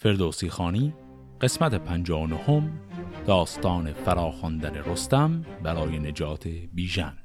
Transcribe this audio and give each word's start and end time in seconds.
فردوسی 0.00 0.48
خانی 0.48 0.94
قسمت 1.40 1.74
پنجانهم 1.74 2.80
داستان 3.26 3.92
فراخواندن 3.92 4.74
رستم 4.74 5.44
برای 5.62 5.98
نجات 5.98 6.48
بیژن. 6.48 7.16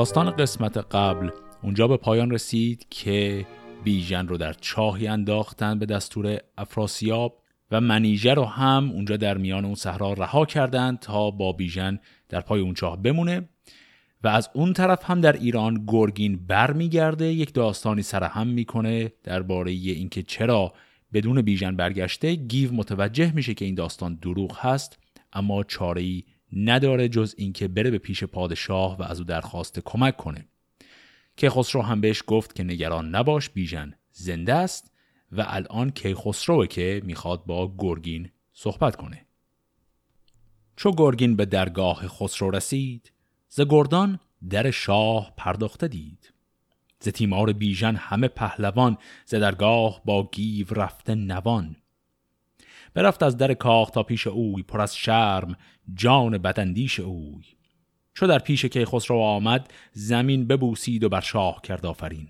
داستان 0.00 0.30
قسمت 0.30 0.76
قبل 0.76 1.30
اونجا 1.62 1.88
به 1.88 1.96
پایان 1.96 2.30
رسید 2.30 2.86
که 2.90 3.46
بیژن 3.84 4.28
رو 4.28 4.36
در 4.36 4.52
چاهی 4.52 5.06
انداختن 5.06 5.78
به 5.78 5.86
دستور 5.86 6.38
افراسیاب 6.58 7.42
و 7.70 7.80
منیژه 7.80 8.34
رو 8.34 8.44
هم 8.44 8.90
اونجا 8.90 9.16
در 9.16 9.38
میان 9.38 9.64
اون 9.64 9.74
صحرا 9.74 10.12
رها 10.12 10.44
کردند 10.44 10.98
تا 10.98 11.30
با 11.30 11.52
بیژن 11.52 11.98
در 12.28 12.40
پای 12.40 12.60
اون 12.60 12.74
چاه 12.74 13.02
بمونه 13.02 13.48
و 14.24 14.28
از 14.28 14.50
اون 14.54 14.72
طرف 14.72 15.10
هم 15.10 15.20
در 15.20 15.32
ایران 15.32 15.84
گرگین 15.86 16.46
برمیگرده 16.46 17.24
یک 17.24 17.54
داستانی 17.54 18.02
سرهم 18.02 18.46
می‌کنه 18.46 19.12
درباره 19.24 19.70
اینکه 19.70 20.22
چرا 20.22 20.72
بدون 21.12 21.42
بیژن 21.42 21.76
برگشته 21.76 22.34
گیو 22.34 22.72
متوجه 22.72 23.32
میشه 23.34 23.54
که 23.54 23.64
این 23.64 23.74
داستان 23.74 24.14
دروغ 24.14 24.58
هست 24.58 24.98
اما 25.32 25.64
چاره 25.64 26.22
نداره 26.52 27.08
جز 27.08 27.34
اینکه 27.38 27.68
بره 27.68 27.90
به 27.90 27.98
پیش 27.98 28.24
پادشاه 28.24 28.98
و 28.98 29.02
از 29.02 29.18
او 29.18 29.24
درخواست 29.24 29.80
کمک 29.84 30.16
کنه. 30.16 30.46
که 31.36 31.50
خسرو 31.50 31.82
هم 31.82 32.00
بهش 32.00 32.22
گفت 32.26 32.54
که 32.54 32.64
نگران 32.64 33.14
نباش 33.14 33.50
بیژن 33.50 33.94
زنده 34.12 34.54
است 34.54 34.92
و 35.32 35.44
الان 35.48 35.90
کیخسروه 35.90 36.66
که 36.66 37.02
می‌خواد 37.04 37.44
با 37.44 37.74
گرگین 37.78 38.30
صحبت 38.52 38.96
کنه. 38.96 39.26
چو 40.76 40.92
گرگین 40.96 41.36
به 41.36 41.44
درگاه 41.44 42.08
خسرو 42.08 42.50
رسید 42.50 43.12
ز 43.48 43.60
گردان 43.60 44.20
در 44.50 44.70
شاه 44.70 45.32
پرداخته 45.36 45.88
دید. 45.88 46.32
ز 47.00 47.08
تیمار 47.08 47.52
بیژن 47.52 47.96
همه 47.96 48.28
پهلوان 48.28 48.98
ز 49.26 49.34
درگاه 49.34 50.02
با 50.04 50.28
گیو 50.32 50.66
رفته 50.70 51.14
نوان. 51.14 51.76
برفت 52.94 53.22
از 53.22 53.36
در 53.36 53.54
کاخ 53.54 53.90
تا 53.90 54.02
پیش 54.02 54.26
اوی 54.26 54.62
پر 54.62 54.80
از 54.80 54.96
شرم 54.96 55.56
جان 55.94 56.38
بدندیش 56.38 57.00
اوی. 57.00 57.44
چو 58.14 58.26
در 58.26 58.38
پیش 58.38 58.64
که 58.64 58.86
خسرو 58.86 59.18
آمد 59.18 59.72
زمین 59.92 60.46
ببوسید 60.46 61.04
و 61.04 61.08
بر 61.08 61.20
شاه 61.20 61.60
کرد 61.62 61.86
آفرین. 61.86 62.28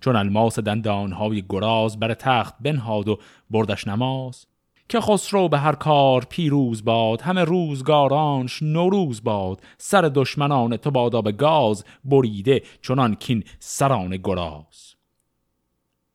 چون 0.00 0.16
الماس 0.16 0.58
دندانهای 0.58 1.44
گراز 1.48 1.98
بر 1.98 2.14
تخت 2.14 2.54
بنهاد 2.60 3.08
و 3.08 3.18
بردش 3.50 3.88
نماز 3.88 4.46
که 4.88 5.00
خسرو 5.00 5.48
به 5.48 5.58
هر 5.58 5.74
کار 5.74 6.24
پیروز 6.24 6.84
باد 6.84 7.20
همه 7.20 7.44
روزگارانش 7.44 8.62
نوروز 8.62 9.24
باد. 9.24 9.62
سر 9.78 10.10
دشمنان 10.14 10.76
تو 10.76 10.90
بادا 10.90 11.22
به 11.22 11.32
گاز 11.32 11.84
بریده 12.04 12.62
چنان 12.82 13.14
کین 13.14 13.44
سران 13.58 14.16
گراز. 14.16 14.94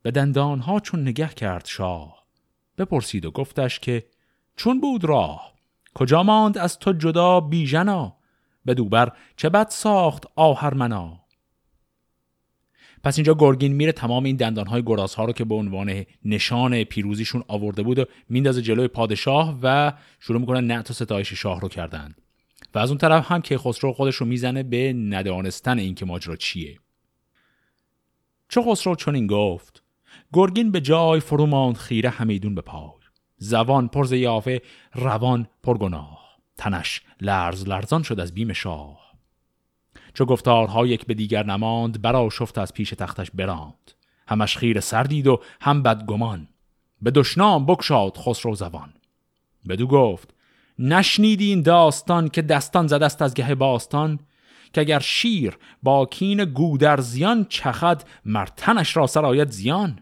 به 0.02 0.10
دندانها 0.10 0.80
چون 0.80 1.02
نگه 1.02 1.28
کرد 1.28 1.66
شاه 1.66 2.19
بپرسید 2.80 3.24
و 3.24 3.30
گفتش 3.30 3.78
که 3.80 4.06
چون 4.56 4.80
بود 4.80 5.04
راه 5.04 5.54
کجا 5.94 6.22
ماند 6.22 6.58
از 6.58 6.78
تو 6.78 6.92
جدا 6.92 7.40
بیژنا؟ 7.40 8.16
به 8.64 8.74
دوبر 8.74 9.12
چه 9.36 9.48
بد 9.48 9.68
ساخت 9.68 10.24
آهرمنا؟ 10.36 11.20
پس 13.04 13.18
اینجا 13.18 13.34
گرگین 13.34 13.72
میره 13.72 13.92
تمام 13.92 14.24
این 14.24 14.36
دندانهای 14.36 14.82
گرازها 14.82 15.24
رو 15.24 15.32
که 15.32 15.44
به 15.44 15.54
عنوان 15.54 16.04
نشان 16.24 16.84
پیروزیشون 16.84 17.44
آورده 17.48 17.82
بود 17.82 17.98
و 17.98 18.04
میندازه 18.28 18.62
جلوی 18.62 18.88
پادشاه 18.88 19.58
و 19.62 19.92
شروع 20.20 20.40
می‌کنن 20.40 20.66
نعت 20.66 20.90
و 20.90 20.94
ستایش 20.94 21.32
شاه 21.32 21.60
رو 21.60 21.68
کردن. 21.68 22.14
و 22.74 22.78
از 22.78 22.90
اون 22.90 22.98
طرف 22.98 23.32
هم 23.32 23.42
که 23.42 23.58
خسرو 23.58 23.92
خودش 23.92 24.14
رو 24.14 24.26
می‌زنه 24.26 24.62
به 24.62 24.92
ندانستن 24.92 25.78
اینکه 25.78 26.04
ماجرا 26.04 26.36
چیه. 26.36 26.78
چه 28.48 28.62
خسرو 28.62 28.94
چون 28.94 29.14
این 29.14 29.26
گفت؟ 29.26 29.82
گرگین 30.32 30.70
به 30.70 30.80
جای 30.80 31.20
فرو 31.20 31.46
ماند 31.46 31.76
خیره 31.76 32.10
همیدون 32.10 32.54
به 32.54 32.60
پای. 32.60 32.90
زوان 33.38 33.88
پر 33.88 34.14
یافه 34.14 34.62
روان 34.94 35.46
پر 35.62 35.78
گناه. 35.78 36.20
تنش 36.56 37.02
لرز 37.20 37.68
لرزان 37.68 38.02
شد 38.02 38.20
از 38.20 38.34
بیم 38.34 38.52
شاه. 38.52 39.00
چو 40.14 40.24
گفتارها 40.24 40.86
یک 40.86 41.06
به 41.06 41.14
دیگر 41.14 41.46
نماند 41.46 42.02
برا 42.02 42.30
شفت 42.30 42.58
از 42.58 42.74
پیش 42.74 42.90
تختش 42.90 43.30
براند. 43.30 43.92
همش 44.28 44.56
خیر 44.56 44.80
سردید 44.80 45.26
و 45.26 45.40
هم 45.60 45.82
بدگمان 45.82 46.48
به 47.02 47.10
دشنام 47.10 47.66
بکشاد 47.66 48.16
خسرو 48.16 48.54
زبان 48.54 48.92
بدو 49.68 49.86
گفت 49.86 50.34
نشنیدی 50.78 51.48
این 51.48 51.62
داستان 51.62 52.28
که 52.28 52.42
دستان 52.42 52.86
زدست 52.86 53.22
از 53.22 53.34
گه 53.34 53.54
باستان؟ 53.54 54.18
که 54.72 54.80
اگر 54.80 54.98
شیر 54.98 55.58
با 55.82 56.06
کین 56.06 56.44
گودر 56.44 57.00
زیان 57.00 57.46
چخد 57.48 58.02
مرتنش 58.24 58.96
را 58.96 59.06
سرایت 59.06 59.50
زیان. 59.50 59.98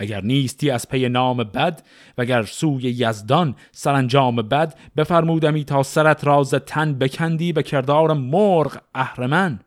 اگر 0.00 0.20
نیستی 0.20 0.70
از 0.70 0.88
پی 0.88 1.08
نام 1.08 1.36
بد 1.36 1.82
وگر 2.18 2.42
سوی 2.42 2.82
یزدان 2.82 3.56
سرانجام 3.72 4.36
بد 4.36 4.78
بفرمودمی 4.96 5.64
تا 5.64 5.82
سرت 5.82 6.24
راز 6.24 6.50
تن 6.50 6.94
بکندی 6.94 7.52
به 7.52 7.62
کردار 7.62 8.12
مرغ 8.12 8.80
اهرمن 8.94 9.60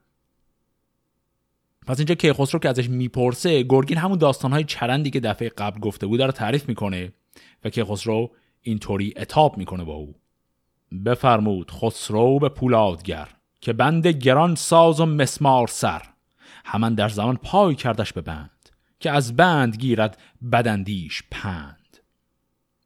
پس 1.87 1.99
اینجا 1.99 2.15
کیخسرو 2.15 2.59
که 2.59 2.69
ازش 2.69 2.89
می‌پرسه 2.89 3.63
گرگین 3.63 3.97
همون 3.97 4.17
داستانهای 4.17 4.63
چرندی 4.63 5.09
که 5.09 5.19
دفعه 5.19 5.49
قبل 5.49 5.79
گفته 5.79 6.07
بود 6.07 6.21
رو 6.21 6.31
تعریف 6.31 6.69
می‌کنه 6.69 7.13
و 7.63 7.69
کیخسرو 7.69 8.31
اینطوری 8.61 9.13
اتاب 9.17 9.57
می‌کنه 9.57 9.83
با 9.83 9.93
او. 9.93 10.15
بفرمود 11.05 11.71
خسرو 11.71 12.39
به 12.39 12.49
پولادگر 12.49 13.27
که 13.61 13.73
بند 13.73 14.07
گران 14.07 14.55
ساز 14.55 14.99
و 14.99 15.05
مسمار 15.05 15.67
سر. 15.67 16.01
همان 16.65 16.95
در 16.95 17.09
زمان 17.09 17.37
پای 17.37 17.75
کردش 17.75 18.13
به 18.13 18.21
بند. 18.21 18.52
که 19.03 19.11
از 19.11 19.35
بند 19.35 19.77
گیرد 19.77 20.17
بدندیش 20.51 21.23
پند. 21.31 21.97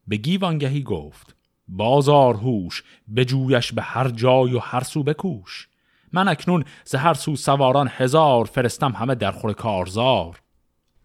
به 0.07 0.17
گیوانگهی 0.17 0.83
گفت 0.83 1.35
بازار 1.67 2.33
هوش 2.33 2.83
بجویش 3.15 3.73
به 3.73 3.81
هر 3.81 4.09
جای 4.09 4.53
و 4.53 4.59
هر 4.59 4.83
سو 4.83 5.03
بکوش. 5.03 5.67
من 6.13 6.27
اکنون 6.27 6.63
ز 6.85 6.95
هر 6.95 7.13
سو 7.13 7.35
سواران 7.35 7.89
هزار 7.91 8.45
فرستم 8.45 8.91
همه 8.91 9.15
در 9.15 9.31
خور 9.31 9.53
کارزار. 9.53 10.41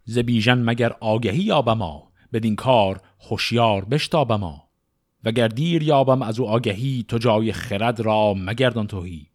ز 0.05 0.19
بیژن 0.19 0.59
مگر 0.59 0.93
آگهی 1.01 1.43
یابما 1.43 2.13
بدین 2.33 2.57
کار 2.57 3.01
هوشیار 3.31 3.85
بشتابما 3.85 4.69
وگر 5.25 5.49
دیر 5.49 5.83
یابم 5.83 6.23
از 6.23 6.41
او 6.41 6.49
آگهی 6.49 7.05
تو 7.09 7.19
جای 7.19 7.53
خرد 7.53 8.01
را 8.01 8.35
مگردان 8.35 8.87
توهی 8.87 9.27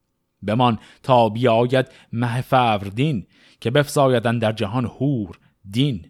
بمان 0.47 0.79
تا 1.03 1.29
بیاید 1.29 1.91
مه 2.13 2.41
فوردین 2.41 3.27
که 3.61 3.71
بفزایدن 3.71 4.39
در 4.39 4.51
جهان 4.51 4.85
هور 4.85 5.39
دین. 5.71 6.05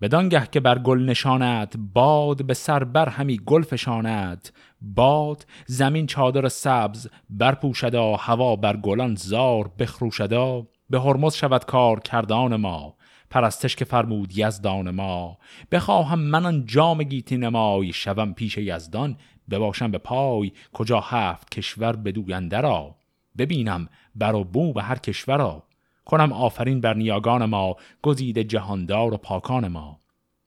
بدانگه 0.00 0.46
که 0.46 0.60
بر 0.60 0.78
گل 0.78 0.98
نشانت 0.98 1.74
باد 1.76 2.44
به 2.44 2.54
سر 2.54 2.84
بر 2.84 3.08
همی 3.08 3.40
گل 3.46 3.62
فشانت 3.62 4.52
باد 4.80 5.46
زمین 5.66 6.06
چادر 6.06 6.48
سبز 6.48 7.08
برپوشدا 7.30 8.16
هوا 8.16 8.56
بر 8.56 8.76
گلان 8.76 9.14
زار 9.14 9.70
بخروشدا. 9.78 10.66
به 10.90 11.00
هرمز 11.00 11.34
شود 11.34 11.64
کار 11.64 12.00
کردان 12.00 12.56
ما 12.56 12.96
پرستش 13.30 13.76
که 13.76 13.84
فرمود 13.84 14.38
یزدان 14.38 14.90
ما. 14.90 15.38
بخواهم 15.72 16.18
من 16.18 16.46
آن 16.46 16.66
جام 16.66 17.02
گیتی 17.02 17.36
نمای 17.36 17.92
شوم 17.92 18.32
پیش 18.32 18.58
یزدان 18.58 19.16
بباشم 19.50 19.90
به 19.90 19.98
پای 19.98 20.52
کجا 20.72 21.00
هفت 21.00 21.50
کشور 21.50 21.96
بدوینده 21.96 22.60
را 22.60 22.96
ببینم 23.38 23.88
بر 24.14 24.34
و 24.34 24.44
بو 24.44 24.72
به 24.72 24.82
هر 24.82 24.98
کشورا. 24.98 25.62
کنم 26.10 26.32
آفرین 26.32 26.80
بر 26.80 26.94
نیاگان 26.94 27.44
ما 27.44 27.76
گزید 28.02 28.38
جهاندار 28.38 29.14
و 29.14 29.16
پاکان 29.16 29.68
ما. 29.68 30.00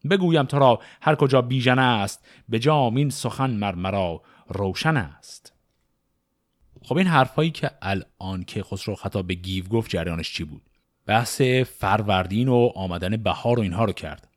بگویم 0.10 0.44
تو 0.44 0.60
را 0.60 0.80
هر 1.02 1.16
کجا 1.16 1.42
بیژن 1.42 1.80
است 1.80 2.28
به 2.50 2.60
جامین 2.60 3.10
سخن 3.10 3.50
مرمرا 3.50 4.22
روشن 4.48 4.98
است. 4.98 5.54
خب 6.82 6.98
این 6.98 7.08
حرفایی 7.08 7.52
که 7.52 7.72
الان 7.82 8.44
که 8.48 8.64
خسرو 8.64 8.96
خطا 8.96 9.22
به 9.22 9.34
گیو 9.34 9.68
گفت 9.68 9.92
جریانش 9.92 10.34
چی 10.34 10.44
بود؟ 10.44 10.62
بحث 11.06 11.42
فروردین 11.42 12.48
و 12.48 12.72
آمدن 12.76 13.18
بهار 13.18 13.60
و 13.60 13.62
اینها 13.62 13.86
رو 13.86 13.94
کرد. 13.94 14.28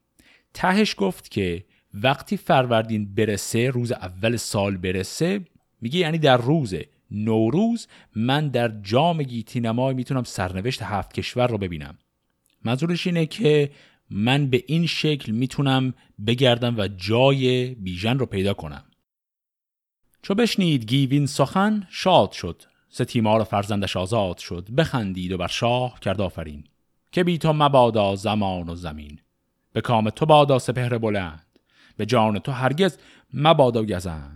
تهش 0.55 0.94
گفت 0.99 1.31
که 1.31 1.64
وقتی 1.94 2.37
فروردین 2.37 3.14
برسه 3.14 3.70
روز 3.70 3.93
اول 3.93 4.37
سال 4.37 4.76
برسه 4.76 5.40
میگه 5.81 5.99
یعنی 5.99 6.19
در 6.19 6.37
روز 6.37 6.75
نوروز 7.11 7.87
من 8.17 8.49
در 8.49 8.69
جام 8.69 9.23
گیتی 9.23 9.61
نمای 9.61 9.94
می‌تونم 9.94 10.25
سرنوشت 10.25 10.82
هفت 10.82 11.12
کشور 11.12 11.47
رو 11.47 11.58
ببینم. 11.58 11.99
منظورش 12.64 13.06
اینه 13.06 13.26
که 13.26 13.70
من 14.11 14.47
به 14.47 14.64
این 14.67 14.87
شکل 14.87 15.32
می‌تونم 15.32 15.94
بگردم 16.26 16.79
و 16.79 16.88
جای 16.88 17.75
بیژن 17.75 18.19
رو 18.19 18.26
پیدا 18.26 18.55
کنم. 18.55 18.85
چو 20.23 20.35
بشنید 20.35 20.85
گیوین 20.85 21.26
سخن 21.26 21.87
شاد 21.91 22.32
شد. 22.32 22.62
ز 22.91 23.03
تیمار 23.03 23.44
فرزندش 23.44 23.97
آزاد 23.97 24.38
شد. 24.38 24.69
بخندید 24.76 25.32
و 25.32 25.38
بر 25.38 25.47
شاه 25.47 26.00
کرد 26.00 26.20
آفرین. 26.20 26.64
که 27.12 27.25
بی 27.25 27.38
تو 27.38 27.52
مبادا 27.52 28.17
زمان 28.17 28.69
و 28.69 28.75
زمین. 28.75 29.19
به 29.73 29.81
کام 29.81 30.11
تو 30.11 30.26
بادا 30.26 30.59
سپهر 30.59 30.99
بلند. 30.99 31.47
به 31.97 32.06
جان 32.06 32.38
تو 32.38 32.52
هرگز 32.52 32.99
مبادا 33.35 33.85
گزند. 33.85 34.36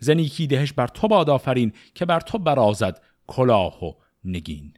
زنیکی 0.00 0.46
دهش 0.46 0.72
بر 0.72 0.86
تو 0.86 1.08
باد 1.08 1.30
آفرین 1.30 1.72
که 1.94 2.04
بر 2.04 2.20
تو 2.20 2.38
برازد 2.38 3.02
کلاه 3.26 3.84
و 3.84 3.92
نگین. 4.24 4.74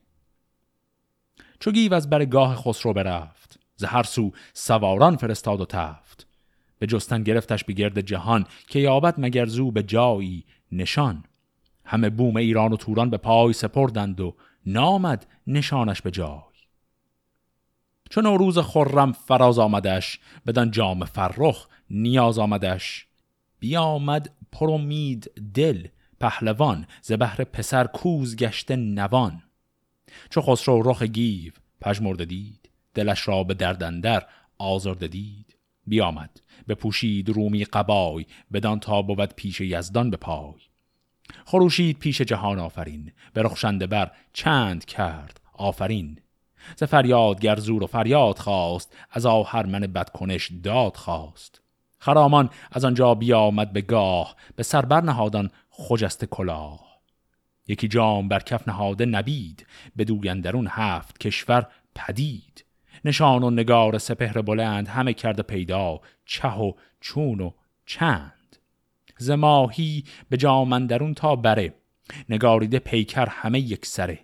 چو 1.61 1.73
گیو 1.73 1.95
از 1.95 2.11
برگاه 2.11 2.57
خسرو 2.57 2.93
برفت 2.93 3.59
ز 3.77 3.85
هر 3.85 4.03
سو 4.03 4.33
سواران 4.53 5.17
فرستاد 5.17 5.61
و 5.61 5.65
تفت. 5.65 6.27
به 6.79 6.87
جستن 6.87 7.23
گرفتش 7.23 7.65
به 7.65 7.73
گرد 7.73 8.01
جهان 8.01 8.47
که 8.69 8.79
یابد 8.79 9.15
مگر 9.19 9.47
زو 9.47 9.71
به 9.71 9.83
جایی 9.83 10.45
نشان. 10.73 11.25
همه 11.85 12.11
بوم 12.11 12.37
ایران 12.37 12.73
و 12.73 12.77
توران 12.77 13.11
به 13.11 13.17
پای 13.17 13.53
سپردند 13.53 14.21
و 14.21 14.35
نامد 14.67 15.27
نشانش 15.47 16.03
به 16.03 16.11
جای. 16.11 16.41
چون 18.11 18.27
نوروز 18.27 18.59
خرم 18.59 19.13
فراز 19.13 19.59
آمدش 19.59 20.21
بدان 20.47 20.71
جام 20.71 21.05
فرخ 21.05 21.69
نیاز 21.91 22.39
آمدش. 22.39 23.07
بیامد 23.59 24.31
پر 24.57 24.71
امید 24.71 25.31
دل 25.55 25.87
پهلوان 26.21 26.87
ز 27.03 27.13
بهر 27.13 27.45
پسر 27.45 27.87
کوز 27.87 28.37
گشته 28.37 28.77
نوان. 28.77 29.43
چو 30.31 30.41
خسرو 30.41 30.91
رخ 30.91 31.03
گیو 31.03 31.53
پژمرده 31.81 32.25
دید 32.25 32.71
دلش 32.95 33.29
را 33.29 33.45
به 33.45 33.55
دردندر 33.55 34.27
آزرده 34.59 35.09
دید. 35.09 35.57
بیامد 35.87 36.41
پوشید 36.75 37.29
رومی 37.29 37.65
قبای 37.65 38.27
بدان 38.53 38.81
تا 38.81 39.03
بود 39.03 39.35
پیش 39.35 39.61
یزدان 39.61 40.11
به 40.11 40.17
پای. 40.17 40.61
خروشید 41.47 41.99
پیش 41.99 42.21
جهان 42.21 42.59
آفرین 42.59 43.13
به 43.33 43.43
رخشنده 43.43 43.87
بر 43.87 44.13
چند 44.33 44.85
کرد 44.85 45.41
آفرین. 45.53 46.19
ز 46.77 46.83
فریاد 46.83 47.41
گرزور 47.41 47.83
و 47.83 47.87
فریاد 47.87 48.39
خواست 48.39 48.97
از 49.11 49.27
من 49.27 49.81
بدکنش 49.81 50.51
داد 50.63 50.97
خواست. 50.97 51.66
خرامان 52.07 52.51
از 52.73 52.85
آنجا 52.85 53.15
بیامد 53.15 53.73
به 53.73 53.81
گاه 53.81 54.37
به 54.57 54.63
سربر 54.63 55.01
نهادان 55.01 55.51
خجست 55.71 56.25
کلاه. 56.25 57.01
یکی 57.69 57.89
جام 57.89 58.29
بر 58.29 58.41
کف 58.41 58.69
نهاده 58.69 59.05
نبید 59.07 59.67
به 59.97 60.05
دوگندرون 60.05 60.67
هفت 60.71 61.19
کشور 61.19 61.67
پدید. 61.95 62.65
نشان 63.05 63.43
و 63.43 63.51
نگار 63.51 63.99
سپهر 63.99 64.43
بلند 64.43 64.89
همه 64.89 65.13
کرده 65.13 65.43
پیدا 65.43 66.01
چه 66.25 66.49
و 66.49 66.73
چون 67.01 67.41
و 67.41 67.51
چند. 67.87 68.57
زماهی 69.19 70.05
به 70.29 70.37
جامندرون 70.37 71.15
تا 71.15 71.37
بره 71.37 71.75
نگاریده 72.29 72.79
پیکر 72.79 73.27
همه 73.31 73.61
یک 73.61 73.87
سره. 73.87 74.19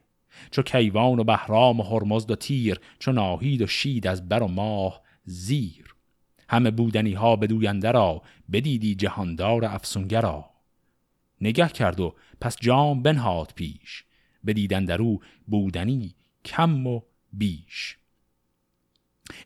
چو 0.50 0.62
کیوان 0.62 1.18
و 1.18 1.24
بهرام 1.24 1.80
و 1.80 1.82
هرمزد 1.82 2.30
و 2.30 2.36
تیر 2.36 2.80
چو 2.98 3.12
ناهید 3.12 3.62
و 3.62 3.66
شید 3.66 4.06
از 4.06 4.28
بر 4.28 4.42
و 4.42 4.48
ماه 4.48 5.02
زیر. 5.24 5.91
همه 6.52 6.70
بودنی 6.70 7.12
ها 7.12 7.36
به 7.36 7.46
دوینده 7.46 7.90
را 7.90 8.22
بدیدی 8.52 8.94
جهاندار 8.94 9.64
افسونگرا 9.64 10.50
نگه 11.40 11.68
کرد 11.68 12.00
و 12.00 12.14
پس 12.40 12.56
جام 12.60 13.02
بنهاد 13.02 13.52
پیش 13.54 14.04
بدیدن 14.46 14.84
در 14.84 15.02
او 15.02 15.20
بودنی 15.46 16.14
کم 16.44 16.86
و 16.86 17.00
بیش. 17.32 17.96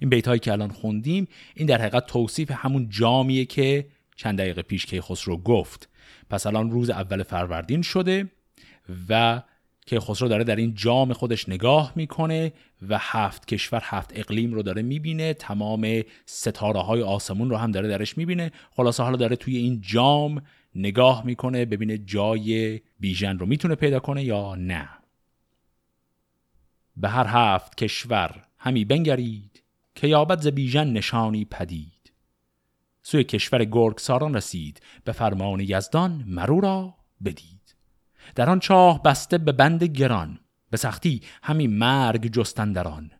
این 0.00 0.10
بیت 0.10 0.28
هایی 0.28 0.40
که 0.40 0.52
الان 0.52 0.70
خوندیم 0.70 1.28
این 1.54 1.66
در 1.66 1.78
حقیقت 1.78 2.06
توصیف 2.06 2.50
همون 2.50 2.88
جامیه 2.90 3.44
که 3.44 3.86
چند 4.16 4.38
دقیقه 4.38 4.62
پیش 4.62 4.86
که 4.86 5.02
خسرو 5.02 5.36
گفت. 5.36 5.88
پس 6.30 6.46
الان 6.46 6.70
روز 6.70 6.90
اول 6.90 7.22
فروردین 7.22 7.82
شده 7.82 8.30
و 9.08 9.42
که 9.86 10.00
خسرو 10.00 10.28
داره 10.28 10.44
در 10.44 10.56
این 10.56 10.74
جام 10.74 11.12
خودش 11.12 11.48
نگاه 11.48 11.92
می‌کنه 11.96 12.52
و 12.88 12.98
هفت 13.00 13.46
کشور 13.46 13.80
هفت 13.84 14.10
اقلیم 14.14 14.54
رو 14.54 14.62
داره 14.62 14.82
می‌بینه. 14.82 15.34
تمام 15.34 16.02
ستاره 16.26 16.80
های 16.80 17.02
آسمون 17.02 17.50
رو 17.50 17.56
هم 17.56 17.70
داره 17.70 17.88
درش 17.88 18.18
می‌بینه. 18.18 18.52
خلاصه 18.70 19.02
حالا 19.02 19.16
داره 19.16 19.36
توی 19.36 19.56
این 19.56 19.80
جام 19.80 20.42
نگاه 20.74 21.26
می‌کنه 21.26 21.64
ببینه 21.64 21.98
جای 21.98 22.80
بیژن 23.00 23.38
رو 23.38 23.46
می‌تونه 23.46 23.74
پیدا 23.74 24.00
کنه 24.00 24.24
یا 24.24 24.54
نه. 24.54 24.88
به 26.96 27.08
هر 27.08 27.26
هفت 27.28 27.74
کشور 27.74 28.44
همی 28.58 28.84
بنگرید 28.84 29.62
که 29.94 30.06
یابد 30.06 30.40
ز 30.40 30.46
بیژن 30.46 30.92
نشانی 30.92 31.44
پدید. 31.44 32.12
سوی 33.02 33.24
کشور 33.24 33.64
گرگ 33.64 33.98
ساران 33.98 34.34
رسید 34.34 34.80
به 35.04 35.12
فرمان 35.12 35.60
یزدان 35.60 36.24
مرو 36.26 36.60
را 36.60 36.94
بدید. 37.24 37.55
در 38.34 38.50
آن 38.50 38.60
چاه 38.60 39.02
بسته 39.02 39.38
به 39.38 39.52
بند 39.52 39.84
گران 39.84 40.38
به 40.70 40.76
سختی 40.76 41.22
همی 41.42 41.66
مرگ 41.66 42.32
جستندران. 42.32 43.10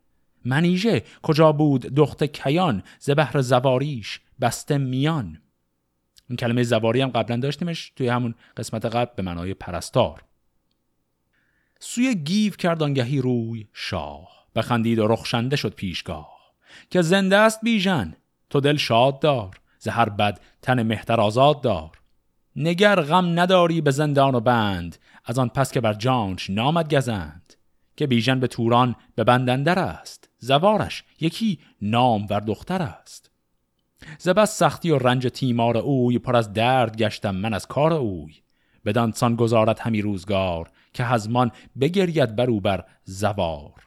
منیژه 0.45 1.03
کجا 1.23 1.53
بود 1.53 1.81
دخت 1.81 2.25
کیان 2.25 2.83
ز 2.99 3.11
بهر 3.11 3.41
زواریش 3.41 4.21
بسته 4.41 4.79
میان؟ 4.79 5.41
این 6.29 6.37
کلمه 6.37 6.63
زواری 6.63 7.01
هم 7.01 7.09
قبلا 7.09 7.37
داشتیمش 7.37 7.93
توی 7.97 8.09
همون 8.09 8.35
قسمت 8.57 8.85
قبل 8.85 9.11
به 9.17 9.23
معنای 9.23 9.55
پرستار. 9.55 10.25
سوی 11.81 12.15
گیو 12.15 12.53
کرد 12.53 12.83
آنگهی 12.83 13.21
روی 13.21 13.69
شاه 13.73 14.47
بخندید 14.57 14.99
و 14.99 15.07
رخشنده 15.07 15.57
شد 15.57 15.75
پیشگاه. 15.75 16.37
که 16.91 17.03
زنده 17.03 17.37
است 17.37 17.61
بیژن 17.63 18.15
تو 18.51 18.61
دل 18.61 18.77
شاد 18.77 19.21
دار 19.21 19.61
زهر 19.79 20.09
بد 20.09 20.41
تن 20.63 20.83
مهتر 20.83 21.21
آزاد 21.21 21.61
دار. 21.61 21.96
نگر 22.57 23.01
غم 23.01 23.41
نداری 23.41 23.81
به 23.81 23.91
زندان 23.91 24.35
و 24.35 24.41
بند. 24.41 24.97
از 25.25 25.39
آن 25.39 25.49
پس 25.49 25.73
که 25.73 25.81
بر 25.81 25.93
جانش 25.93 26.51
نامد 26.51 26.95
گزند. 26.95 27.55
که 27.97 28.07
بیژن 28.07 28.41
به 28.41 28.47
توران 28.47 28.97
به 29.15 29.25
بندندر 29.25 29.79
است. 29.79 30.29
زوارش 30.39 31.05
یکی 31.21 31.59
نام 31.83 32.27
ور 32.31 32.41
دختر 32.41 32.83
است. 32.83 33.31
زبست 34.19 34.59
سختی 34.59 34.91
و 34.91 34.99
رنج 34.99 35.27
تیمار 35.27 35.77
اوی 35.77 36.19
پر 36.19 36.37
از 36.37 36.53
درد 36.53 36.97
گشتم 36.97 37.35
من 37.35 37.55
از 37.55 37.67
کار 37.67 37.93
اوی. 37.93 38.35
بدان 38.85 39.13
سان 39.13 39.37
گذارت 39.37 39.81
همی 39.81 40.03
روزگار 40.03 40.71
که 40.93 41.05
هزمان 41.05 41.51
بگرید 41.81 42.37
بر 42.37 42.51
او 42.51 42.61
بر 42.61 42.85
زوار. 43.05 43.87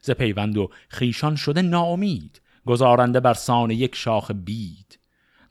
ز 0.00 0.10
پیوند 0.10 0.56
و 0.56 0.70
خیشان 0.88 1.36
شده 1.36 1.62
ناامید. 1.62 2.40
گزارنده 2.66 3.20
بر 3.20 3.34
سان 3.34 3.70
یک 3.70 3.94
شاخ 3.94 4.30
بید. 4.30 4.98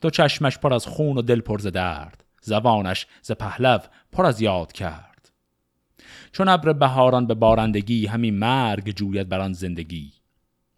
دو 0.04 0.10
چشمش 0.10 0.58
پر 0.58 0.74
از 0.74 0.86
خون 0.86 1.18
و 1.18 1.22
دل 1.22 1.40
پر 1.40 1.58
ز 1.58 1.66
درد 1.66 2.24
زبانش 2.42 3.06
ز 3.22 3.32
پهلو 3.32 3.78
پر 4.12 4.26
از 4.26 4.40
یاد 4.40 4.72
کرد. 4.72 5.32
چون 6.32 6.48
ابر 6.48 6.72
بهاران 6.72 7.26
به 7.26 7.34
بارندگی 7.34 8.06
همین 8.06 8.38
مرگ 8.38 8.90
جوید 8.90 9.28
بر 9.28 9.40
آن 9.40 9.52
زندگی. 9.52 10.12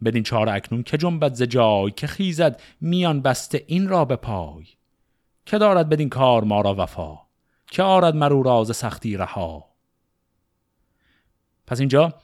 بدین 0.04 0.23
چهار 0.23 0.49
اکنون 0.49 0.83
که 0.83 0.97
جنبت 0.97 1.35
ز 1.35 1.42
جای 1.42 1.90
که 1.90 2.06
خیزد 2.06 2.61
میان 2.80 3.23
بسته 3.23 3.64
این 3.66 3.88
را 3.88 4.04
به 4.04 4.16
پای. 4.16 4.66
که 5.47 5.59
دارد 5.59 5.88
بدین 5.88 6.09
کار 6.09 6.45
ما 6.45 6.61
را 6.61 6.75
وفا 6.78 7.18
که 7.71 7.83
آرد 7.83 8.16
مرو 8.16 8.42
راز 8.42 8.76
سختی 8.76 9.16
رها. 9.16 9.64
پس 11.66 11.80
اینجا 11.80 12.14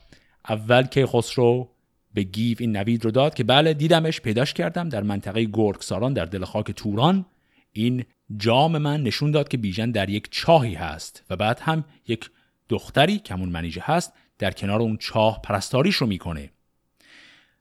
اول 0.49 0.83
که 0.83 1.05
خسرو 1.05 1.69
به 2.13 2.23
گیو 2.23 2.57
این 2.59 2.77
نوید 2.77 3.05
رو 3.05 3.11
داد 3.11 3.33
که 3.33 3.43
بله 3.43 3.73
دیدمش 3.73 4.21
پیداش 4.21 4.53
کردم 4.53 4.89
در 4.89 5.03
منطقه 5.03 5.43
گرگساران 5.43 6.13
در 6.13 6.25
دل 6.25 6.45
خاک 6.45 6.71
توران. 6.71 7.25
این 7.71 8.05
جام 8.37 8.77
من 8.77 9.03
نشون 9.03 9.31
داد 9.31 9.47
که 9.47 9.57
بیژن 9.57 9.91
در 9.91 10.09
یک 10.09 10.27
چاهی 10.31 10.73
هست 10.73 11.23
و 11.29 11.35
بعد 11.35 11.59
هم 11.59 11.83
یک 12.07 12.29
دختری 12.69 13.19
که 13.19 13.33
همون 13.33 13.49
منیژه 13.49 13.81
هست 13.85 14.13
در 14.39 14.51
کنار 14.51 14.81
اون 14.81 14.97
چاه 14.97 15.41
پرستاریش 15.41 15.95
رو 15.95 16.07
می‌کنه. 16.07 16.49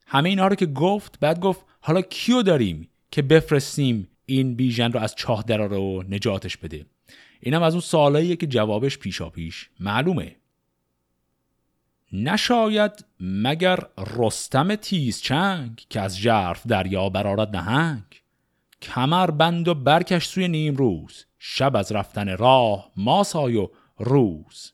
همه 0.07 0.29
اینا 0.29 0.47
رو 0.47 0.55
که 0.55 0.67
گفت 0.67 1.21
بعد 1.21 1.41
گفت 1.41 1.61
حالا 1.81 2.03
کیو 2.03 2.43
داریم 2.43 2.89
که 3.11 3.23
بفرستیم 3.23 4.09
این 4.27 4.55
بیژن 4.55 4.93
رو 4.93 5.01
از 5.01 5.15
چاه 5.15 5.45
دراره 5.47 5.77
و 5.77 6.03
نجاتش 6.09 6.57
بده؟ 6.57 6.87
اینم 7.41 7.63
از 7.63 7.75
اون 7.75 7.81
سوالاییه 7.81 8.37
که 8.37 8.47
جوابش 8.47 8.99
پیشا 8.99 9.31
پیش 9.31 9.69
معلومه. 9.81 10.37
نشاید 12.13 13.05
مگر 13.21 13.79
رستم 14.17 14.75
تیز 14.75 15.21
چنگ 15.21 15.87
که 15.91 16.01
از 16.01 16.19
جرف 16.19 16.67
دریا 16.67 17.09
برارد 17.09 17.57
نهنگ؟ 17.57 18.03
کمر 18.83 19.31
بند 19.31 19.69
و 19.69 19.75
برکش 19.75 20.27
سوی 20.27 20.49
نیم 20.49 20.77
روز 20.77 21.25
شب 21.39 21.77
از 21.77 21.93
رفتن 21.93 22.37
راه 22.37 22.91
ماسای 22.97 23.57
و 23.57 23.69
روز. 23.99 24.73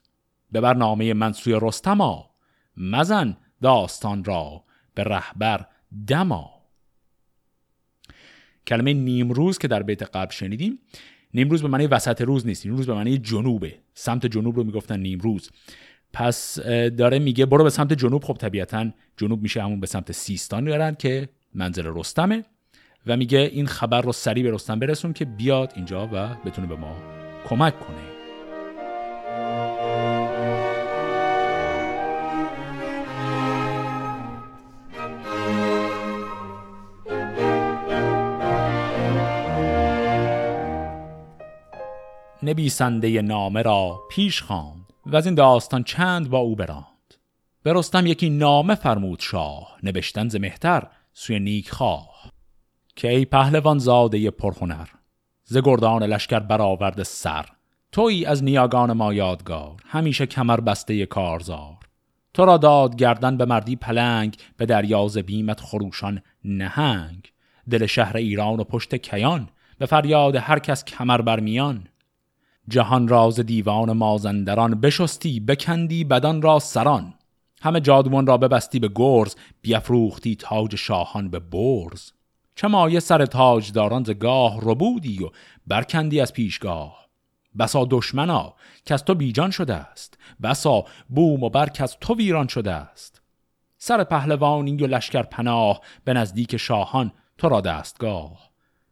به 0.52 0.60
برنامه 0.60 1.14
من 1.14 1.32
سوی 1.32 1.58
رستما 1.62 2.30
مزن 2.76 3.36
داستان 3.62 4.24
را 4.24 4.64
به 4.94 5.04
رهبر 5.04 5.66
دما 6.06 6.50
کلمه 8.66 8.92
نیمروز 8.92 9.58
که 9.58 9.68
در 9.68 9.82
بیت 9.82 10.02
قبل 10.02 10.32
شنیدیم 10.32 10.78
نیمروز 11.34 11.62
به 11.62 11.68
معنی 11.68 11.86
وسط 11.86 12.20
روز 12.20 12.46
نیست 12.46 12.66
نیمروز 12.66 12.86
به 12.86 12.94
معنی 12.94 13.18
جنوبه. 13.18 13.78
سمت 13.94 14.26
جنوب 14.26 14.56
رو 14.56 14.64
می‌گفتن 14.64 15.00
نیمروز 15.00 15.50
پس 16.12 16.60
داره 16.98 17.18
میگه 17.18 17.46
برو 17.46 17.64
به 17.64 17.70
سمت 17.70 17.92
جنوب. 17.92 18.24
خب 18.24 18.34
طبیعتا 18.34 18.90
جنوب 19.16 19.42
میشه 19.42 19.62
همون 19.62 19.80
به 19.80 19.86
سمت 19.86 20.12
سیستان 20.12 20.64
میارن 20.64 20.94
که 20.94 21.28
منزل 21.54 21.82
رستمه 21.86 22.44
و 23.06 23.16
میگه 23.16 23.38
این 23.38 23.66
خبر 23.66 24.00
رو 24.00 24.12
سریع 24.12 24.44
به 24.44 24.50
رستم 24.50 24.78
برسون 24.78 25.12
که 25.12 25.24
بیاد 25.24 25.72
اینجا 25.76 26.08
و 26.12 26.28
بتونه 26.44 26.66
به 26.66 26.76
ما 26.76 26.96
کمک 27.48 27.80
کنه. 27.80 27.98
نویسنده 42.42 43.22
نامه 43.22 43.62
را 43.62 44.00
پیش 44.10 44.42
خواند. 44.42 44.87
و 45.08 45.16
از 45.16 45.26
این 45.26 45.34
داستان 45.34 45.84
چند 45.84 46.30
با 46.30 46.38
او 46.38 46.56
براند. 46.56 47.14
به 47.62 47.72
رستم 47.72 48.06
یکی 48.06 48.30
نامه 48.30 48.74
فرمود 48.74 49.20
شاه 49.20 49.76
نوشتن 49.82 50.28
ز 50.28 50.36
مهتر 50.36 50.86
سوی 51.12 51.40
نیک 51.40 51.70
خواه 51.70 52.32
که 52.96 53.10
ای 53.10 53.24
پهلوان 53.24 53.78
زاده 53.78 54.30
پرهنر 54.30 54.88
ز 55.44 55.58
گردان 55.58 56.02
لشکر 56.02 56.38
برآورد 56.38 57.02
سر. 57.02 57.46
توی 57.92 58.26
از 58.26 58.44
نیاگان 58.44 58.92
ما 58.92 59.14
یادگار 59.14 59.76
همیشه 59.86 60.26
کمر 60.26 60.60
بسته 60.60 61.06
کارزار. 61.06 61.76
تو 62.34 62.44
را 62.44 62.56
داد 62.56 62.96
گردن 62.96 63.36
به 63.36 63.44
مردی 63.44 63.76
پلنگ 63.76 64.36
به 64.56 64.66
دریاز 64.66 65.18
بیمت 65.18 65.60
خروشان 65.60 66.22
نهنگ. 66.44 67.32
دل 67.70 67.86
شهر 67.86 68.16
ایران 68.16 68.60
و 68.60 68.64
پشت 68.64 68.94
کیان 68.94 69.48
به 69.78 69.86
فریاد 69.86 70.36
هر 70.36 70.58
کس 70.58 70.84
کمر 70.84 71.20
برمیان 71.20 71.88
جهان 72.68 73.08
راز 73.08 73.40
دیوان 73.40 73.92
مازندران 73.92 74.80
بشستی 74.80 75.40
بکندی 75.40 76.04
بدان 76.04 76.42
را 76.42 76.58
سران. 76.58 77.14
همه 77.62 77.80
جادوان 77.80 78.26
را 78.26 78.36
ببستی 78.36 78.78
به 78.78 78.90
گرز 78.94 79.34
بیافروختی 79.62 80.36
تاج 80.36 80.76
شاهان 80.76 81.30
به 81.30 81.38
برز. 81.38 82.12
چه 82.54 82.68
مایه 82.68 83.00
سر 83.00 83.26
تاجداران 83.26 84.04
ز 84.04 84.10
گاه 84.10 84.58
ربودی 84.62 85.24
و 85.24 85.30
برکندی 85.66 86.20
از 86.20 86.32
پیشگاه؟ 86.32 87.08
بسا 87.58 87.86
دشمنا 87.90 88.54
که 88.84 88.94
از 88.94 89.04
تو 89.04 89.14
بیجان 89.14 89.50
شده 89.50 89.74
است 89.74 90.18
بسا 90.42 90.84
بوم 91.08 91.42
و 91.42 91.50
برک 91.50 91.80
از 91.80 91.96
تو 92.00 92.14
ویران 92.14 92.46
شده 92.46 92.72
است 92.72 93.22
سر 93.78 94.04
پهلوانی 94.04 94.76
و 94.76 94.86
لشکر 94.86 95.22
پناه 95.22 95.80
به 96.04 96.12
نزدیک 96.12 96.56
شاهان 96.56 97.12
تو 97.38 97.48
را 97.48 97.60
دستگاه. 97.60 98.47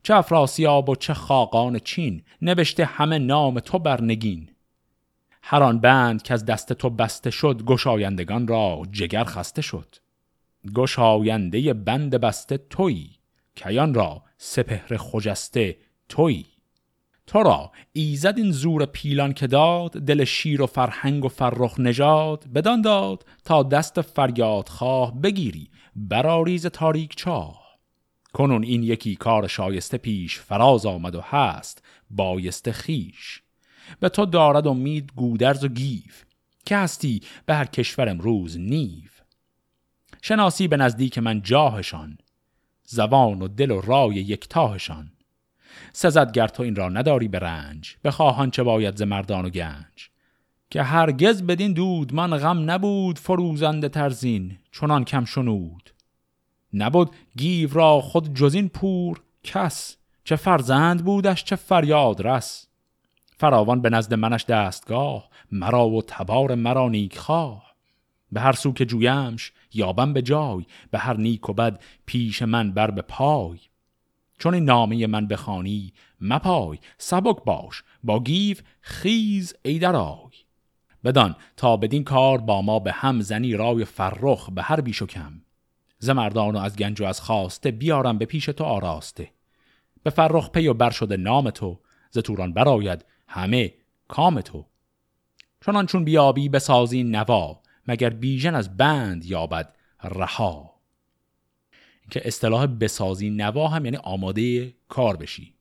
چه 0.06 0.14
افراسیاب 0.14 0.88
و 0.88 0.96
چه 0.96 1.14
خاقان 1.14 1.78
چین 1.78 2.22
نوشته 2.42 2.84
همه 2.84 3.18
نام 3.18 3.60
تو 3.60 3.78
برنگین 3.78 4.50
هر 5.42 5.62
آن 5.62 5.80
بند 5.80 6.22
که 6.22 6.34
از 6.34 6.44
دست 6.44 6.72
تو 6.72 6.90
بسته 6.90 7.30
شد 7.30 7.62
گشایندگان 7.62 8.48
را 8.48 8.82
جگر 8.92 9.24
خسته 9.24 9.62
شد. 9.62 9.96
گشاینده 10.74 11.74
بند 11.74 12.14
بسته 12.14 12.58
تویی 12.58 13.10
کیان 13.54 13.94
را 13.94 14.22
سپهر 14.38 14.96
خجسته 14.96 15.76
تویی. 16.08 16.46
تو 17.26 17.42
را 17.42 17.72
ایزد 17.92 18.34
این 18.38 18.52
زور 18.52 18.86
پیلان 18.86 19.32
که 19.32 19.46
داد 19.46 19.90
دل 19.92 20.24
شیر 20.24 20.62
و 20.62 20.66
فرهنگ 20.66 21.24
و 21.24 21.28
فرخ 21.28 21.80
نژاد. 21.80 22.44
بدان 22.54 22.82
داد 22.82 23.24
تا 23.44 23.62
دست 23.62 24.00
فریاد 24.00 24.68
خواه 24.68 25.20
بگیری 25.20 25.70
براریز 25.96 26.66
تاریک 26.66 27.16
چاه. 27.16 27.65
کنون 28.36 28.62
این 28.62 28.82
یکی 28.82 29.16
کار 29.16 29.46
شایسته 29.46 29.98
پیش 29.98 30.38
فراز 30.38 30.86
آمد 30.86 31.14
و 31.14 31.20
هست 31.20 31.82
بایسته 32.10 32.72
خیش 32.72 33.42
به 34.00 34.08
تو 34.08 34.26
دارد 34.26 34.66
امید 34.66 35.12
گودرز 35.16 35.64
و 35.64 35.68
گیف 35.68 36.24
که 36.66 36.76
هستی 36.76 37.20
به 37.46 37.54
هر 37.54 37.64
کشور 37.64 38.08
امروز 38.08 38.58
نیو. 38.58 39.10
شناسی 40.22 40.68
به 40.68 40.76
نزدیک 40.76 41.18
من 41.18 41.42
جاهشان 41.42 42.18
زبان 42.84 43.42
و 43.42 43.48
دل 43.48 43.70
و 43.70 43.80
رای 43.80 44.14
یکتاهشان. 44.14 45.12
سزد 45.92 46.32
گر 46.32 46.48
تو 46.48 46.62
این 46.62 46.76
را 46.76 46.88
نداری 46.88 47.28
به 47.28 47.38
رنج 47.38 47.96
بخواهان 48.04 48.50
چه 48.50 48.62
باید 48.62 48.96
ز 48.96 49.02
مردان 49.02 49.44
و 49.44 49.50
گنج. 49.50 50.10
که 50.70 50.82
هرگز 50.82 51.42
بدین 51.42 51.72
دود 51.72 52.14
من 52.14 52.36
غم 52.36 52.70
نبود 52.70 53.18
فروزنده 53.18 53.88
ترزین 53.88 54.58
چنان 54.72 55.04
کم 55.04 55.24
شنود. 55.24 55.95
نبود 56.76 57.10
گیو 57.36 57.72
را 57.72 58.00
خود 58.00 58.34
جزین 58.34 58.68
پور 58.68 59.20
کس 59.44 59.96
چه 60.24 60.36
فرزند 60.36 61.04
بودش 61.04 61.44
چه 61.44 61.56
فریاد 61.56 62.26
رس. 62.26 62.66
فراوان 63.36 63.80
به 63.80 63.90
نزد 63.90 64.14
منش 64.14 64.44
دستگاه 64.44 65.28
مرا 65.52 65.88
و 65.88 66.02
تبار 66.02 66.54
مرا 66.54 66.88
نیک 66.88 67.18
خواه. 67.18 67.74
به 68.32 68.40
هر 68.40 68.52
سو 68.52 68.72
که 68.72 68.84
جویمش 68.84 69.52
یابم 69.74 70.12
به 70.12 70.22
جای 70.22 70.66
به 70.90 70.98
هر 70.98 71.16
نیک 71.16 71.48
و 71.48 71.52
بد 71.52 71.80
پیش 72.06 72.42
من 72.42 72.72
بر 72.72 72.90
به 72.90 73.02
پای. 73.02 73.58
چون 74.38 74.54
این 74.54 74.64
نامه 74.64 75.06
من 75.06 75.26
بخوانی 75.26 75.92
مپای 76.20 76.78
سبک 76.98 77.44
باش 77.44 77.82
با 78.04 78.20
گیو 78.20 78.56
خیز 78.80 79.54
ای 79.62 79.78
درای. 79.78 80.30
بدان 81.04 81.36
تا 81.56 81.76
بدین 81.76 82.04
کار 82.04 82.38
با 82.38 82.62
ما 82.62 82.78
به 82.78 82.92
هم 82.92 83.20
زنی 83.20 83.54
رای 83.54 83.84
فرخ 83.84 84.50
به 84.50 84.62
هر 84.62 84.80
بیش 84.80 85.02
و 85.02 85.06
کم. 85.06 85.32
ز 85.98 86.10
مردان 86.10 86.56
و 86.56 86.58
از 86.58 86.76
گنج 86.76 87.00
و 87.00 87.04
از 87.04 87.20
خواسته 87.20 87.70
بیارم 87.70 88.18
به 88.18 88.24
پیش 88.24 88.44
تو 88.44 88.64
آراسته. 88.64 89.30
به 90.02 90.10
فرخ 90.10 90.50
پی 90.50 90.66
و 90.66 90.74
بر 90.74 90.90
شده 90.90 91.16
نام 91.16 91.50
تو 91.50 91.78
ز 92.10 92.18
توران 92.18 92.52
براید 92.52 93.04
همه 93.28 93.74
کام 94.08 94.40
تو. 94.40 94.66
چنان 95.66 95.86
چون 95.86 96.04
بیابی 96.04 96.48
بسازی 96.48 97.04
نوا 97.04 97.60
مگر 97.88 98.10
بیژن 98.10 98.54
از 98.54 98.76
بند 98.76 99.24
یابد 99.24 99.74
رها. 100.04 100.76
که 102.10 102.22
اصطلاح 102.24 102.66
بسازی 102.66 103.30
نوا 103.30 103.68
هم 103.68 103.84
یعنی 103.84 103.96
آماده 103.96 104.74
کار 104.88 105.16
بشی. 105.16 105.54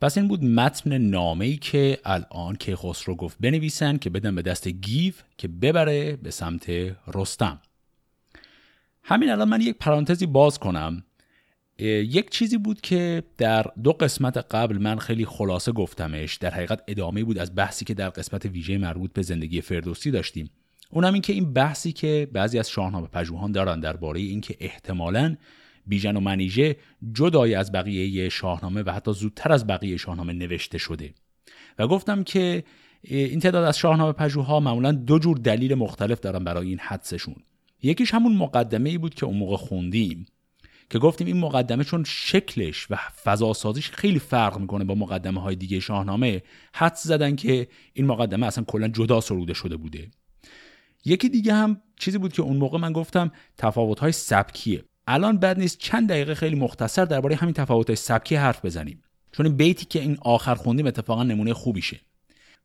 پس 0.00 0.18
این 0.18 0.28
بود 0.28 0.44
متن 0.44 0.98
نامه 0.98 1.44
ای 1.44 1.56
که 1.56 1.98
الان 2.04 2.56
کیخسرو 2.56 3.14
گفت 3.14 3.36
بنویسن 3.40 3.96
که 3.96 4.10
بدن 4.10 4.34
به 4.34 4.42
دست 4.42 4.68
گیو 4.68 5.14
که 5.38 5.48
ببره 5.48 6.16
به 6.16 6.30
سمت 6.30 6.70
رستم. 7.06 7.60
همین 9.02 9.30
الان 9.30 9.48
من 9.48 9.60
یک 9.60 9.76
پرانتزی 9.78 10.26
باز 10.26 10.58
کنم. 10.58 11.04
یک 11.78 12.30
چیزی 12.30 12.58
بود 12.58 12.80
که 12.80 13.22
در 13.38 13.66
دو 13.82 13.92
قسمت 13.92 14.36
قبل 14.36 14.78
من 14.78 14.98
خیلی 14.98 15.26
خلاصه 15.26 15.72
گفتمش 15.72 16.36
در 16.36 16.50
حقیقت 16.50 16.82
ادامه 16.88 17.24
بود 17.24 17.38
از 17.38 17.54
بحثی 17.54 17.84
که 17.84 17.94
در 17.94 18.10
قسمت 18.10 18.44
ویژه 18.44 18.78
مربوط 18.78 19.12
به 19.12 19.22
زندگی 19.22 19.60
فردوسی 19.60 20.10
داشتیم. 20.10 20.50
اونم 20.90 21.12
این 21.12 21.22
که 21.22 21.32
این 21.32 21.52
بحثی 21.52 21.92
که 21.92 22.28
بعضی 22.32 22.58
از 22.58 22.70
شاهنامه 22.70 23.06
پژوهان 23.06 23.52
دارن 23.52 23.80
درباره 23.80 24.20
اینکه 24.20 24.56
احتمالاً 24.60 25.36
بیژن 25.86 26.16
و 26.16 26.20
منیژه 26.20 26.76
جدای 27.12 27.54
از 27.54 27.72
بقیه 27.72 28.28
شاهنامه 28.28 28.82
و 28.82 28.90
حتی 28.90 29.12
زودتر 29.12 29.52
از 29.52 29.66
بقیه 29.66 29.96
شاهنامه 29.96 30.32
نوشته 30.32 30.78
شده. 30.78 31.14
و 31.78 31.88
گفتم 31.88 32.24
که 32.24 32.64
این 33.02 33.40
تعداد 33.40 33.64
از 33.64 33.78
شاهنامه 33.78 34.12
پژوها 34.12 34.60
معمولا 34.60 34.92
دو 34.92 35.18
جور 35.18 35.36
دلیل 35.36 35.74
مختلف 35.74 36.20
دارن 36.20 36.44
برای 36.44 36.68
این 36.68 36.78
حدسشون. 36.78 37.36
یکیش 37.82 38.14
همون 38.14 38.36
مقدمه 38.36 38.90
ای 38.90 38.98
بود 38.98 39.14
که 39.14 39.26
اون 39.26 39.36
موقع 39.36 39.56
خوندیم 39.56 40.26
که 40.90 40.98
گفتیم 40.98 41.26
این 41.26 41.36
مقدمه 41.36 41.84
چون 41.84 42.04
شکلش 42.04 42.86
و 42.90 42.96
فضا 42.96 43.52
سازیش 43.52 43.90
خیلی 43.90 44.18
فرق 44.18 44.58
می‌کنه 44.58 44.84
با 44.84 44.94
مقدمه 44.94 45.40
های 45.40 45.56
دیگه 45.56 45.80
شاهنامه 45.80 46.42
حدس 46.74 47.02
زدن 47.04 47.36
که 47.36 47.68
این 47.92 48.06
مقدمه 48.06 48.46
اصلا 48.46 48.64
کلا 48.64 48.88
جدا 48.88 49.20
سروده 49.20 49.54
شده 49.54 49.76
بوده. 49.76 50.10
یکی 51.04 51.28
دیگه 51.28 51.54
هم 51.54 51.80
چیزی 51.96 52.18
بود 52.18 52.32
که 52.32 52.42
اون 52.42 52.56
موقع 52.56 52.78
من 52.78 52.92
گفتم 52.92 53.30
تفاوت 53.56 53.98
های 53.98 54.12
سبکیه. 54.12 54.84
الان 55.06 55.38
بد 55.38 55.58
نیست 55.58 55.78
چند 55.78 56.08
دقیقه 56.08 56.34
خیلی 56.34 56.56
مختصر 56.56 57.04
درباره 57.04 57.36
همین 57.36 57.54
تفاوت 57.54 57.86
های 57.86 57.96
سبکی 57.96 58.34
حرف 58.34 58.64
بزنیم. 58.64 59.02
چون 59.32 59.46
این 59.46 59.56
بیتی 59.56 59.84
که 59.84 60.00
این 60.00 60.18
آخر 60.22 60.54
خوندیم 60.54 60.86
اتفاقا 60.86 61.22
نمونه 61.22 61.54
خوبیشه. 61.54 62.00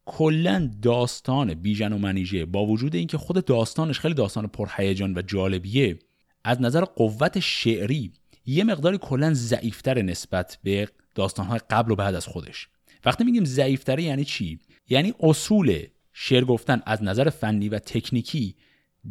کلا 0.06 0.72
داستان 0.82 1.54
بیژن 1.54 1.94
و 1.94 1.98
منیژه 1.98 2.46
با 2.46 2.66
وجود 2.66 2.96
اینکه 2.96 3.18
خود 3.18 3.46
داستانش 3.46 4.00
خیلی 4.00 4.14
داستان 4.14 4.48
پرهیجان 4.48 5.14
و 5.18 5.22
جالبیه 5.22 6.00
از 6.44 6.62
نظر 6.62 6.84
قوت 6.84 7.40
شعری 7.40 8.14
یه 8.46 8.64
مقداری 8.64 8.98
کلا 8.98 9.34
ضعیفتر 9.34 10.02
نسبت 10.02 10.58
به 10.64 10.90
داستانهای 11.16 11.60
قبل 11.70 11.92
و 11.92 11.96
بعد 11.96 12.16
از 12.16 12.28
خودش. 12.28 12.68
وقتی 13.06 13.24
میگیم 13.24 13.46
ضعیفتره 13.46 14.04
یعنی 14.04 14.26
چی؟ 14.26 14.60
یعنی 14.90 15.14
اصول 15.20 15.84
شعر 16.14 16.44
گفتن 16.44 16.82
از 16.86 17.04
نظر 17.04 17.30
فنی 17.30 17.70
و 17.70 17.80
تکنیکی 17.80 18.56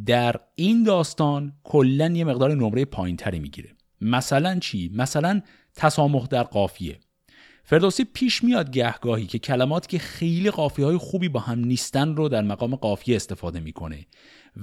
در 0.07 0.37
این 0.55 0.83
داستان 0.83 1.53
کلا 1.65 2.09
یه 2.09 2.25
مقدار 2.25 2.55
نمره 2.55 2.85
پایینتری 2.85 3.39
می‌گیره. 3.39 3.71
مثلا 4.01 4.59
چی؟ 4.59 4.91
مثلا 4.95 5.41
تسامح 5.75 6.27
در 6.27 6.43
قافیه. 6.43 6.99
فردوسی 7.67 8.05
پیش 8.05 8.45
میاد 8.45 8.71
گهگاهی 8.71 9.27
که 9.27 9.39
کلمات 9.39 9.87
که 9.87 9.99
خیلی 9.99 10.51
قافیه 10.51 10.85
های 10.85 10.97
خوبی 10.97 11.29
با 11.29 11.41
هم 11.41 11.59
نیستن 11.59 12.17
رو 12.17 12.29
در 12.29 12.43
مقام 12.43 12.77
قافیه 12.77 13.17
استفاده 13.17 13.61
می‌کنه. 13.61 14.07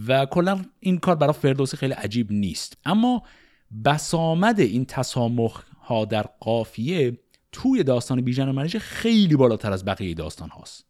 و 0.08 0.26
کلا 0.26 0.66
این 0.80 0.98
کار 0.98 1.16
برای 1.16 1.34
فردوسی 1.34 1.78
خیلی 1.78 1.94
عجیب 1.94 2.32
نیست. 2.32 2.78
اما 2.86 3.24
بسامد 3.86 4.60
این 4.60 4.86
تسامح 4.86 5.52
ها 5.82 6.06
در 6.06 6.26
قافیه 6.40 7.18
توی 7.52 7.84
داستان 7.84 8.22
بیژن 8.22 8.50
و 8.50 8.54
منیژه 8.54 8.80
خیلی 8.80 9.36
بالاتر 9.36 9.72
از 9.72 9.86
بقیه 9.86 10.14
داستان 10.14 10.50
هاست. 10.50 10.86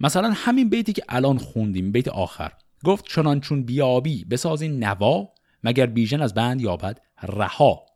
مثلا 0.00 0.32
همین 0.36 0.68
بیتی 0.68 0.92
که 0.92 1.02
الان 1.08 1.38
خوندیم 1.38 1.92
بیت 1.92 2.08
آخر. 2.08 2.52
گفت 2.84 3.08
چنان 3.08 3.40
چون 3.40 3.62
بیابی 3.62 4.24
بسازین 4.24 4.84
نوا 4.84 5.28
مگر 5.64 5.86
بیژن 5.86 6.22
از 6.22 6.34
بند 6.34 6.60
یابد 6.60 7.00
رها. 7.22 7.86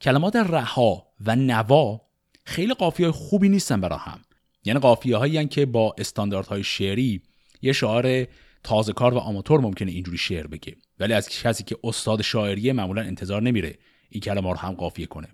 کلمات 0.00 0.36
رها 0.36 1.06
و 1.26 1.36
نوا 1.36 2.09
خیلی 2.44 2.74
قافیه 2.74 3.10
خوبی 3.10 3.48
نیستن 3.48 3.80
برا 3.80 3.96
هم. 3.96 4.20
یعنی 4.64 4.80
قافیه 4.80 5.16
هایی 5.16 5.46
که 5.46 5.66
با 5.66 5.94
استانداردهای 5.98 6.62
شعری 6.62 7.22
یه 7.62 7.72
شاعر 7.72 8.26
تازه 8.64 8.92
کار 8.92 9.14
و 9.14 9.18
آماتور 9.18 9.60
ممکنه 9.60 9.90
اینجوری 9.90 10.18
شعر 10.18 10.46
بگه. 10.46 10.76
ولی 10.98 11.12
از 11.12 11.28
کسی 11.28 11.64
که 11.64 11.76
استاد 11.84 12.22
شاعریه 12.22 12.72
معمولا 12.72 13.02
انتظار 13.02 13.42
نمیره 13.42 13.78
این 14.08 14.20
کلمه 14.20 14.50
رو 14.50 14.56
هم 14.56 14.72
قافیه 14.72 15.06
کنه. 15.06 15.28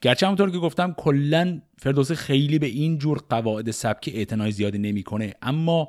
گرچه 0.00 0.26
همونطور 0.26 0.50
که 0.50 0.58
گفتم 0.58 0.92
کلا 0.92 1.62
فردوسی 1.78 2.14
خیلی 2.14 2.58
به 2.58 2.66
این 2.66 2.98
جور 2.98 3.18
قواعد 3.28 3.70
سبکی 3.70 4.10
اعتنای 4.10 4.52
زیادی 4.52 4.78
نمی‌کنه 4.78 5.34
اما 5.42 5.88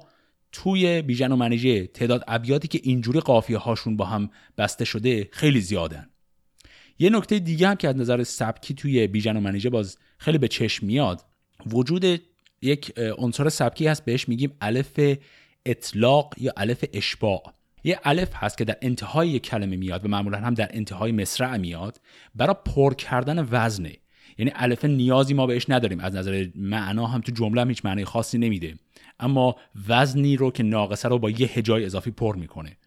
توی 0.51 1.01
بیژن 1.01 1.31
و 1.31 1.35
منیژه 1.35 1.87
تعداد 1.87 2.23
ابیاتی 2.27 2.67
که 2.67 2.79
اینجوری 2.83 3.19
قافیه 3.19 3.57
هاشون 3.57 3.97
با 3.97 4.05
هم 4.05 4.29
بسته 4.57 4.85
شده 4.85 5.29
خیلی 5.31 5.61
زیادن. 5.61 6.09
یه 6.99 7.09
نکته 7.09 7.39
دیگه 7.39 7.67
هم 7.67 7.75
که 7.75 7.87
از 7.87 7.95
نظر 7.95 8.23
سبکی 8.23 8.73
توی 8.73 9.07
بیژن 9.07 9.37
و 9.37 9.39
منیژه 9.39 9.69
باز 9.69 9.97
خیلی 10.17 10.37
به 10.37 10.47
چشم 10.47 10.85
میاد 10.85 11.25
وجود 11.65 12.21
یک 12.61 12.99
عنصر 13.17 13.49
سبکی 13.49 13.87
هست 13.87 14.05
بهش 14.05 14.29
میگیم 14.29 14.51
الف 14.61 14.99
اطلاق 15.65 16.33
یا 16.37 16.53
الف 16.57 16.85
اشباع. 16.93 17.43
یه 17.83 17.99
الف 18.03 18.29
هست 18.33 18.57
که 18.57 18.65
در 18.65 18.77
انتهای 18.81 19.29
یک 19.29 19.43
کلمه 19.43 19.75
میاد 19.75 20.05
و 20.05 20.07
معمولا 20.07 20.37
هم 20.37 20.53
در 20.53 20.69
انتهای 20.73 21.11
مصرع 21.11 21.57
میاد 21.57 22.01
برای 22.35 22.55
پر 22.65 22.93
کردن 22.93 23.47
وزنه 23.51 23.93
یعنی 24.37 24.51
الف 24.55 24.85
نیازی 24.85 25.33
ما 25.33 25.47
بهش 25.47 25.65
نداریم. 25.69 25.99
از 25.99 26.15
نظر 26.15 26.47
معنا 26.55 27.07
هم 27.07 27.21
تو 27.21 27.31
جمله 27.31 27.67
هیچ 27.67 27.85
معنی 27.85 28.05
خاصی 28.05 28.37
نمیده. 28.37 28.75
اما 29.19 29.55
وزنی 29.87 30.35
رو 30.35 30.51
که 30.51 30.63
ناقصه 30.63 31.09
رو 31.09 31.19
با 31.19 31.29
یه 31.29 31.47
هجای 31.47 31.85
اضافی 31.85 32.11
پر 32.11 32.35
می‌کنه. 32.35 32.77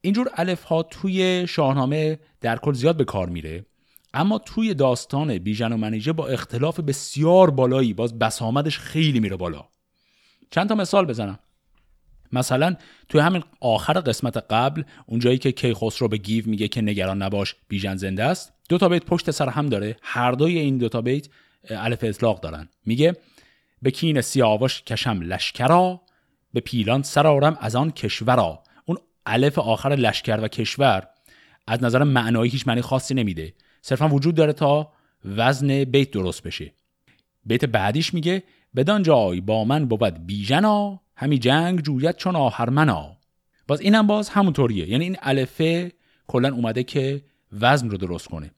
اینجور 0.00 0.30
الف 0.34 0.62
ها 0.62 0.82
توی 0.82 1.46
شاهنامه 1.48 2.18
در 2.40 2.56
کل 2.56 2.72
زیاد 2.72 2.96
به 2.96 3.04
کار 3.04 3.28
میره 3.28 3.64
اما 4.14 4.38
توی 4.38 4.74
داستان 4.74 5.38
بیژن 5.38 5.72
و 5.72 5.76
منیژه 5.76 6.12
با 6.12 6.26
اختلاف 6.26 6.80
بسیار 6.80 7.50
بالایی 7.50 7.94
باز 7.94 8.18
بسامدش 8.18 8.78
خیلی 8.78 9.20
میره 9.20 9.36
بالا. 9.36 9.64
چند 10.50 10.68
تا 10.68 10.74
مثال 10.74 11.06
بزنم. 11.06 11.38
مثلا 12.32 12.76
توی 13.08 13.20
همین 13.20 13.42
آخر 13.60 14.00
قسمت 14.00 14.36
قبل 14.36 14.82
اونجایی 15.06 15.38
که 15.38 15.52
کیخسرو 15.52 16.08
به 16.08 16.16
گیو 16.16 16.44
میگه 16.46 16.68
که 16.68 16.82
نگران 16.82 17.22
نباش 17.22 17.56
بیژن 17.68 17.96
زنده 17.96 18.24
است 18.24 18.52
دو 18.68 18.78
تا 18.78 18.88
بیت 18.88 19.04
پشت 19.04 19.30
سر 19.30 19.48
هم 19.48 19.66
داره. 19.66 19.96
هر 20.02 20.32
دوی 20.32 20.58
این 20.58 20.78
دو 20.78 20.88
تا 20.88 21.00
بیت 21.00 21.28
الف 21.70 21.98
اطلاق 22.02 22.40
دارن. 22.40 22.68
میگه 22.86 23.16
به 23.82 23.90
کین 23.90 24.20
سیاوش 24.20 24.82
کشم 24.82 25.20
لشکرا 25.20 26.00
به 26.52 26.60
پیلان 26.60 27.02
سرارم 27.02 27.58
از 27.60 27.76
آن 27.76 27.90
کشورا 27.90 28.62
الف 29.30 29.58
آخر 29.58 29.88
لشکر 29.88 30.40
و 30.40 30.48
کشور 30.48 31.08
از 31.66 31.82
نظر 31.82 32.04
معنایی 32.04 32.50
هیچ 32.50 32.68
معنی 32.68 32.80
خاصی 32.80 33.14
نمیده. 33.14 33.54
صرفا 33.82 34.08
وجود 34.08 34.34
داره 34.34 34.52
تا 34.52 34.92
وزن 35.24 35.84
بیت 35.84 36.10
درست 36.10 36.42
بشه. 36.42 36.72
بیت 37.46 37.64
بعدیش 37.64 38.14
میگه 38.14 38.42
بدان 38.76 39.02
جای 39.02 39.40
با 39.40 39.64
من 39.64 39.86
بود 39.86 40.26
بیژنا 40.26 41.00
همی 41.16 41.38
جنگ 41.38 41.80
جوید 41.80 42.16
چون 42.16 42.36
آهرمنا. 42.36 43.16
باز 43.68 43.80
اینم 43.80 44.06
باز 44.06 44.28
همونطوریه. 44.28 44.88
یعنی 44.88 45.04
این 45.04 45.16
الفه 45.22 45.92
کلا 46.26 46.54
اومده 46.54 46.82
که 46.82 47.22
وزن 47.52 47.90
رو 47.90 47.96
درست 47.96 48.28
کنه. 48.28 48.50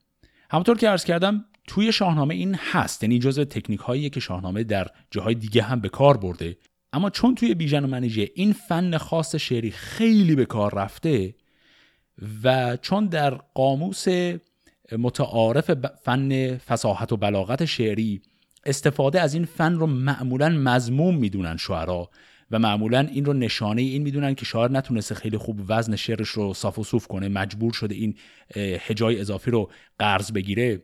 همونطور 0.49 0.77
که 0.77 0.89
عرض 0.89 1.05
کردم 1.05 1.45
توی 1.67 1.91
شاهنامه 1.91 2.35
این 2.35 2.55
هست. 2.55 3.03
یعنی 3.03 3.19
جزء 3.19 3.43
تکنیک 3.43 3.79
هایی 3.79 4.09
که 4.09 4.19
شاهنامه 4.19 4.63
در 4.63 4.87
جاهای 5.11 5.35
دیگه 5.35 5.61
هم 5.61 5.79
به 5.79 5.89
کار 5.89 6.17
برده. 6.17 6.57
اما 6.93 7.09
چون 7.09 7.35
توی 7.35 7.53
بیژن 7.53 7.83
و 7.83 7.87
منیژه 7.87 8.29
این 8.35 8.53
فن 8.53 8.97
خاص 8.97 9.35
شعری 9.35 9.71
خیلی 9.71 10.35
به 10.35 10.45
کار 10.45 10.75
رفته 10.75 11.35
و 12.43 12.77
چون 12.81 13.05
در 13.05 13.33
قاموس 13.33 14.05
متعارف 14.97 15.71
فن 16.03 16.57
فساحت 16.57 17.11
و 17.11 17.17
بلاغت 17.17 17.65
شعری 17.65 18.21
استفاده 18.65 19.21
از 19.21 19.33
این 19.33 19.45
فن 19.45 19.73
رو 19.73 19.87
معمولا 19.87 20.49
مضموم 20.49 21.17
می‌دونن 21.17 21.57
شعرا 21.57 22.09
و 22.51 22.59
معمولا 22.59 22.99
این 22.99 23.25
رو 23.25 23.33
نشانه 23.33 23.81
این 23.81 24.01
می‌دونن 24.01 24.35
که 24.35 24.45
شاعر 24.45 24.71
نتونسته 24.71 25.15
خیلی 25.15 25.37
خوب 25.37 25.61
وزن 25.67 25.95
شعرش 25.95 26.29
رو 26.29 26.53
صاف 26.53 26.79
و 26.79 26.83
صوف 26.83 27.07
کنه 27.07 27.27
مجبور 27.27 27.73
شده 27.73 27.95
این 27.95 28.15
هجای 28.55 29.19
اضافی 29.19 29.51
رو 29.51 29.71
قرض 29.99 30.31
بگیره. 30.31 30.83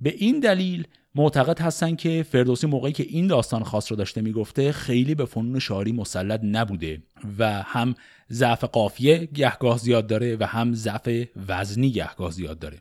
به 0.00 0.14
این 0.18 0.40
دلیل 0.40 0.86
معتقد 1.14 1.60
هستن 1.60 1.96
که 1.96 2.22
فردوسی 2.22 2.66
موقعی 2.66 2.92
که 2.92 3.02
این 3.02 3.26
داستان 3.26 3.64
خاص 3.64 3.92
رو 3.92 3.96
داشته 3.96 4.20
می‌گفته 4.20 4.72
خیلی 4.72 5.14
به 5.14 5.24
فنون 5.24 5.58
شاعری 5.58 5.92
مسلط 5.92 6.40
نبوده 6.44 7.02
و 7.38 7.62
هم 7.62 7.94
ضعف 8.30 8.64
قافیه 8.64 9.26
گهگاه 9.26 9.78
زیاد 9.78 10.06
داره 10.06 10.36
و 10.40 10.46
هم 10.46 10.74
ضعف 10.74 11.26
وزنی 11.48 11.90
گهگاه 11.90 12.30
زیاد 12.30 12.58
داره. 12.58 12.78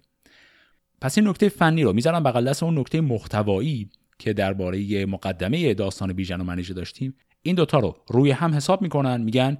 پس 1.02 1.18
این 1.18 1.28
نکته 1.28 1.50
فنی 1.50 1.84
رو 1.84 1.94
می‌ذارم 1.94 2.24
بغل 2.24 2.50
دست 2.50 2.64
اون 2.64 2.80
نکته 2.80 3.02
محتوایی 3.02 3.90
که 4.20 4.34
درباره 4.34 5.06
مقدمه 5.06 5.74
داستان 5.74 6.14
بیژن 6.14 6.42
و 6.42 6.44
منیژه 6.44 6.74
داشتیم. 6.74 7.16
این 7.42 7.56
دوتا 7.56 7.80
رو 7.80 7.98
روی 8.08 8.32
هم 8.32 8.54
حساب 8.54 8.82
می‌کنن 8.82 9.22
میگن 9.22 9.58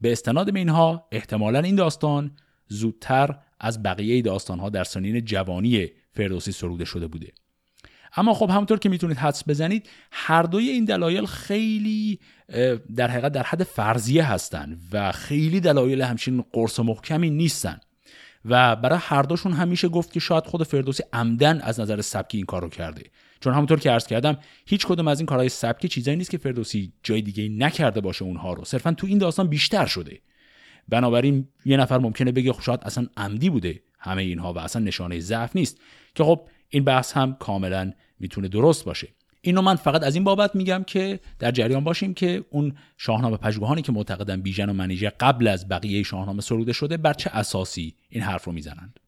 به 0.00 0.12
استناد 0.12 0.52
به 0.52 0.58
اینها 0.58 1.08
احتمالا 1.12 1.58
این 1.58 1.74
داستان 1.74 2.30
زودتر 2.68 3.38
از 3.60 3.82
بقیه 3.82 4.22
داستانها 4.22 4.70
در 4.70 4.84
سنین 4.84 5.24
جوانی 5.24 5.88
فردوسی 6.12 6.52
سروده 6.52 6.84
شده 6.84 7.06
بوده. 7.06 7.32
اما 8.16 8.34
خب 8.34 8.50
همونطور 8.50 8.78
که 8.78 8.88
می‌تونید 8.88 9.16
حدس 9.16 9.48
بزنید 9.48 9.88
هر 10.12 10.42
دوی 10.42 10.68
این 10.68 10.84
دلایل 10.84 11.26
خیلی 11.26 12.18
در 12.96 13.10
حقیقت 13.10 13.32
در 13.32 13.42
حد 13.42 13.62
فرضیه 13.62 14.24
هستند 14.24 14.80
و 14.92 15.12
خیلی 15.12 15.60
دلایل 15.60 16.02
همچین 16.02 16.44
قرص 16.52 16.80
محکمی 16.80 17.30
نیستن. 17.30 17.80
و 18.44 18.76
برای 18.76 18.98
هر 19.02 19.22
دوشون 19.22 19.52
همیشه 19.52 19.88
گفت 19.88 20.12
که 20.12 20.20
شاید 20.20 20.46
خود 20.46 20.62
فردوسی 20.62 21.02
عمدن 21.12 21.60
از 21.60 21.80
نظر 21.80 22.00
سبکی 22.00 22.36
این 22.36 22.46
کار 22.46 22.62
رو 22.62 22.68
کرده. 22.68 23.02
چون 23.40 23.54
همونطور 23.54 23.80
که 23.80 23.90
عرض 23.90 24.06
کردم 24.06 24.38
هیچ 24.66 24.86
کدوم 24.86 25.08
از 25.08 25.20
این 25.20 25.26
کارهای 25.26 25.48
سبکی 25.48 25.88
چیزایی 25.88 26.16
نیست 26.16 26.30
که 26.30 26.38
فردوسی 26.38 26.92
جای 27.02 27.22
دیگه 27.22 27.48
نکرده 27.48 28.00
باشه 28.00 28.24
اونها 28.24 28.52
رو. 28.52 28.64
صرفا 28.64 28.92
تو 28.92 29.06
این 29.06 29.18
داستان 29.18 29.48
بیشتر 29.48 29.86
شده. 29.86 30.20
بنابراین 30.88 31.48
یه 31.64 31.76
نفر 31.76 31.98
ممکنه 31.98 32.32
بگه 32.32 32.52
خب 32.52 32.62
شاید 32.62 32.80
اصلا 32.82 33.06
عمدی 33.16 33.50
بوده 33.50 33.82
همه 33.98 34.22
اینها 34.22 34.52
و 34.52 34.58
اصلا 34.58 34.82
نشانه 34.82 35.20
ضعف 35.20 35.56
نیست. 35.56 35.80
که 36.14 36.24
خب 36.24 36.48
این 36.68 36.84
بحث 36.84 37.12
هم 37.12 37.34
کاملا 37.34 37.92
می‌تونه 38.20 38.48
درست 38.48 38.84
باشه. 38.84 39.08
اینو 39.40 39.62
من 39.62 39.76
فقط 39.76 40.02
از 40.02 40.14
این 40.14 40.24
بابت 40.24 40.56
میگم 40.56 40.84
که 40.86 41.20
در 41.38 41.50
جریان 41.50 41.84
باشیم 41.84 42.14
که 42.14 42.44
اون 42.50 42.76
شاهنامه 42.96 43.36
پژوهانی 43.36 43.82
که 43.82 43.92
معتقدن 43.92 44.40
بیژن 44.40 44.70
و 44.70 44.72
منیژه 44.72 45.10
قبل 45.10 45.46
از 45.48 45.68
بقیه 45.68 46.02
شاهنامه 46.02 46.40
سروده 46.40 46.72
شده 46.72 46.96
بر 46.96 47.12
چه 47.12 47.30
اساسی 47.32 47.94
این 48.08 48.22
حرف 48.22 48.44
رو 48.44 48.52
می‌زنند. 48.52 49.00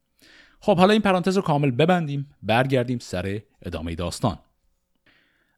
خب 0.60 0.76
حالا 0.76 0.92
این 0.92 1.02
پرانتز 1.02 1.36
رو 1.36 1.42
کامل 1.42 1.70
ببندیم 1.70 2.30
برگردیم 2.42 2.98
سر 2.98 3.40
ادامه 3.62 3.94
داستان. 3.94 4.38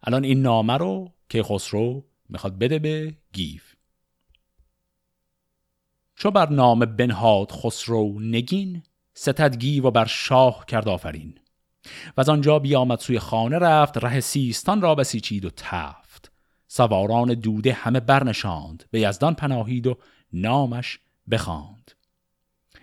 الان 0.03 0.25
این 0.25 0.43
نامه 0.43 0.77
رو 0.77 1.13
که 1.29 1.43
خسرو 1.43 2.05
می‌خواد 2.29 2.59
بده 2.59 2.79
به 2.79 3.15
گیف. 3.33 3.75
چو 6.17 6.31
بر 6.31 6.49
نام 6.49 6.79
بنهاد 6.79 7.53
خسرو 7.53 8.21
نگین 8.21 8.83
ستد 9.15 9.57
گیو 9.57 9.87
و 9.87 9.91
بر 9.91 10.05
شاه 10.05 10.67
کرد 10.67 10.89
آفرین. 10.89 11.35
و 12.17 12.21
از 12.21 12.29
آنجا 12.29 12.59
بیامد 12.59 12.99
سوی 12.99 13.19
خانه 13.19 13.59
رفت 13.59 14.05
ره 14.05 14.21
سیستان 14.21 14.81
را 14.81 14.95
بسیچید 14.95 15.45
و 15.45 15.51
تفت. 15.57 16.33
سواران 16.69 17.35
دوده 17.35 17.73
همه 17.73 18.01
برنشاند 18.01 18.85
به 18.91 19.01
یزدان 19.01 19.35
پناهید 19.35 19.87
و 19.87 19.99
نامش 20.33 20.99
بخواند. 21.31 21.91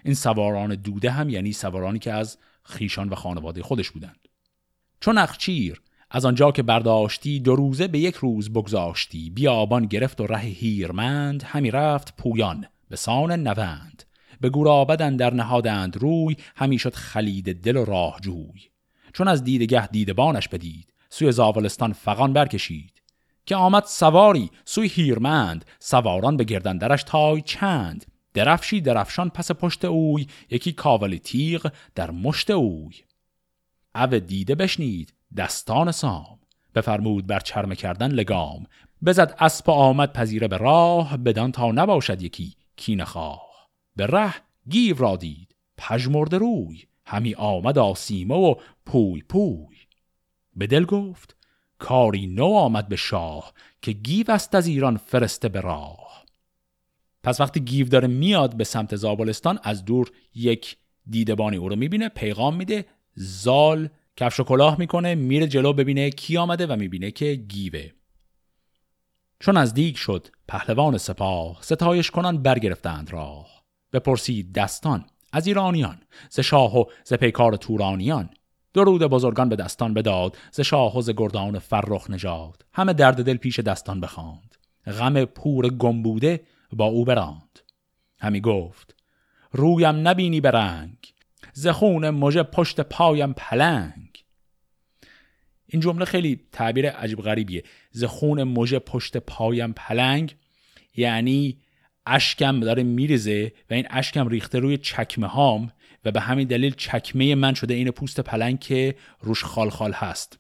این 0.06 0.14
سواران 0.14 0.76
دوده 0.76 1.12
هم 1.12 1.30
یعنی 1.30 1.54
سوارانی 1.54 2.00
که 2.00 2.14
از 2.14 2.38
خیشان 2.64 3.10
و 3.10 3.16
خانواده 3.16 3.64
خودش 3.64 3.92
بودند. 3.92 4.28
چون 5.00 5.18
اخچیر 5.18 5.82
از 6.12 6.26
آنجا 6.26 6.52
که 6.52 6.64
برداشتی 6.64 7.40
دو 7.40 7.56
روزه 7.56 7.88
به 7.88 8.00
یک 8.00 8.16
روز 8.16 8.54
بگذاشتی 8.54 9.30
بیابان 9.30 9.86
گرفت 9.86 10.22
و 10.22 10.28
ره 10.28 10.40
هیرمند 10.40 11.44
همی 11.44 11.72
رفت 11.72 12.16
پویان 12.18 12.66
به 12.90 12.96
سان 12.96 13.32
نوند. 13.32 14.04
به 14.42 14.50
گورابدن 14.50 15.16
در 15.16 15.34
نهادند 15.34 15.98
روی 15.98 16.36
همی 16.56 16.80
شد 16.80 16.94
خلید 16.96 17.62
دل 17.62 17.78
و 17.78 17.86
راه 17.86 18.20
جوی 18.22 18.70
چون 19.20 19.28
از 19.28 19.44
دیدگه 19.44 19.88
دیدبانش 19.88 20.48
بدید 20.48 20.94
سوی 21.10 21.32
زاولستان 21.32 21.94
فغان 21.94 22.34
برکشید. 22.34 23.02
که 23.46 23.56
آمد 23.56 23.84
سواری 23.84 24.52
سوی 24.66 24.88
هیرمند 24.88 25.66
سواران 25.80 26.38
به 26.38 26.44
گردندرش 26.44 27.04
تای 27.04 27.42
چند. 27.42 28.06
درفشی 28.34 28.82
درفشان 28.82 29.30
پس 29.30 29.52
پشت 29.52 29.86
اوی 29.86 30.28
یکی 30.50 30.72
کاولی 30.72 31.20
تیغ 31.20 31.72
در 31.96 32.12
مشت 32.12 32.50
اوی. 32.50 32.96
او 33.96 34.08
دیده 34.08 34.56
بشنید 34.56 35.14
دستان 35.38 35.92
سام. 35.92 36.40
بفرمود 36.76 37.28
بر 37.28 37.40
چرمه 37.40 37.76
کردن 37.76 38.12
لگام. 38.12 38.66
بزد 39.06 39.36
اسب 39.40 39.70
آمد 39.70 40.14
پذیره 40.14 40.48
به 40.48 40.58
راه 40.58 41.18
بدان 41.18 41.52
تا 41.52 41.72
نباشد 41.72 42.22
یکی 42.22 42.56
کین 42.76 43.04
خواه. 43.04 43.70
به 43.96 44.08
ره 44.08 44.34
گیو 44.70 44.98
را 44.98 45.16
دید 45.16 45.56
پژمرده 45.78 46.38
روی. 46.38 46.84
همی 47.10 47.36
آمد 47.36 47.78
آسیمه 47.78 48.36
و 48.36 48.56
پوی 48.86 49.22
پوی. 49.22 49.78
به 50.56 50.68
دل 50.68 50.86
گفت 50.86 51.36
کاری 51.80 52.28
نو 52.28 52.46
آمد 52.46 52.88
به 52.88 52.96
شاه 52.96 53.54
که 53.82 53.92
گیو 53.92 54.32
است 54.32 54.56
از 54.56 54.68
ایران 54.68 54.98
فرسته 54.98 55.50
به 55.50 55.62
راه. 55.62 56.26
پس 57.24 57.42
وقتی 57.42 57.60
گیو 57.60 57.88
داره 57.88 58.08
میاد 58.08 58.58
به 58.58 58.64
سمت 58.64 58.96
زابلستان 58.96 59.60
از 59.64 59.86
دور 59.86 60.12
یک 60.34 60.78
دیدبانی 61.10 61.58
او 61.58 61.70
رو 61.70 61.76
می‌بینه 61.76 62.10
پیغام 62.10 62.56
میده 62.56 62.86
زال 63.16 63.90
کفش 64.16 64.40
و 64.40 64.44
کلاه 64.44 64.80
می‌کنه 64.80 65.16
میره 65.16 65.48
جلو 65.48 65.74
ببینه 65.74 66.10
کی 66.10 66.38
آمده 66.38 66.68
و 66.68 66.76
می‌بینه 66.76 67.12
که 67.12 67.36
گیوه. 67.36 67.90
چون 69.40 69.58
از 69.58 69.74
دیگ 69.74 69.96
شد 69.96 70.28
پهلوان 70.48 70.98
سپاه 70.98 71.58
ستایش 71.62 72.12
کنان 72.12 72.44
برگرفتند 72.44 73.12
راه. 73.12 73.64
بپرسید 73.94 74.54
دستان 74.54 75.06
از 75.32 75.48
ایرانیان 75.48 76.00
ز 76.30 76.40
شاه 76.40 76.80
و 76.80 76.84
ز 77.04 77.14
پیکار 77.14 77.56
تورانیان. 77.56 78.30
درود 78.74 79.04
بزرگان 79.04 79.50
به 79.50 79.56
دستان 79.56 79.94
بداد 79.94 80.38
ز 80.52 80.62
شاه 80.62 80.98
و 80.98 81.02
ز 81.02 81.10
گردان 81.10 81.60
فرخ 81.60 82.10
نژاد. 82.10 82.66
همه 82.74 82.94
درد 82.94 83.24
دل 83.24 83.38
پیش 83.38 83.60
دستان 83.60 84.00
بخواند. 84.00 84.56
غم 84.86 85.26
پور 85.26 85.70
گم 85.70 86.04
بوده 86.04 86.44
با 86.74 86.86
او 86.86 87.06
براند. 87.06 87.60
همی 88.20 88.42
گفت 88.42 88.96
رویم 89.52 90.08
نبینی 90.08 90.42
به 90.42 90.52
رنگ 90.52 91.14
ز 91.54 91.68
خون 91.68 92.10
مژه 92.10 92.44
پشت 92.44 92.82
پایم 92.82 93.34
پلنگ. 93.34 94.24
این 95.66 95.82
جمله 95.82 96.06
خیلی 96.06 96.40
تعبیر 96.52 96.90
عجیب 96.90 97.22
غریبیه. 97.22 97.64
ز 97.92 98.04
خون 98.04 98.44
مژه 98.44 98.80
پشت 98.80 99.18
پایم 99.18 99.74
پلنگ 99.74 100.36
یعنی 100.96 101.58
اشکم 102.10 102.60
داره 102.60 102.84
میریزه 102.84 103.54
و 103.70 103.74
این 103.74 103.88
اشکم 103.90 104.28
ریخته 104.28 104.60
روی 104.60 104.78
چکمه 104.78 105.28
هام 105.28 105.72
و 106.06 106.12
به 106.12 106.22
همین 106.22 106.48
دلیل 106.48 106.76
چکمه 106.76 107.36
من 107.36 107.54
شده 107.54 107.74
این 107.74 107.92
پوست 107.92 108.20
پلنگ 108.20 108.60
که 108.60 108.96
روش 109.22 109.44
خال 109.44 109.70
خال 109.70 109.92
هست. 109.92 110.40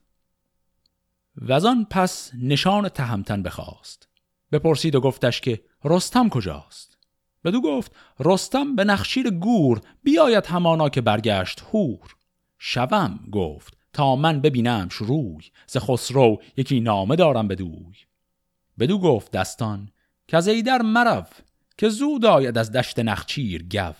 وزان 1.41 1.85
پس 1.89 2.31
نشان 2.41 2.89
تهمتن 2.89 3.43
بخواست. 3.43 4.07
بپرسید 4.51 4.95
و 4.95 5.01
گفتش 5.01 5.41
که 5.41 5.61
رستم 5.83 6.29
کجاست؟ 6.29 6.97
بدو 7.43 7.61
گفت 7.61 7.95
رستم 8.19 8.75
به 8.75 8.83
نخشیر 8.83 9.29
گور 9.29 9.81
بیاید 10.03 10.45
همانا 10.45 10.89
که 10.89 11.01
برگشت 11.01 11.61
هور 11.73 12.15
شوم 12.57 13.19
گفت 13.31 13.77
تا 13.93 14.15
من 14.15 14.41
ببینم 14.41 14.89
شروع 14.89 15.41
ز 15.67 15.77
خسرو 15.77 16.41
یکی 16.57 16.79
نامه 16.79 17.15
دارم 17.15 17.47
بدوی. 17.47 17.95
بدو 18.79 18.99
گفت 18.99 19.31
دستان 19.31 19.91
که 20.27 20.37
از 20.37 20.47
ایدر 20.47 20.81
مرو 20.81 21.25
که 21.79 21.89
زود 21.89 22.25
آید 22.25 22.57
از 22.57 22.71
دشت 22.71 22.99
نخچیر 22.99 23.63
گو. 23.63 23.93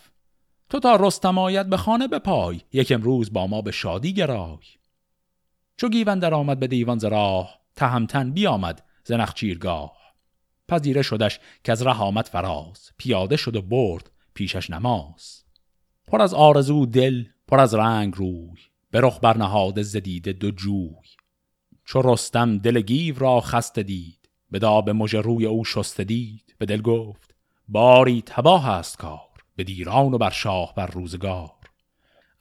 تو 0.69 0.79
تا 0.79 0.95
رستم 0.95 1.37
آید 1.37 1.69
به 1.69 1.77
خانه 1.77 2.07
بپای 2.07 2.61
یک 2.71 2.91
امروز 2.91 3.33
با 3.33 3.47
ما 3.47 3.61
به 3.61 3.71
شادی 3.71 4.13
گرای. 4.13 4.57
چو 5.77 5.89
گیون 5.89 6.19
در 6.19 6.33
آمد 6.33 6.59
به 6.59 6.67
دیوان 6.67 6.99
ز 6.99 7.05
راه 7.05 7.59
تهمتن 7.75 8.31
بیامد 8.31 8.85
ز 9.03 9.11
نخچیرگاه. 9.11 9.97
پذیره 10.67 11.01
شدش 11.01 11.39
که 11.63 11.71
از 11.71 11.81
ره 11.81 11.99
آمد 12.01 12.25
فراز 12.25 12.91
پیاده 12.97 13.37
شد 13.37 13.55
و 13.55 13.61
برد 13.61 14.11
پیشش 14.33 14.69
نماز. 14.69 15.43
پر 16.07 16.21
از 16.21 16.33
آرزو 16.33 16.85
دل 16.85 17.25
پر 17.47 17.59
از 17.59 17.73
رنگ 17.73 18.13
روی 18.15 18.59
به 18.91 19.01
رخ 19.01 19.19
برنهاده 19.21 19.83
زدیده 19.83 20.33
دو 20.33 20.51
جوی. 20.51 20.95
چو 21.85 22.01
رستم 22.01 22.57
دل 22.57 22.81
گیو 22.81 23.19
را 23.19 23.41
خسته 23.41 23.83
دید 23.83 24.29
به 24.51 24.59
داب 24.59 24.89
مژ 24.89 25.15
روی 25.15 25.45
او 25.45 25.65
شسته 25.65 26.03
دید 26.03 26.55
به 26.57 26.65
دل 26.65 26.81
گفت 26.81 27.28
باری 27.71 28.23
تباه 28.25 28.69
است 28.69 28.97
کار 28.97 29.29
به 29.55 29.63
دیران 29.63 30.13
و 30.13 30.17
بر 30.17 30.29
شاه 30.29 30.73
بر 30.75 30.87
روزگار. 30.87 31.51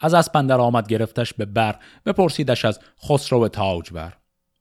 از 0.01 0.15
اسپندر 0.15 0.61
آمد 0.61 0.89
گرفتش 0.89 1.35
به 1.35 1.45
بر 1.45 1.79
بپرسیدش 2.07 2.65
از 2.65 2.81
خسرو 3.09 3.49
تاج 3.49 3.93
بر 3.93 4.15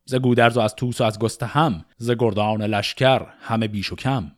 ز 0.06 0.16
گودرز 0.16 0.58
و 0.58 0.60
از 0.60 0.76
توس 0.76 1.02
و 1.02 1.04
از 1.04 1.20
گسته 1.20 1.46
هم 1.46 1.86
ز 1.98 2.12
گردان 2.12 2.62
لشکر 2.62 3.26
همه 3.40 3.68
بیش 3.68 3.92
و 3.92 3.96
کم. 3.96 4.32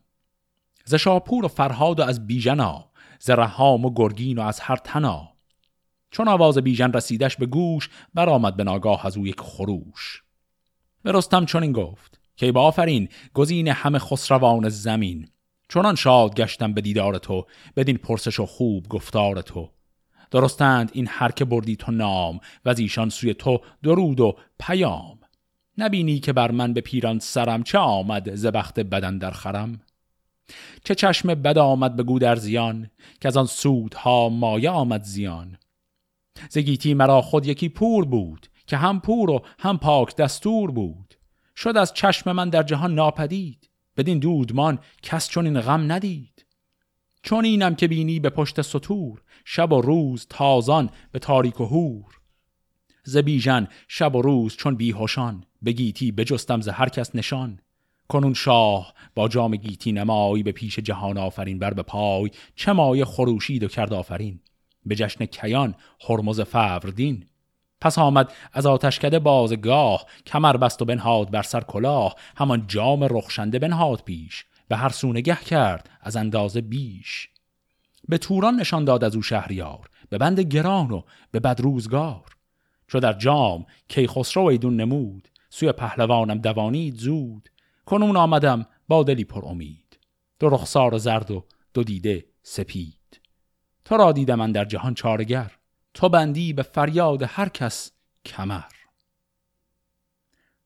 ز 0.85 0.95
شاپور 0.95 1.45
و 1.45 1.47
فرهاد 1.47 1.99
و 1.99 2.03
از 2.03 2.27
بیژنا 2.27 2.85
ز 3.19 3.29
رهام 3.29 3.85
و 3.85 3.93
گرگین 3.95 4.39
و 4.39 4.41
از 4.41 4.59
هر 4.59 4.75
تنا 4.75 5.29
چون 6.11 6.27
آواز 6.27 6.57
بیژن 6.57 6.93
رسیدش 6.93 7.37
به 7.37 7.45
گوش 7.45 7.89
برآمد 8.13 8.55
به 8.55 8.63
ناگاه 8.63 9.05
از 9.05 9.17
او 9.17 9.27
یک 9.27 9.39
خروش. 9.39 10.23
به 11.03 11.11
رستم 11.11 11.45
چنین 11.45 11.71
گفت 11.71 12.19
که 12.35 12.51
با 12.51 12.61
آفرین 12.61 13.09
گزین 13.33 13.67
همه 13.67 13.99
خسروان 13.99 14.69
زمین. 14.69 15.29
چنان 15.69 15.95
شاد 15.95 16.36
گشتم 16.36 16.73
به 16.73 16.82
دیدار 16.82 17.17
تو 17.17 17.45
بدین 17.75 17.97
پرسش 17.97 18.39
و 18.39 18.45
خوب 18.45 18.88
گفتار 18.88 19.41
تو. 19.41 19.69
درستند 20.32 20.91
این 20.93 21.08
هر 21.10 21.32
که 21.32 21.45
بردی 21.45 21.75
تو 21.75 21.91
نام 21.91 22.39
و 22.65 22.69
از 22.69 22.79
ایشان 22.79 23.10
سوی 23.10 23.34
تو 23.34 23.60
درود 23.84 24.19
و 24.19 24.36
پیام. 24.60 25.19
نبینی 25.77 26.19
که 26.19 26.34
بر 26.34 26.51
من 26.51 26.73
به 26.73 26.82
پیران 26.82 27.19
سرم 27.19 27.63
چه 27.63 27.77
آمد 27.77 28.36
ز 28.36 28.45
بخت 28.45 28.79
بدن 28.79 29.17
در 29.17 29.32
خرم؟ 29.32 29.82
چه 30.84 30.95
چشم 30.95 31.34
بد 31.34 31.58
آمد 31.58 31.95
به 31.95 32.19
در 32.19 32.36
زیان 32.36 32.89
که 33.21 33.27
از 33.27 33.38
آن 33.38 33.45
سودها 33.45 34.29
مایه 34.29 34.69
آمد 34.69 35.03
زیان. 35.03 35.58
زگیتی 36.49 36.93
مرا 36.93 37.21
خود 37.21 37.45
یکی 37.45 37.69
پور 37.69 38.05
بود 38.05 38.47
که 38.67 38.77
هم 38.77 38.99
پور 38.99 39.29
و 39.29 39.45
هم 39.60 39.77
پاک 39.77 40.15
دستور 40.15 40.71
بود. 40.71 41.15
شد 41.55 41.77
از 41.77 41.93
چشم 41.93 42.32
من 42.32 42.49
در 42.49 42.63
جهان 42.63 42.95
ناپدید 42.95 43.68
بدین 43.99 44.19
دودمان 44.19 44.79
کس 45.03 45.29
چون 45.29 45.45
این 45.45 45.62
غم 45.62 45.91
ندید. 45.91 46.45
چون 47.23 47.45
اینم 47.45 47.75
که 47.75 47.88
بینی 47.88 48.19
به 48.19 48.29
پشت 48.29 48.62
سطور 48.62 49.21
شب 49.45 49.73
و 49.73 49.81
روز 49.81 50.27
تازان 50.29 50.89
به 51.12 51.19
تاریک 51.19 51.62
و 51.62 51.65
هور 51.65 52.19
ز 53.03 53.17
شب 53.88 54.15
و 54.15 54.21
روز 54.21 54.55
چون 54.55 54.75
بیهوشان 54.75 55.43
به 55.62 55.71
گیتی 55.71 56.12
بجستم 56.12 56.62
ز 56.62 56.67
هر 56.67 56.89
کس 56.89 57.15
نشان. 57.15 57.59
کنون 58.07 58.33
شاه 58.33 58.93
با 59.15 59.27
جام 59.27 59.55
گیتی 59.55 59.91
نمایی 59.91 60.43
به 60.43 60.51
پیش 60.51 60.79
جهان 60.79 61.17
آفرین 61.17 61.59
بر 61.59 61.73
به 61.73 61.83
پای 61.83 62.31
چه 62.55 62.71
مایه 62.71 63.05
خروشید 63.05 63.63
و 63.63 63.67
کرد 63.67 63.93
آفرین. 63.93 64.39
به 64.85 64.95
جشن 64.95 65.25
کیان 65.25 65.75
هرمز 66.09 66.41
فوردین. 66.41 67.25
پس 67.81 67.97
آمد 67.97 68.31
از 68.53 68.65
آتشکده 68.65 69.19
بازگاه 69.19 70.05
کمر 70.25 70.57
بست 70.57 70.81
و 70.81 70.85
بنهاد 70.85 71.31
بر 71.31 71.41
سر 71.41 71.61
کلاه 71.61 72.15
همان 72.37 72.67
جام 72.67 73.03
رخشنده 73.03 73.59
بنهاد 73.59 74.01
پیش 74.01 74.45
به 74.67 74.77
هر 74.77 74.89
سونه 74.89 75.21
گه 75.21 75.35
کرد 75.35 75.89
از 76.01 76.15
اندازه 76.15 76.61
بیش. 76.61 77.29
به 78.07 78.17
توران 78.17 78.55
نشان 78.55 78.85
داد 78.85 79.03
از 79.03 79.15
او 79.15 79.21
شهریار 79.21 79.89
به 80.09 80.17
بند 80.17 80.39
گران 80.39 80.91
و 80.91 81.01
به 81.31 81.39
بد 81.39 81.61
روزگار. 81.61 82.25
چو 82.87 82.99
در 82.99 83.13
جام 83.13 83.65
کی 83.87 84.07
خسرو 84.07 84.43
ایدون 84.43 84.75
نمود 84.75 85.27
سوی 85.49 85.71
پهلوانم 85.71 86.37
دوانید 86.37 86.95
زود. 86.95 87.49
کنون 87.85 88.17
آمدم 88.17 88.65
با 88.87 89.03
دلی 89.03 89.23
پر 89.23 89.45
امید 89.45 89.99
دو 90.39 90.49
رخسار 90.49 90.97
زرد 90.97 91.31
و 91.31 91.45
دو 91.73 91.83
دیده 91.83 92.25
سپید. 92.43 93.21
تو 93.85 93.97
را 93.97 94.11
دیدم 94.11 94.35
من 94.35 94.51
در 94.51 94.65
جهان 94.65 94.93
چارگر 94.93 95.51
تو 95.93 96.10
بندی 96.10 96.54
به 96.54 96.63
فریاد 96.63 97.23
هر 97.28 97.49
کس 97.49 97.91
کمر. 98.25 98.63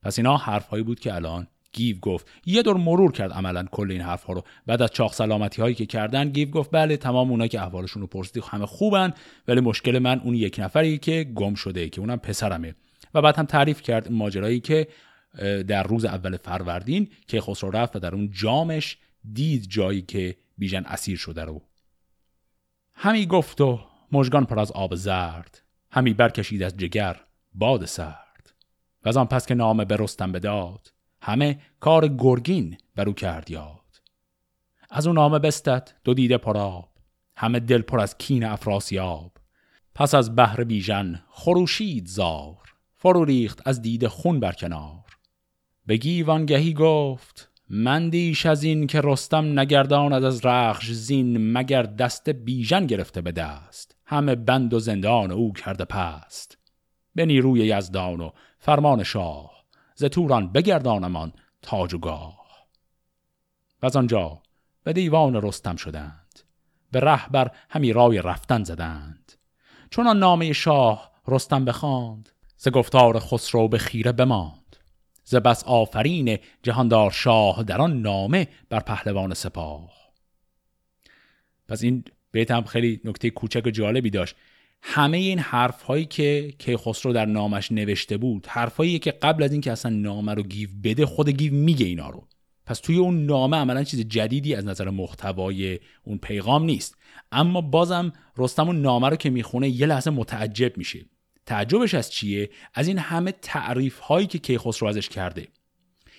پس 0.02 0.20
اینا 0.20 0.38
حرفهایی 0.38 0.84
بود 0.84 1.00
که 1.00 1.16
الان 1.16 1.48
گیو 1.72 2.00
گفت. 2.00 2.28
یه 2.46 2.62
دور 2.62 2.78
مرور 2.78 3.12
کرد 3.12 3.32
عملا 3.32 3.64
کل 3.64 3.92
این 3.92 4.02
حرف 4.02 4.24
ها 4.24 4.34
رو. 4.34 4.44
بعد 4.66 4.82
از 4.82 4.90
چاق 4.92 5.14
سلامتی 5.14 5.62
هایی 5.62 5.76
که 5.76 5.86
کردن 5.86 6.30
گیو 6.30 6.50
گفت 6.50 6.70
بله 6.72 6.98
تمام 6.98 7.32
اونایی 7.32 7.50
که 7.50 7.62
احوالشون 7.62 8.02
رو 8.02 8.08
پرسیدی 8.08 8.42
همه 8.50 8.66
خوبن 8.66 9.14
ولی 9.48 9.62
مشکل 9.62 10.00
من 10.00 10.20
اون 10.20 10.36
یک 10.36 10.60
نفری 10.60 10.98
که 10.98 11.24
گم 11.36 11.54
شده 11.54 11.90
که 11.90 12.02
اونم 12.02 12.18
پسرمه. 12.18 12.76
و 13.14 13.22
بعد 13.22 13.36
هم 13.36 13.46
تعریف 13.46 13.82
کرد 13.82 14.12
ماجرایی 14.12 14.60
که 14.60 14.88
در 15.68 15.84
روز 15.84 16.06
اول 16.06 16.38
فروردین 16.38 17.08
که 17.28 17.42
خسرو 17.42 17.72
رفت 17.72 17.96
و 17.96 18.00
در 18.00 18.16
اون 18.16 18.32
جامش 18.32 18.98
دید 19.34 19.70
جایی 19.70 20.02
که 20.02 20.38
بیژن 20.58 20.84
اسیر 20.86 21.18
شده 21.18 21.44
رو. 21.44 21.62
همی 22.94 23.26
گفت 23.26 23.62
و 23.62 23.80
مژگان 24.14 24.46
پر 24.46 24.60
از 24.60 24.72
آب 24.72 24.96
زرد 24.96 25.62
همی 25.92 26.14
برکشید 26.14 26.64
از 26.64 26.78
جگر 26.78 27.20
باد 27.54 27.86
سرد. 27.86 28.54
و 29.06 29.10
از 29.10 29.18
آن 29.18 29.26
پس 29.26 29.46
که 29.46 29.56
نام 29.56 29.84
به 29.84 29.98
رستم 29.98 30.32
بداد 30.32 30.94
همه 31.22 31.60
کار 31.80 32.08
گرگین 32.08 32.78
برو 32.96 33.14
کرد 33.14 33.52
یاد. 33.52 33.80
از 34.92 35.08
اون 35.08 35.16
نامه 35.16 35.40
بستد 35.40 35.92
دو 36.04 36.14
دیده 36.14 36.38
پراب 36.38 36.90
همه 37.36 37.60
دل 37.60 37.82
پر 37.82 38.00
از 38.00 38.18
کین 38.18 38.44
افراسیاب. 38.44 39.32
پس 39.96 40.14
از 40.14 40.36
بحر 40.36 40.64
بیژن 40.64 41.24
خروشید 41.30 42.08
زار 42.08 42.74
فرو 42.96 43.26
ریخت 43.26 43.68
از 43.68 43.82
دیده 43.82 44.10
خون 44.10 44.40
بر 44.40 44.52
کنار. 44.52 45.06
به 45.86 45.98
گیوانگهی 45.98 46.74
گفت 46.74 47.50
من 47.70 48.10
دیش 48.10 48.46
از 48.46 48.64
این 48.64 48.88
که 48.88 49.02
رستم 49.04 49.60
نگرداند 49.60 50.24
از 50.24 50.46
رخش 50.46 50.92
زین 50.92 51.54
مگر 51.54 51.84
دست 51.84 52.30
بیژن 52.30 52.86
گرفته 52.86 53.22
به 53.22 53.32
دست؟ 53.32 53.93
همه 54.06 54.36
بند 54.36 54.74
و 54.74 54.80
زندان 54.80 55.32
او 55.32 55.54
کرده 55.54 55.86
پست. 55.86 56.58
به 57.16 57.26
نیروی 57.26 57.60
یزدان 57.60 58.22
و 58.22 58.32
فرمان 58.60 59.04
شاه 59.04 59.66
ز 59.96 60.06
توران 60.06 60.52
بگردانمان 60.52 61.34
تاج 61.62 61.94
و 61.94 61.98
گاه. 61.98 62.68
و 63.82 63.86
از 63.86 63.96
آنجا 63.96 64.42
به 64.84 64.94
دیوان 64.94 65.42
رستم 65.42 65.76
شدند 65.76 66.40
به 66.92 67.00
رهبر 67.00 67.52
همی 67.70 67.94
رای 67.94 68.22
رفتن 68.22 68.64
زدند. 68.64 69.34
چون 69.90 70.08
آن 70.08 70.20
نامه 70.20 70.54
شاه 70.54 71.12
رستم 71.28 71.66
بخواند 71.66 72.30
ز 72.58 72.68
گفتار 72.68 73.20
خسرو 73.20 73.68
به 73.68 73.78
خیره 73.78 74.12
بماند. 74.12 74.76
ز 75.24 75.36
بس 75.36 75.64
آفرین 75.64 76.40
جهاندار 76.64 77.12
شاه 77.12 77.64
در 77.64 77.82
آن 77.82 78.02
نامه 78.02 78.48
بر 78.70 78.80
پهلوان 78.80 79.34
سپاه. 79.34 79.92
پس 81.68 81.84
این 81.84 82.04
بیت 82.34 82.52
هم 82.52 82.64
خیلی 82.64 83.02
نکته 83.06 83.30
کوچک 83.30 83.66
و 83.66 83.70
جالبی 83.70 84.10
داشت. 84.10 84.36
همه 84.82 85.18
این 85.18 85.40
حرف 85.40 85.82
هایی 85.82 86.06
که 86.06 86.54
کیخسرو 86.60 87.14
در 87.14 87.26
نامش 87.26 87.72
نوشته 87.72 88.18
بود 88.18 88.48
حرفایی 88.48 89.00
که 89.00 89.12
قبل 89.12 89.44
از 89.44 89.52
اینکه 89.52 89.72
اصلا 89.72 89.92
نامه 89.92 90.34
رو 90.34 90.44
گیو 90.44 90.70
بده 90.84 91.06
خود 91.06 91.30
گیو 91.30 91.54
میگه 91.54 91.86
اینا 91.86 92.10
رو. 92.10 92.28
پس 92.66 92.80
توی 92.80 92.98
اون 92.98 93.26
نامه 93.26 93.58
عملا 93.58 93.84
چیز 93.84 94.00
جدیدی 94.00 94.56
از 94.56 94.66
نظر 94.66 94.90
محتوای 94.90 95.80
اون 96.04 96.18
پیغام 96.18 96.64
نیست. 96.64 96.98
اما 97.32 97.62
بازم 97.62 98.14
رستم 98.38 98.68
اون 98.68 98.82
نامه 98.82 99.10
رو 99.10 99.16
که 99.16 99.30
می‌خونه 99.30 99.70
یه 99.70 99.86
لحظه 99.86 100.12
متعجب 100.12 100.78
میشه. 100.78 101.06
تعجبش 101.46 101.94
از 101.94 102.12
چیه؟ 102.12 102.50
از 102.74 102.88
این 102.88 102.98
همه 102.98 103.32
تعریف 103.32 104.00
هایی 104.00 104.28
که 104.28 104.40
کیخسرو 104.40 104.88
ازش 104.88 105.10
کرده. 105.10 105.48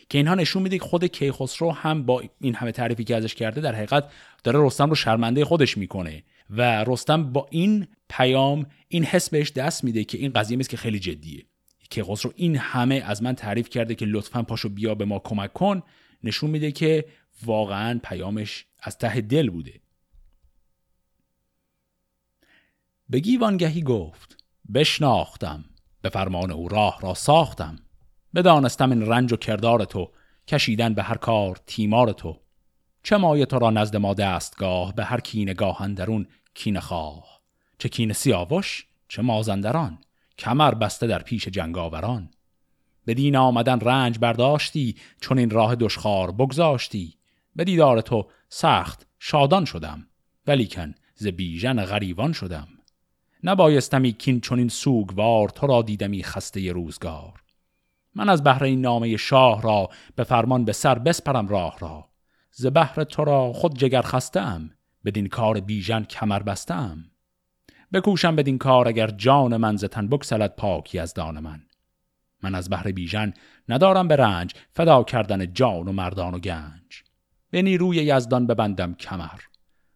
که 0.09 0.19
اینها 0.19 0.35
نشون 0.35 0.63
میده 0.63 0.79
که 0.79 0.85
خود 0.85 1.05
کیخسرو 1.05 1.73
هم 1.73 2.03
با 2.03 2.23
این 2.41 2.55
همه 2.55 2.73
تعریفی 2.73 3.05
که 3.05 3.17
ازش 3.17 3.35
کرده 3.35 3.61
در 3.61 3.75
حقیقت 3.75 4.11
داره 4.45 4.67
رستم 4.67 4.89
رو 4.89 4.95
شرمنده 4.95 5.45
خودش 5.45 5.79
می‌کنه 5.79 6.23
و 6.51 6.85
رستم 6.85 7.33
با 7.33 7.47
این 7.51 7.87
پیام 8.09 8.67
این 8.89 9.05
حس 9.05 9.31
بهش 9.31 9.53
دست 9.53 9.85
میده 9.85 10.05
که 10.05 10.19
این 10.19 10.33
قضیه 10.33 10.57
مثل 10.57 10.71
که 10.71 10.77
خیلی 10.77 10.99
جدیه. 10.99 11.45
کیخسرو 11.91 12.33
این 12.37 12.57
همه 12.57 12.95
از 12.95 13.23
من 13.23 13.35
تعریف 13.35 13.69
کرده 13.69 13.95
که 13.95 14.07
لطفا 14.07 14.43
پاشو 14.43 14.69
بیا 14.69 14.95
به 14.95 15.05
ما 15.05 15.19
کمک 15.19 15.53
کن 15.53 15.83
نشون 16.25 16.51
میده 16.51 16.73
که 16.73 17.05
واقعا 17.45 18.01
پیامش 18.05 18.67
از 18.83 18.99
ته 18.99 19.21
دل 19.21 19.51
بوده. 19.51 19.81
به 23.09 23.21
گیوانگهی 23.21 23.83
گفت 23.83 24.37
بشناختم. 24.75 25.65
به 26.03 26.09
فرمان 26.09 26.51
او 26.51 26.69
راه 26.69 26.99
را 27.01 27.15
ساختم. 27.15 27.84
بدانستم 28.35 28.91
این 28.91 29.07
رنج 29.07 29.33
و 29.33 29.37
کردار 29.37 29.85
تو 29.85 30.11
کشیدن 30.49 30.95
به 30.95 31.03
هر 31.03 31.17
کار 31.17 31.61
تیمار 31.67 32.13
تو. 32.13 32.41
چه 33.03 33.17
مایه 33.17 33.47
تو 33.47 33.59
را 33.59 33.71
نزد 33.71 33.97
ما 33.97 34.15
دستگاه 34.15 34.95
به 34.95 35.05
هر 35.05 35.21
کینه 35.21 35.55
گاهن 35.55 35.95
درون 35.95 36.27
کینه 36.55 36.81
خواه. 36.81 37.41
چه 37.79 37.89
کینه 37.89 38.13
سیاوش 38.13 38.87
چه 39.09 39.23
مازندران. 39.23 39.99
کمر 40.39 40.75
بسته 40.75 41.07
در 41.07 41.23
پیش 41.23 41.49
جنگاوران. 41.49 42.31
به 43.05 43.15
دین 43.15 43.37
آمدن 43.37 43.81
رنج 43.81 44.19
برداشتی 44.19 44.97
چون 45.21 45.39
این 45.39 45.51
راه 45.51 45.75
دشخار 45.75 46.31
بگذاشتی. 46.31 47.15
به 47.57 47.65
دیدار 47.65 48.01
تو 48.01 48.27
سخت 48.49 49.07
شادان 49.19 49.65
شدم 49.65 50.07
ولیکن 50.47 50.95
ز 51.15 51.27
بیژن 51.27 51.85
غریوان 51.85 52.33
شدم. 52.33 52.69
نبایستمی 53.43 54.13
کین 54.13 54.41
چون 54.41 54.59
این 54.59 54.69
سوگوار 54.69 55.49
تو 55.49 55.67
را 55.67 55.83
دیدمی 55.83 56.23
خسته 56.23 56.73
روزگار. 56.73 57.44
من 58.15 58.29
از 58.29 58.43
بهر 58.43 58.65
این 58.65 58.81
نامه 58.81 59.17
شاه 59.17 59.63
را 59.63 59.89
به 60.17 60.25
فرمان 60.25 60.65
به 60.65 60.73
سر 60.73 60.99
بسپرم 60.99 61.49
راه 61.49 61.79
را. 61.79 62.09
ز 62.51 62.67
بهر 62.67 63.05
تو 63.05 63.25
را 63.25 63.53
خود 63.53 63.79
جگر 63.79 64.03
خستم 64.03 64.71
بدین 65.05 65.29
کار 65.29 65.61
بیژن 65.61 66.05
کمر 66.05 66.43
بستم. 66.43 67.05
بکوشم 67.93 68.37
بدین 68.37 68.59
کار 68.59 68.89
اگر 68.89 69.07
جان 69.07 69.57
من 69.57 69.77
ز 69.77 69.85
تن 69.85 70.09
پاکی 70.57 70.99
از 70.99 71.15
دان 71.15 71.39
من. 71.39 71.63
من 72.43 72.55
از 72.55 72.71
بهر 72.71 72.93
بیژن 72.93 73.35
ندارم 73.69 74.09
به 74.09 74.17
رنج 74.17 74.55
فدا 74.71 75.03
کردن 75.05 75.53
جان 75.53 75.89
و 75.89 75.93
مردان 75.93 76.35
و 76.35 76.39
گنج. 76.39 77.03
به 77.51 77.63
نیروی 77.63 77.97
یزدان 77.97 78.47
ببندم 78.47 78.95
کمر 78.95 79.41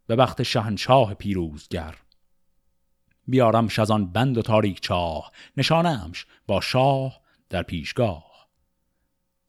به 0.07 0.17
وقت 0.17 0.43
شهنشاه 0.43 1.15
پیروزگر. 1.15 1.95
بیارم 3.27 3.69
شزان 3.69 4.13
بند 4.13 4.39
و 4.39 4.43
تاریک 4.43 4.81
چاه 4.81 5.33
نشانمش 5.57 6.27
با 6.47 6.61
شاه 6.61 7.21
در 7.51 7.63
پیشگاه. 7.63 8.49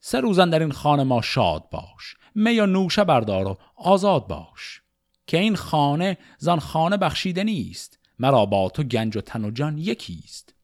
سه 0.00 0.20
روزن 0.20 0.50
در 0.50 0.60
این 0.60 0.72
خانه 0.72 1.02
ما 1.02 1.22
شاد 1.22 1.70
باش 1.70 2.16
می 2.34 2.60
و 2.60 2.66
نوشه 2.66 3.04
بردار 3.04 3.48
و 3.48 3.58
آزاد 3.76 4.26
باش. 4.26 4.82
که 5.26 5.38
این 5.38 5.56
خانه 5.56 6.18
زان 6.38 6.58
خانه 6.58 6.96
بخشیده 6.96 7.44
نیست 7.44 7.98
مرا 8.18 8.46
با 8.46 8.68
تو 8.68 8.82
گنج 8.82 9.16
و 9.16 9.20
تن 9.20 9.44
و 9.44 9.50
جان 9.50 9.78
یکیست. 9.78 10.54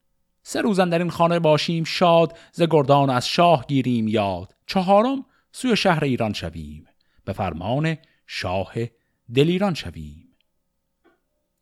سه 0.43 0.61
روزن 0.61 0.89
در 0.89 0.99
این 0.99 1.09
خانه 1.09 1.39
باشیم 1.39 1.83
شاد 1.83 2.37
ز 2.51 2.61
گردان 2.61 3.09
از 3.09 3.27
شاه 3.27 3.65
گیریم 3.67 4.07
یاد. 4.07 4.55
چهارم 4.67 5.25
سوی 5.51 5.77
شهر 5.77 6.03
ایران 6.03 6.33
شویم 6.33 6.87
به 7.25 7.33
فرمان 7.33 7.97
شاه 8.27 8.73
دلیران 9.35 9.73
شویم. 9.73 10.27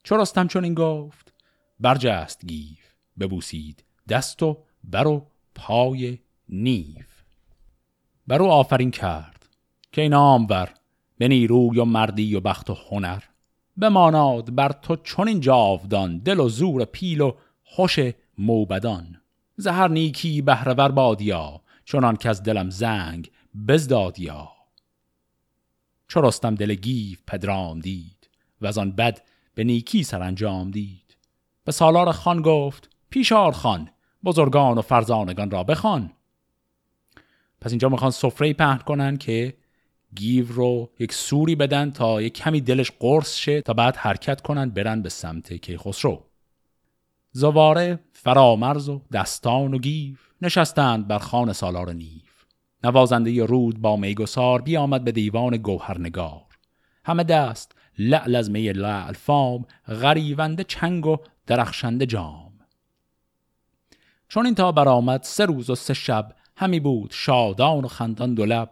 چو 0.04 0.18
رستم 0.18 0.48
چون 0.48 0.64
این 0.64 0.74
گفت 0.74 1.34
برجست 1.80 2.46
گیو 2.46 2.78
ببوسید 3.20 3.84
دست 4.10 4.44
و 4.44 4.64
بر 4.84 5.08
و 5.08 5.28
پای 5.56 6.20
نیو. 6.50 7.06
بر 8.28 8.42
او 8.42 8.52
آفرین 8.52 8.92
کرد 8.92 9.50
که 9.92 10.02
این 10.02 10.14
آمور 10.14 10.70
به 11.18 11.28
نیروی 11.28 11.80
و 11.80 11.86
مردی 11.86 12.36
و 12.36 12.40
بخت 12.40 12.70
و 12.70 12.78
هنر 12.90 13.24
بماناد 13.78 14.56
بر 14.56 14.72
تو 14.72 14.96
چون 14.96 15.28
این 15.28 15.40
جاودان 15.40 16.18
دل 16.18 16.40
و 16.40 16.50
زور 16.50 16.86
پیل 16.86 17.22
و 17.22 17.34
خوش 17.64 18.00
موبدان. 18.38 19.22
زهر 19.58 19.88
نیکی 19.88 20.42
بهرور 20.42 20.92
بادیا 20.92 21.62
چنان 21.86 22.16
که 22.16 22.30
از 22.30 22.44
دلم 22.44 22.70
زنگ 22.70 23.32
بزدادیا. 23.68 24.52
چو 26.08 26.22
رستم 26.22 26.56
دل 26.56 26.76
گیو 26.76 27.18
پدرام 27.28 27.80
دید 27.80 28.30
و 28.62 28.68
از 28.68 28.78
آن 28.78 28.92
بد 28.92 29.22
به 29.56 29.64
نیکی 29.64 30.04
سرانجام 30.04 30.72
دید. 30.72 31.18
به 31.64 31.72
سالار 31.72 32.12
خان 32.12 32.42
گفت 32.42 32.90
پیشار 33.10 33.52
خان 33.52 33.90
بزرگان 34.26 34.78
و 34.78 34.82
فرزانگان 34.82 35.52
را 35.52 35.64
بخوان. 35.64 36.12
پس 37.62 37.72
اینجا 37.72 37.90
می‌خوان 37.90 38.12
سفره 38.12 38.54
پهن 38.54 38.78
کنن 38.78 39.18
که 39.18 39.54
گیو 40.16 40.54
رو 40.54 40.90
یک 41.00 41.14
سوری 41.14 41.56
بدن 41.56 41.92
تا 41.92 42.22
یک 42.22 42.34
کمی 42.34 42.62
دلش 42.62 42.92
قرص 43.00 43.36
شه 43.36 43.62
تا 43.62 43.74
بعد 43.74 43.96
حرکت 43.96 44.42
کنن 44.42 44.70
برن 44.70 45.02
به 45.02 45.10
سمت 45.10 45.54
کیخسرو. 45.54 46.24
زواره 47.32 48.00
فرامرز 48.14 48.90
و 48.90 49.02
دستان 49.14 49.74
و 49.74 49.78
گیو 49.78 50.16
نشستند 50.42 51.08
بر 51.08 51.18
خان 51.18 51.54
سالار 51.54 51.94
نیف 51.94 52.46
نوازنده 52.84 53.46
رود 53.46 53.82
با 53.82 53.96
میگسار 53.96 54.62
بیامد 54.62 55.04
به 55.04 55.12
دیوان 55.12 55.58
گوهرنگار. 55.58 56.46
همه 57.06 57.24
دست 57.24 57.76
لعل 58.00 58.36
از 58.36 58.52
می 58.52 58.74
لعل 58.74 59.14
فام 59.14 59.66
غریونده 59.88 60.64
چنگ 60.64 61.06
و 61.06 61.18
درخشنده 61.48 62.06
جام. 62.06 62.45
چون 64.28 64.46
این 64.46 64.56
تا 64.56 64.72
برآمد 64.72 65.24
سه 65.24 65.46
روز 65.46 65.70
و 65.70 65.76
سه 65.76 65.94
شب 65.94 66.36
همی 66.58 66.80
بود 66.80 67.12
شادان 67.14 67.86
و 67.86 67.88
خندان 67.88 68.34
دو 68.34 68.46
لب. 68.46 68.70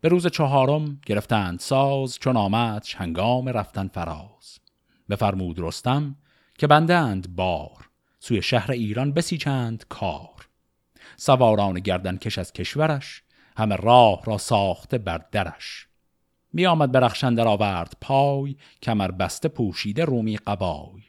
به 0.00 0.08
روز 0.08 0.26
چهارم 0.26 1.00
گرفتند 1.06 1.60
ساز 1.60 2.18
چون 2.18 2.36
آمد 2.36 2.86
هنگام 2.96 3.48
رفتن 3.48 3.88
فراز. 3.88 4.58
بفرمود 5.10 5.58
رستم 5.58 6.16
که 6.58 6.66
بندند 6.66 7.36
بار 7.36 7.90
سوی 8.18 8.42
شهر 8.42 8.72
ایران 8.72 9.12
بسیچند 9.12 9.84
کار. 9.88 10.48
سواران 11.16 11.80
گردن 11.80 12.16
کش 12.16 12.38
از 12.38 12.52
کشورش 12.52 13.22
همه 13.56 13.76
راه 13.76 14.24
را 14.24 14.38
ساخته 14.38 14.98
بر 14.98 15.20
درش. 15.32 15.88
می 16.52 16.66
آمد 16.66 16.92
برخشندر 16.92 17.48
آورد 17.48 17.96
پای 18.00 18.56
کمر 18.82 19.10
بسته 19.10 19.48
پوشیده 19.48 20.04
رومی 20.04 20.36
قبای. 20.36 21.02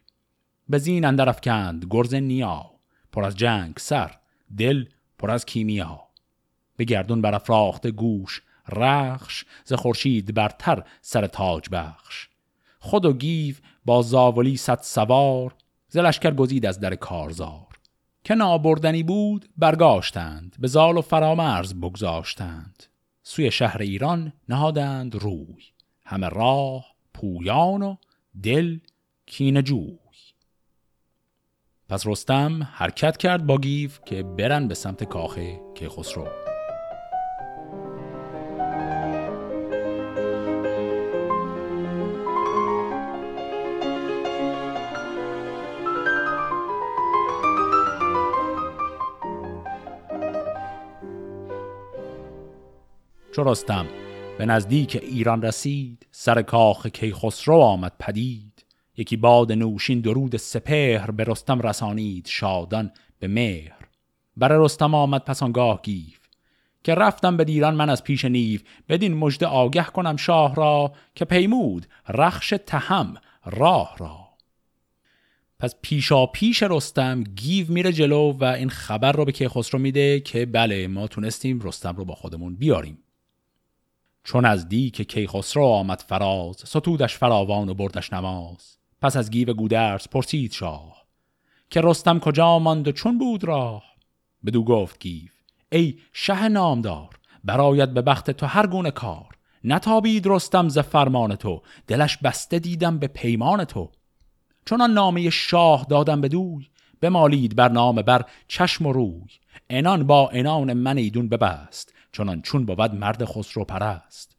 به 0.69 0.77
زین 0.77 1.05
اندر 1.05 1.29
افکند 1.29 1.85
گرز 1.89 2.15
نیا 2.15 2.76
پر 3.17 3.25
از 3.25 3.35
جنگ 3.35 3.77
سر 3.77 4.11
دل 4.57 4.85
پر 5.17 5.31
از 5.31 5.45
کیمیا 5.45 6.01
به 6.75 6.83
گردون 6.83 7.21
برافراخته 7.21 7.91
گوش 7.91 8.41
رخش 8.69 9.45
ز 9.65 9.73
خورشید 9.73 10.33
برتر 10.33 10.83
سر 11.01 11.27
تاج 11.27 11.69
بخش. 11.71 12.27
خود 12.79 13.05
و 13.05 13.13
گیو 13.13 13.55
با 13.85 14.01
زاولی 14.01 14.57
صد 14.57 14.79
سوار 14.81 15.55
ز 15.87 15.97
لشکر 15.97 16.31
گزید 16.31 16.65
از 16.65 16.79
در 16.79 16.95
کارزار. 16.95 17.79
که 18.23 18.35
نابردنی 18.35 19.03
بود 19.03 19.49
برگاشتند 19.57 20.55
به 20.59 20.67
زال 20.67 20.97
و 20.97 21.01
فرامرز 21.01 21.73
بگذاشتند. 21.73 22.83
سوی 23.23 23.51
شهر 23.51 23.81
ایران 23.81 24.33
نهادند 24.49 25.15
روی. 25.15 25.63
همه 26.05 26.29
راه 26.29 26.85
پویان 27.13 27.81
و 27.81 27.95
دل 28.43 28.79
کینجوی 29.25 29.97
پس 31.89 32.07
رستم 32.07 32.67
حرکت 32.73 33.17
کرد 33.17 33.45
با 33.45 33.57
گیف 33.57 33.99
که 34.05 34.23
برن 34.23 34.67
به 34.67 34.73
سمت 34.75 35.03
کاخ 35.03 35.39
کیخسرو. 35.75 36.27
چو 53.35 53.43
رستم 53.43 53.85
به 54.37 54.45
نزدیک 54.45 54.95
ایران 55.01 55.41
رسید 55.41 56.07
سر 56.11 56.41
کاخ 56.41 56.87
کیخسرو 56.87 57.55
آمد 57.55 57.93
پدید. 57.99 58.46
یکی 58.97 59.17
باد 59.17 59.51
نوشین 59.51 60.01
درود 60.01 60.37
سپهر 60.37 61.11
به 61.11 61.23
رستم 61.23 61.61
رسانید 61.61 62.27
شادان 62.27 62.91
به 63.19 63.27
مهر. 63.27 63.87
بر 64.37 64.47
رستم 64.47 64.95
آمد 64.95 65.25
پس 65.25 65.43
آنگاه 65.43 65.81
گیو 65.83 66.19
که 66.83 66.95
رفتم 66.95 67.37
به 67.37 67.43
دیران 67.43 67.75
من 67.75 67.89
از 67.89 68.03
پیش 68.03 68.25
نیو. 68.25 68.59
بدین 68.89 69.13
مژده 69.13 69.45
آگه 69.45 69.83
کنم 69.83 70.15
شاه 70.15 70.55
را 70.55 70.93
که 71.15 71.25
پیمود 71.25 71.87
رخش 72.09 72.53
تهم 72.65 73.13
راه 73.45 73.95
را. 73.97 74.27
پس 75.59 75.75
پیشا 75.81 76.25
پیش 76.25 76.63
رستم 76.63 77.23
گیو 77.23 77.71
میره 77.71 77.91
جلو 77.91 78.31
و 78.31 78.43
این 78.43 78.69
خبر 78.69 79.11
رو 79.11 79.25
به 79.25 79.31
کیخسرو 79.31 79.79
میده 79.79 80.19
که 80.19 80.45
بله 80.45 80.87
ما 80.87 81.07
تونستیم 81.07 81.59
رستم 81.61 81.95
رو 81.95 82.05
با 82.05 82.15
خودمون 82.15 82.55
بیاریم. 82.55 82.97
چون 84.23 84.45
از 84.45 84.69
دی 84.69 84.89
که 84.89 85.03
کیخسرو 85.03 85.63
آمد 85.63 86.03
فراز 86.07 86.55
ستودش 86.55 87.17
فراوان 87.17 87.69
و 87.69 87.73
بردش 87.73 88.13
نماز. 88.13 88.76
پس 89.01 89.17
از 89.17 89.31
گیو 89.31 89.53
گودرز 89.53 90.07
پرسید 90.07 90.51
شاه 90.51 91.05
که 91.69 91.81
رستم 91.81 92.19
کجا 92.19 92.59
ماند 92.59 92.87
و 92.87 92.91
چون 92.91 93.17
بود 93.17 93.43
راه؟ 93.43 93.83
بدو 94.45 94.63
گفت 94.63 94.99
گیو 94.99 95.29
ای 95.71 95.99
شه 96.13 96.47
نامدار 96.47 97.09
براید 97.43 97.93
به 97.93 98.01
بخت 98.01 98.31
تو 98.31 98.45
هر 98.45 98.67
گونه 98.67 98.91
کار. 98.91 99.37
نتابید 99.63 100.27
رستم 100.27 100.69
ز 100.69 100.79
فرمان 100.79 101.35
تو 101.35 101.61
دلش 101.87 102.17
بسته 102.17 102.59
دیدم 102.59 102.99
به 102.99 103.07
پیمان 103.07 103.65
تو. 103.65 103.91
چون 104.65 104.81
نامه 104.81 105.29
شاه 105.29 105.85
دادم 105.89 106.21
به 106.21 106.27
دوی 106.27 106.67
بمالید 107.01 107.55
بر 107.55 107.69
نام 107.69 108.01
بر 108.01 108.25
چشم 108.47 108.85
و 108.85 108.93
روی. 108.93 109.27
انان 109.69 110.07
با 110.07 110.29
انان 110.29 110.73
من 110.73 110.97
ایدون 110.97 111.29
ببست 111.29 111.93
چونان 112.11 112.41
چون 112.41 112.65
بود 112.65 112.93
مرد 112.93 113.25
خسرو 113.25 113.65
پرست. 113.65 114.36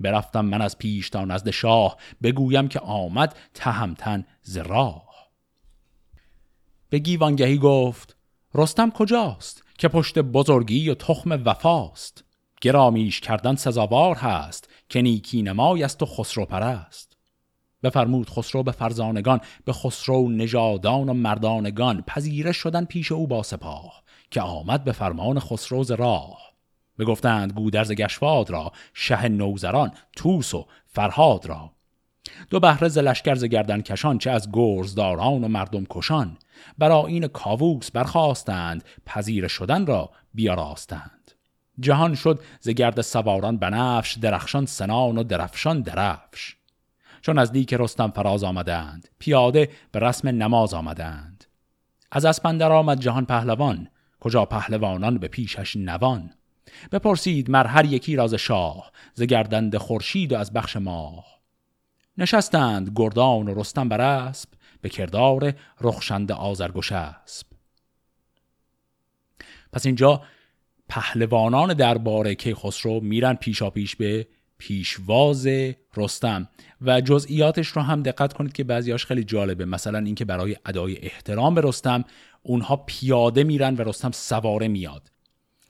برفتم 0.00 0.44
من 0.44 0.62
از 0.62 0.78
پیش 0.78 1.10
تا 1.10 1.24
نزد 1.24 1.50
شاه 1.50 1.96
بگویم 2.22 2.68
که 2.68 2.80
آمد 2.80 3.36
تهمتن 3.54 4.24
ز 4.42 4.56
راه. 4.56 5.08
به 6.90 6.98
گیوانگهی 6.98 7.58
گفت 7.58 8.16
رستم 8.54 8.90
کجاست 8.90 9.64
که 9.78 9.88
پشت 9.88 10.18
بزرگی 10.18 10.88
و 10.88 10.94
تخم 10.94 11.42
وفاست؟ 11.44 12.24
گرامیش 12.60 13.20
کردن 13.20 13.54
سزاوار 13.54 14.16
هست 14.16 14.68
که 14.88 15.02
نیکی 15.02 15.42
نمای 15.42 15.82
است 15.82 16.02
و 16.02 16.06
خسرو 16.06 16.44
پرست. 16.44 17.16
بفرمود 17.82 18.30
خسرو 18.30 18.62
به 18.62 18.72
فرزانگان 18.72 19.40
به 19.64 19.72
خسرو 19.72 20.28
نژادان 20.28 21.08
و 21.08 21.12
مردانگان 21.14 22.02
پذیره 22.02 22.52
شدن 22.52 22.84
پیش 22.84 23.12
او 23.12 23.26
با 23.26 23.42
سپاه 23.42 24.02
که 24.30 24.40
آمد 24.40 24.84
به 24.84 24.92
فرمان 24.92 25.40
خسرو 25.40 25.84
ز 25.84 25.90
راه. 25.90 26.47
بگفتند 26.98 27.52
گودرز 27.52 27.92
گشواد 27.92 28.50
را 28.50 28.72
شه 28.94 29.28
نوزران 29.28 29.92
توس 30.16 30.54
و 30.54 30.66
فرهاد 30.86 31.46
را. 31.46 31.72
دو 32.50 32.60
بهره 32.60 32.88
ز 32.88 32.98
لشکر 32.98 33.34
ز 33.34 33.44
گردن 33.44 33.80
کشان 33.80 34.18
چه 34.18 34.30
از 34.30 34.48
گرزداران 34.52 35.44
و 35.44 35.48
مردم 35.48 35.86
کشان. 35.90 36.36
برا 36.78 37.06
این 37.06 37.26
کاووس 37.26 37.90
برخواستند 37.90 38.84
پذیر 39.06 39.48
شدن 39.48 39.86
را 39.86 40.10
بیاراستند. 40.34 41.32
جهان 41.80 42.14
شد 42.14 42.40
ز 42.60 42.68
گرد 42.68 43.00
سواران 43.00 43.56
بنفش 43.56 44.12
درخشان 44.12 44.66
سنان 44.66 45.18
و 45.18 45.22
درفشان 45.22 45.80
درفش. 45.80 46.56
چون 47.22 47.38
از 47.38 47.52
دیک 47.52 47.74
رستم 47.74 48.10
فراز 48.10 48.44
آمدند 48.44 49.08
پیاده 49.18 49.68
به 49.92 49.98
رسم 49.98 50.28
نماز 50.28 50.74
آمدند. 50.74 51.44
از 52.12 52.24
اسپندر 52.24 52.72
آمد 52.72 53.00
جهان 53.00 53.26
پهلوان 53.26 53.88
کجا 54.20 54.44
پهلوانان 54.44 55.18
به 55.18 55.28
پیشش 55.28 55.76
نوان. 55.76 56.30
بپرسید 56.92 57.50
مر 57.50 57.66
هر 57.66 57.84
یکی 57.84 58.16
راز 58.16 58.34
شاه 58.34 58.92
ز 59.14 59.22
گردند 59.22 59.76
خورشید 59.76 60.32
و 60.32 60.36
از 60.36 60.52
بخش 60.52 60.76
ماه. 60.76 61.38
نشستند 62.18 62.92
گردان 62.96 63.48
و 63.48 63.60
رستم 63.60 63.88
بر 63.88 64.00
اسب 64.00 64.48
به 64.80 64.88
کردار 64.88 65.54
رخشند 65.80 66.32
آزرگوش 66.32 66.92
اسب 66.92 67.46
پس 69.72 69.86
اینجا 69.86 70.22
پهلوانان 70.88 71.74
درباره 71.74 72.34
کیخسرو 72.34 73.00
میرن 73.00 73.34
پیشا 73.34 73.70
پیش 73.70 73.96
به 73.96 74.26
پیشواز 74.58 75.48
رستم 75.96 76.48
و 76.80 77.00
جزئیاتش 77.00 77.68
رو 77.68 77.82
هم 77.82 78.02
دقت 78.02 78.32
کنید 78.32 78.52
که 78.52 78.64
بعضیاش 78.64 79.06
خیلی 79.06 79.24
جالبه. 79.24 79.64
مثلا 79.64 79.98
اینکه 79.98 80.24
برای 80.24 80.56
ادای 80.66 80.98
احترام 81.02 81.54
به 81.54 81.60
رستم 81.64 82.04
اونها 82.42 82.76
پیاده 82.76 83.44
میرن 83.44 83.74
و 83.74 83.82
رستم 83.82 84.10
سواره 84.10 84.68
میاد. 84.68 85.10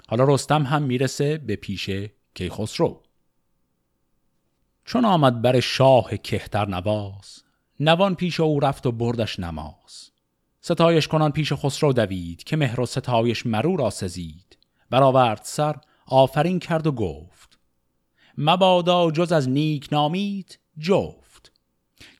حالا 0.08 0.24
رستم 0.24 0.62
هم 0.62 0.82
می‌رسه 0.82 1.38
به 1.38 1.56
پیش 1.56 1.90
کیخسرو. 2.34 3.02
چون 4.84 5.04
آمد 5.04 5.42
بر 5.42 5.60
شاه 5.60 6.16
کهتر 6.16 6.68
نواز 6.68 7.42
نوان 7.80 8.14
پیش 8.14 8.40
او 8.40 8.60
رفت 8.60 8.86
و 8.86 8.92
بردش 8.92 9.40
نماز. 9.40 10.10
ستایش 10.60 11.08
کنان 11.08 11.32
پیش 11.32 11.52
خسرو 11.52 11.92
دوید 11.92 12.44
که 12.44 12.56
مهر 12.56 12.80
و 12.80 12.86
ستایش 12.86 13.46
مرو 13.46 13.76
را 13.76 13.90
سزید. 13.90 14.58
برآورد 14.90 15.40
سر 15.44 15.76
آفرین 16.06 16.58
کرد 16.58 16.86
و 16.86 16.92
گفت 16.92 17.58
مبادا 18.38 19.10
جز 19.10 19.32
از 19.32 19.48
نیک 19.48 19.88
نامید 19.92 20.58
جفت 20.78 21.52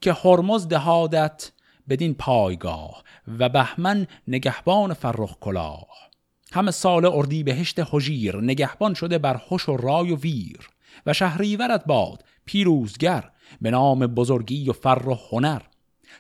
که 0.01 0.13
هرمز 0.13 0.69
دهادت 0.69 1.53
بدین 1.89 2.15
پایگاه 2.15 3.03
و 3.39 3.49
بهمن 3.49 4.07
نگهبان 4.29 4.95
فرخ 4.95 5.39
کلاه. 5.41 6.08
همه 6.53 6.71
سال 6.71 7.05
اردی 7.05 7.43
بهشت 7.43 7.81
حجیر 7.91 8.37
نگهبان 8.37 8.95
شده 8.95 9.19
بر 9.19 9.37
هوش 9.51 9.69
و 9.69 9.77
رای 9.77 10.13
و 10.13 10.17
ویر 10.17 10.69
و 11.07 11.13
شهریورت 11.13 11.85
باد 11.85 12.25
پیروزگر 12.45 13.31
به 13.61 13.71
نام 13.71 14.07
بزرگی 14.07 14.71
و 14.71 14.73
فر 14.73 15.09
و 15.09 15.19
هنر. 15.31 15.63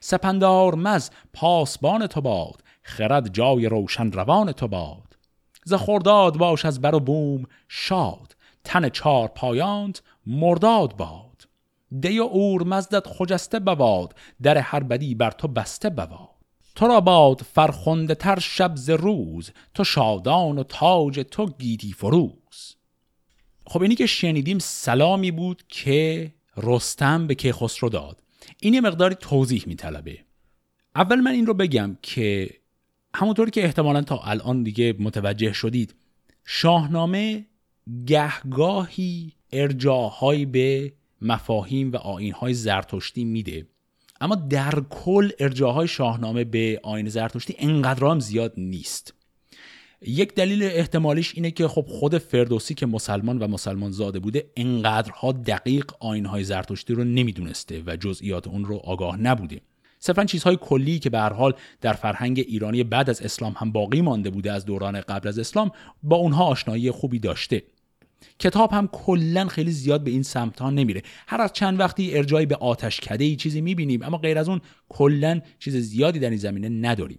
سپندار 0.01 0.75
مز 0.75 1.11
پاسبان 1.33 2.07
تو 2.07 2.21
باد 2.21 2.62
خرد 2.83 3.33
جای 3.33 3.67
روشن 3.67 4.12
روان 4.12 4.53
تو 4.53 4.69
باد. 4.69 5.17
ز 5.64 5.75
خورداد 5.75 6.37
باش 6.37 6.64
از 6.64 6.81
بر 6.81 6.95
و 6.95 7.01
بوم 7.01 7.45
شاد 7.69 8.37
تن 8.64 8.88
چار 8.88 9.29
پایانت 9.29 10.03
مرداد 10.27 10.97
باد. 10.97 11.29
دی 12.01 12.19
و 12.19 12.23
اور 12.23 12.64
مزدت 12.64 13.07
خجسته 13.07 13.61
بواد 13.61 14.14
در 14.43 14.59
هر 14.59 14.81
بدی 14.81 15.14
بر 15.14 15.31
تو 15.31 15.49
بسته 15.49 15.91
بواد 15.91 16.28
تو 16.79 16.87
را 16.87 17.01
باد 17.01 17.41
فرخنده 17.41 18.14
تر 18.14 18.38
شب 18.38 18.73
ز 18.77 18.91
روز 18.91 19.51
تو 19.75 19.85
شادان 19.85 20.59
و 20.59 20.62
تاج 20.62 21.27
تو 21.31 21.47
گیتی 21.59 21.93
فروز. 21.93 22.77
خب 23.67 23.83
اینی 23.83 23.95
که 23.95 24.07
شنیدیم 24.07 24.59
سلامی 24.59 25.31
بود 25.31 25.62
که 25.69 26.33
رستم 26.57 27.27
به 27.27 27.35
کیخسرو 27.35 27.88
داد. 27.88 28.23
این 28.61 28.75
یه 28.75 28.81
مقداری 28.81 29.14
توضیح 29.14 29.64
میطلبه. 29.67 30.19
اول 30.97 31.21
من 31.21 31.31
این 31.31 31.47
رو 31.47 31.55
بگم 31.55 31.97
که 32.03 32.51
همونطوری 33.14 33.51
که 33.51 33.64
احتمالا 33.64 34.03
تا 34.03 34.19
الان 34.19 34.62
دیگه 34.62 34.95
متوجه 34.99 35.53
شدید 35.53 35.95
شاهنامه 36.45 37.47
گهگاهی 38.07 39.33
ارجاهایی 39.53 40.47
به 40.47 40.93
مفاهیم 41.23 41.93
و 41.93 41.97
آینهای 41.97 42.55
زرتشتی 42.55 43.25
میده. 43.25 43.67
اما 44.20 44.35
در 44.35 44.83
کل 44.90 45.31
ارجاهای 45.38 45.88
شاهنامه 45.88 46.44
به 46.44 46.81
آین 46.83 47.09
زرتشتی 47.09 47.57
انقدر 47.59 48.07
هم 48.07 48.20
زیاد 48.20 48.52
نیست. 48.57 49.14
یک 50.02 50.35
دلیل 50.35 50.62
احتمالیش 50.62 51.35
اینه 51.35 51.50
که 51.50 51.68
خب 51.68 51.85
خود 51.88 52.18
فردوسی 52.18 52.74
که 52.74 52.87
مسلمان 52.87 53.38
و 53.38 53.46
مسلمان 53.46 53.90
زاده 53.90 54.18
بوده 54.18 54.50
انقدرها 54.57 55.33
دقیق 55.33 55.92
آینهای 56.00 56.44
زرتشتی 56.44 56.94
رو 56.94 57.04
نمی‌دونسته 57.04 57.83
و 57.87 57.96
جزئیات 57.96 58.48
اون 58.48 58.64
رو 58.64 58.76
آگاه 58.76 59.16
نبوده. 59.16 59.61
صرفا 59.98 60.24
چیزهای 60.24 60.59
کلی 60.61 60.98
که 60.98 61.11
به 61.11 61.20
حال 61.20 61.54
در 61.81 61.92
فرهنگ 61.92 62.44
ایرانی 62.48 62.85
بعد 62.85 63.11
از 63.11 63.22
اسلام 63.22 63.54
هم 63.57 63.72
باقی 63.72 64.00
مانده 64.00 64.31
بوده 64.31 64.52
از 64.52 64.64
دوران 64.64 65.00
قبل 65.00 65.28
از 65.28 65.38
اسلام 65.38 65.70
با 66.02 66.16
اونها 66.16 66.44
آشنایی 66.44 66.90
خوبی 66.90 67.18
داشته. 67.18 67.62
کتاب 68.38 68.72
هم 68.72 68.88
کلا 68.88 69.46
خیلی 69.46 69.70
زیاد 69.70 70.04
به 70.04 70.11
این 70.11 70.22
سمت 70.22 70.61
ها 70.61 70.70
نمیره. 70.70 71.02
هر 71.26 71.40
از 71.40 71.52
چند 71.52 71.81
وقتی 71.81 72.16
ارجایی 72.16 72.46
به 72.46 72.57
آتش 72.57 73.00
کده 73.00 73.24
ای 73.24 73.37
چیزی 73.37 73.61
می‌بینیم 73.61 74.02
اما 74.02 74.18
غیر 74.18 74.38
از 74.38 74.48
اون 74.48 74.61
کلا 74.88 75.40
چیز 75.59 75.76
زیادی 75.76 76.18
در 76.18 76.31
این 76.31 76.38
زمینه 76.38 76.68
نداریم. 76.88 77.18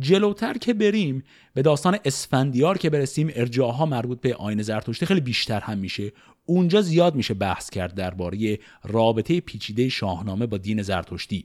جلوتر 0.00 0.54
که 0.54 0.74
بریم 0.74 1.24
به 1.54 1.62
داستان 1.62 1.98
اسفندیار 2.04 2.78
که 2.78 2.90
برسیم 2.90 3.30
ارجاها 3.34 3.86
مربوط 3.86 4.20
به 4.20 4.34
آین 4.34 4.62
زرتشتی 4.62 5.06
خیلی 5.06 5.20
بیشتر 5.20 5.60
هم 5.60 5.78
میشه. 5.78 6.12
اونجا 6.44 6.82
زیاد 6.82 7.14
میشه 7.14 7.34
بحث 7.34 7.70
کرد 7.70 7.94
درباره 7.94 8.58
رابطه 8.84 9.40
پیچیده 9.40 9.88
شاهنامه 9.88 10.46
با 10.46 10.58
دین 10.58 10.82
زرتشتی. 10.82 11.44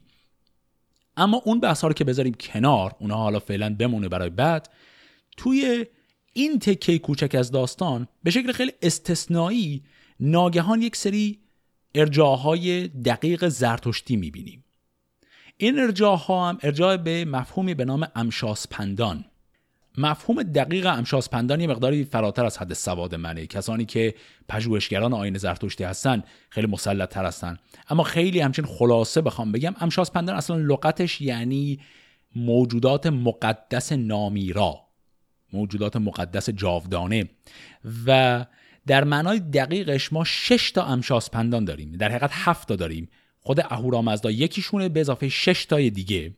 اما 1.18 1.42
اون 1.46 1.60
بحث 1.60 1.84
رو 1.84 1.94
که 1.94 2.04
بذاریم 2.04 2.34
کنار 2.34 2.96
اونها 3.00 3.18
حالا 3.18 3.40
فعلا 3.40 3.76
بمونه 3.76 4.10
برای 4.10 4.30
بعد 4.30 4.70
توی 5.38 5.86
این 6.34 6.60
تکه 6.60 7.00
کوچک 7.00 7.36
از 7.36 7.52
داستان 7.52 8.08
به 8.24 8.32
شکل 8.32 8.52
خیلی 8.52 8.72
استثنایی 8.82 9.84
ناگهان 10.20 10.82
یک 10.82 10.96
سری 10.96 11.40
ارجاهای 11.96 12.88
دقیق 12.88 13.48
زرتشتی 13.48 14.16
می‌بینیم. 14.16 14.64
این 15.58 15.80
ارجاها 15.80 16.50
هم 16.50 16.58
ارجاع 16.64 16.98
به 16.98 17.26
مفهومی 17.26 17.74
به 17.74 17.86
نام 17.86 18.08
امشاسپندان. 18.16 19.26
مفهوم 19.98 20.44
دقیق 20.44 20.86
امشاسپندان 20.86 21.62
یه 21.62 21.68
مقداری 21.68 22.04
فراتر 22.04 22.46
از 22.46 22.58
حد 22.58 22.74
سواد 22.74 23.16
منه. 23.16 23.46
کسانی 23.46 23.86
که 23.86 24.16
پژوهشگران 24.50 25.14
آین 25.14 25.38
زرتشتی 25.38 25.84
هستن 25.84 26.24
خیلی 26.50 26.68
مسلط 26.68 27.10
تر 27.10 27.26
هستن. 27.26 27.58
اما 27.90 28.04
خیلی 28.04 28.40
همچین 28.40 28.66
خلاصه 28.66 29.22
بخوام 29.22 29.52
بگم 29.52 29.76
امشاسپندان 29.80 30.36
اصلا 30.36 30.58
لغتش 30.58 31.22
یعنی 31.22 31.80
موجودات 32.36 33.08
مقدس 33.08 33.92
نامیرا. 33.92 34.80
موجودات 35.54 35.96
مقدس 35.96 36.50
جاودانه. 36.50 37.30
و 38.06 38.46
در 38.88 39.04
معنای 39.04 39.40
دقیقش 39.40 40.14
ما 40.14 40.24
شش 40.24 40.72
تا 40.72 40.86
امشاسپندان 40.86 41.66
داریم. 41.66 41.92
در 41.92 42.10
حقیقت 42.10 42.30
هفت 42.34 42.68
تا 42.68 42.76
داریم. 42.76 43.10
خود 43.40 43.60
اهورامزدا 43.60 44.32
یکیشونه 44.32 44.90
به 44.90 45.00
اضافه 45.00 45.30
شش 45.30 45.66
تای 45.66 45.90
دیگه. 45.90 46.34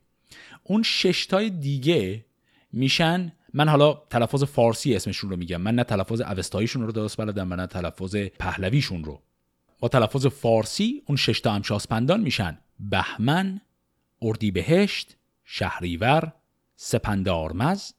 اون 0.63 0.83
شش 0.83 1.25
تای 1.25 1.49
دیگه 1.49 2.25
میشن 2.73 3.31
من 3.53 3.69
حالا 3.69 4.01
تلفظ 4.09 4.43
فارسی 4.43 4.95
اسمشون 4.95 5.29
رو 5.29 5.37
میگم. 5.37 5.61
من 5.61 5.75
نه 5.75 5.83
تلفظ 5.83 6.21
اوستاییشون 6.21 6.81
رو 6.81 6.91
درست 6.91 7.17
بلدم 7.17 7.47
من 7.47 7.55
نه 7.55 7.67
تلفظ 7.67 8.15
پهلویشون 8.15 9.03
رو. 9.03 9.21
با 9.79 9.87
تلفظ 9.87 10.25
فارسی 10.25 11.03
اون 11.05 11.15
شش 11.15 11.45
امشاسپندان 11.45 12.21
میشن. 12.21 12.57
بهمن 12.79 13.61
اردیبهشت 14.21 15.17
شهریور 15.43 16.33
سپندارمز 16.75 17.91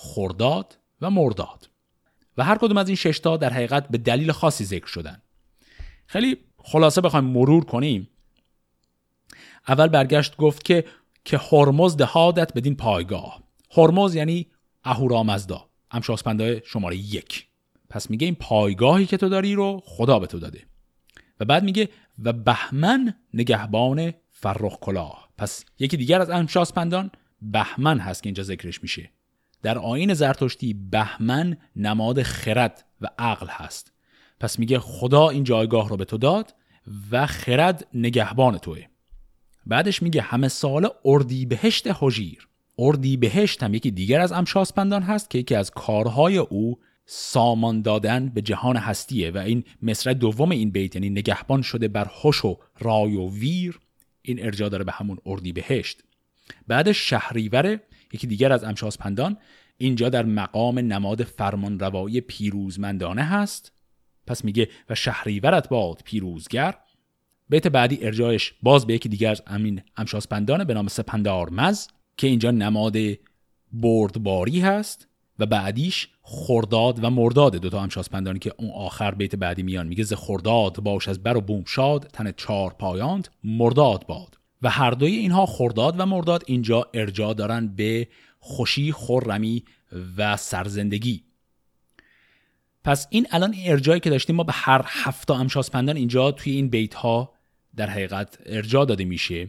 خرداد 0.00 0.78
و 1.00 1.10
مرداد. 1.10 1.70
و 2.36 2.44
هر 2.44 2.58
کدوم 2.58 2.76
از 2.76 2.88
این 2.88 2.96
ششتا 2.96 3.36
در 3.36 3.52
حقیقت 3.52 3.88
به 3.88 3.98
دلیل 3.98 4.32
خاصی 4.32 4.64
ذکر 4.64 4.86
شدن. 4.86 5.22
خیلی 6.06 6.36
خلاصه 6.58 7.00
بخوایم 7.00 7.24
مرور 7.24 7.64
کنیم. 7.64 8.08
اول 9.68 9.86
برگشت 9.86 10.36
گفت 10.36 10.64
که 10.64 10.84
که 11.24 11.38
هرمز 11.38 11.96
دهادت 11.96 12.54
بدین 12.54 12.76
پایگاه. 12.76 13.42
هرمز 13.76 14.14
یعنی 14.14 14.46
اهورامزدا. 14.84 15.68
امشاسپندای 15.90 16.62
شماره 16.64 16.96
یک. 16.96 17.46
پس 17.90 18.10
میگه 18.10 18.24
این 18.24 18.34
پایگاهی 18.34 19.06
که 19.06 19.16
تو 19.16 19.28
داری 19.28 19.54
رو 19.54 19.82
خدا 19.84 20.18
به 20.18 20.26
تو 20.26 20.38
داده. 20.38 20.62
و 21.40 21.44
بعد 21.44 21.64
میگه 21.64 21.88
و 22.24 22.32
بهمن 22.32 23.14
نگهبان 23.34 24.12
فرخ 24.30 24.78
کلاه 24.80 25.28
پس 25.38 25.64
یکی 25.78 25.96
دیگر 25.96 26.20
از 26.20 26.30
امشاسپندان 26.30 27.10
بهمن 27.42 27.98
هست 27.98 28.22
که 28.22 28.26
اینجا 28.26 28.42
ذکرش 28.42 28.82
میشه. 28.82 29.10
در 29.62 29.78
آین 29.78 30.14
زرتشتی 30.14 30.74
بهمن 30.90 31.56
نماد 31.76 32.22
خرد 32.22 32.84
و 33.00 33.08
عقل 33.18 33.46
هست. 33.50 33.92
پس 34.40 34.58
میگه 34.58 34.78
خدا 34.78 35.28
این 35.28 35.44
جایگاه 35.44 35.88
رو 35.88 35.96
به 35.96 36.04
تو 36.04 36.18
داد 36.18 36.54
و 37.10 37.26
خرد 37.26 37.86
نگهبان 37.94 38.58
توه. 38.58 38.84
بعدش 39.66 40.02
میگه 40.02 40.22
همه 40.22 40.48
سال 40.48 40.88
اردی 41.04 41.46
بهشت 41.46 41.88
حجیر 42.00 42.48
اردی 42.78 43.16
بهشت 43.16 43.62
هم 43.62 43.74
یکی 43.74 43.90
دیگر 43.90 44.20
از 44.20 44.32
امشاسپندان 44.32 45.02
هست 45.02 45.30
که 45.30 45.38
یکی 45.38 45.54
از 45.54 45.70
کارهای 45.70 46.38
او 46.38 46.78
سامان 47.06 47.82
دادن 47.82 48.28
به 48.28 48.42
جهان 48.42 48.76
هستیه 48.76 49.30
و 49.30 49.38
این 49.38 49.64
مصرع 49.82 50.14
دوم 50.14 50.50
این 50.50 50.70
بیت 50.70 50.96
یعنی 50.96 51.10
نگهبان 51.10 51.62
شده 51.62 51.88
بر 51.88 52.10
هوش 52.22 52.44
و 52.44 52.56
رای 52.78 53.16
و 53.16 53.30
ویر 53.30 53.80
این 54.22 54.44
ارجا 54.44 54.68
داره 54.68 54.84
به 54.84 54.92
همون 54.92 55.18
اردی 55.26 55.52
بهشت 55.52 56.02
بعد 56.66 56.92
شهریور 56.92 57.80
یکی 58.12 58.26
دیگر 58.26 58.52
از 58.52 58.64
امشاسپندان 58.64 59.36
اینجا 59.76 60.08
در 60.08 60.24
مقام 60.24 60.78
نماد 60.78 61.22
فرمان 61.22 61.78
روایی 61.78 62.20
پیروزمندانه 62.20 63.22
هست. 63.22 63.72
پس 64.26 64.44
میگه 64.44 64.68
و 64.90 64.94
شهریورت 64.94 65.68
باد 65.68 66.00
پیروزگر. 66.04 66.74
بیت 67.48 67.68
بعدی 67.68 67.98
ارجاعش 68.02 68.54
باز 68.62 68.86
به 68.86 68.94
یکی 68.94 69.08
دیگر 69.08 69.30
از 69.30 69.42
امین 69.46 69.82
امشاسپندانه 69.96 70.64
به 70.64 70.74
نام 70.74 70.88
سپندارمز 70.88 71.88
که 72.16 72.26
اینجا 72.26 72.50
نماد 72.50 72.96
بردباری 73.72 74.60
هست 74.60 75.08
و 75.38 75.46
بعدیش 75.46 76.08
خرداد 76.22 77.04
و 77.04 77.10
مرداد 77.10 77.56
دوتا 77.56 77.80
همشاسپندانی 77.80 78.38
که 78.38 78.52
اون 78.58 78.70
آخر 78.70 79.14
بیت 79.14 79.36
بعدی 79.36 79.62
میان. 79.62 79.86
میگه 79.86 80.04
ز 80.04 80.12
خرداد 80.12 80.80
باش 80.80 81.08
از 81.08 81.22
بر 81.22 81.36
و 81.36 81.40
بوم 81.40 81.64
شاد 81.66 82.10
تن 82.12 82.32
چار 82.32 82.74
پایاند 82.78 83.28
مرداد 83.44 84.06
باد. 84.06 84.39
و 84.62 84.70
هر 84.70 84.90
دوی 84.90 85.16
اینها 85.16 85.46
خرداد 85.46 85.94
و 85.98 86.06
مرداد 86.06 86.44
اینجا 86.46 86.90
ارجا 86.94 87.32
دارن 87.32 87.68
به 87.68 88.08
خوشی 88.38 88.92
خرمی 88.92 89.64
و 90.16 90.36
سرزندگی. 90.36 91.24
پس 92.84 93.06
این 93.10 93.26
الان 93.30 93.54
ارجایی 93.64 94.00
که 94.00 94.10
داشتیم 94.10 94.36
ما 94.36 94.44
به 94.44 94.52
هر 94.52 94.82
هفته 94.86 95.34
امشاسپندان 95.34 95.96
اینجا 95.96 96.32
توی 96.32 96.52
این 96.52 96.68
بیت 96.68 96.94
ها 96.94 97.32
در 97.76 97.90
حقیقت 97.90 98.38
ارجا 98.46 98.84
داده 98.84 99.04
میشه. 99.04 99.48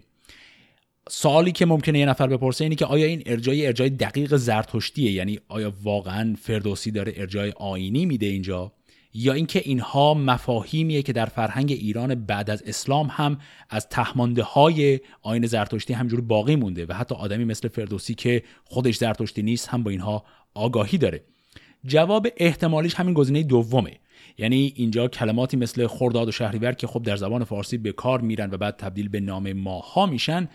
سوالی 1.09 1.51
که 1.51 1.65
ممکنه 1.65 1.99
یه 1.99 2.05
نفر 2.05 2.27
بپرسه 2.27 2.63
اینه 2.63 2.75
که 2.75 2.85
آیا 2.85 3.05
این 3.05 3.23
ارجای 3.25 3.67
ارجای 3.67 3.89
دقیق 3.89 4.35
زرتشتیه؟ 4.35 5.11
یعنی 5.11 5.39
آیا 5.47 5.73
واقعا 5.83 6.35
فردوسی 6.41 6.91
داره 6.91 7.13
ارجای 7.15 7.53
آینی 7.57 8.05
میده 8.05 8.25
اینجا؟ 8.25 8.73
یا 9.13 9.33
اینکه 9.33 9.61
اینها 9.65 10.13
مفاهیمیه 10.13 11.01
که 11.01 11.13
در 11.13 11.25
فرهنگ 11.25 11.71
ایران 11.71 12.15
بعد 12.15 12.49
از 12.49 12.63
اسلام 12.65 13.07
هم 13.11 13.37
از 13.69 13.89
تهمانده 13.89 14.43
های 14.43 14.99
آین 15.21 15.45
زرتشتی 15.45 15.93
همجور 15.93 16.21
باقی 16.21 16.55
مونده 16.55 16.85
و 16.85 16.93
حتی 16.93 17.15
آدمی 17.15 17.45
مثل 17.45 17.67
فردوسی 17.67 18.15
که 18.15 18.43
خودش 18.65 18.97
زرتشتی 18.97 19.41
نیست 19.41 19.69
هم 19.69 19.83
با 19.83 19.91
اینها 19.91 20.23
آگاهی 20.53 20.97
داره. 20.97 21.23
جواب 21.85 22.27
احتمالیش 22.37 22.95
همین 22.95 23.13
گزینه 23.13 23.43
دومه. 23.43 23.97
یعنی 24.37 24.73
اینجا 24.75 25.07
کلماتی 25.07 25.57
مثل 25.57 25.87
خرداد 25.87 26.27
و 26.27 26.31
شهریور 26.31 26.71
که 26.71 26.87
خب 26.87 27.03
در 27.03 27.15
زبان 27.15 27.43
فارسی 27.43 27.77
به 27.77 27.91
کار 27.91 28.21
میرن 28.21 28.49
و 28.51 28.57
بعد 28.57 28.75
تبدیل 28.77 29.09
به 29.09 29.19
نام 29.19 29.53
ماها 29.53 30.05
میشن 30.05 30.47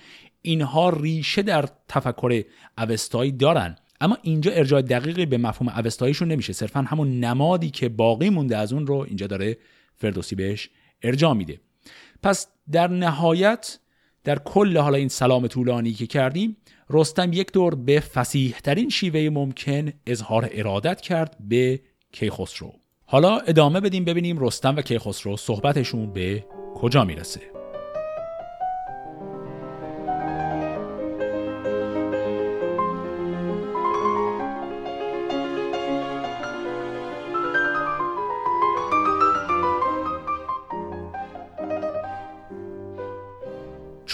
اینها 0.42 0.90
ریشه 0.90 1.42
در 1.42 1.68
تفکر 1.88 2.42
اوستایی 2.78 3.32
دارن. 3.32 3.76
اما 4.00 4.18
اینجا 4.22 4.52
ارجاع 4.52 4.82
دقیقی 4.82 5.26
به 5.26 5.38
مفهوم 5.38 5.68
اوستاییشون 5.68 6.28
نمیشه. 6.28 6.52
صرفا 6.52 6.80
همون 6.80 7.20
نمادی 7.20 7.70
که 7.70 7.88
باقی 7.88 8.30
مونده 8.30 8.56
از 8.56 8.72
اون 8.72 8.86
رو 8.86 8.96
اینجا 8.96 9.26
داره 9.26 9.56
فردوسی 9.94 10.34
بهش 10.34 10.70
ارجاع 11.02 11.32
میده. 11.32 11.60
پس 12.22 12.46
در 12.72 12.88
نهایت 12.88 13.78
در 14.24 14.38
کل 14.38 14.78
حالا 14.78 14.96
این 14.96 15.08
سلام 15.08 15.46
طولانی 15.46 15.92
که 15.92 16.06
کردیم 16.06 16.56
رستم 16.90 17.32
یک 17.32 17.52
دور 17.52 17.74
به 17.74 18.00
فسیح 18.00 18.54
ترین 18.64 18.88
شیوه 18.88 19.30
ممکن 19.30 19.92
اظهار 20.06 20.50
ارادت 20.52 21.00
کرد 21.00 21.36
به 21.40 21.80
کیخسرو. 22.12 22.72
حالا 23.04 23.38
ادامه 23.38 23.80
بدیم 23.80 24.04
ببینیم 24.04 24.38
رستم 24.38 24.76
و 24.76 24.82
کیخسرو 24.82 25.36
صحبتشون 25.36 26.12
به 26.12 26.44
کجا 26.74 27.04
می‌رسه. 27.04 27.55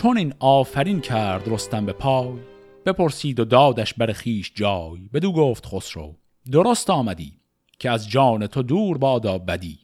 چون 0.02 0.18
این 0.18 0.34
آفرین 0.38 1.00
کرد 1.00 1.48
رستم 1.48 1.86
به 1.86 1.92
پای. 1.92 2.38
بپرسید 2.86 3.40
و 3.40 3.44
دادش 3.44 3.94
بر 3.94 4.12
خیش 4.12 4.52
جای. 4.54 5.08
بدو 5.12 5.32
گفت 5.32 5.66
خسرو 5.66 6.16
درست 6.52 6.90
آمدی 6.90 7.32
که 7.78 7.90
از 7.90 8.10
جان 8.10 8.46
تو 8.46 8.62
دور 8.62 8.98
بادا 8.98 9.38
بدی. 9.38 9.78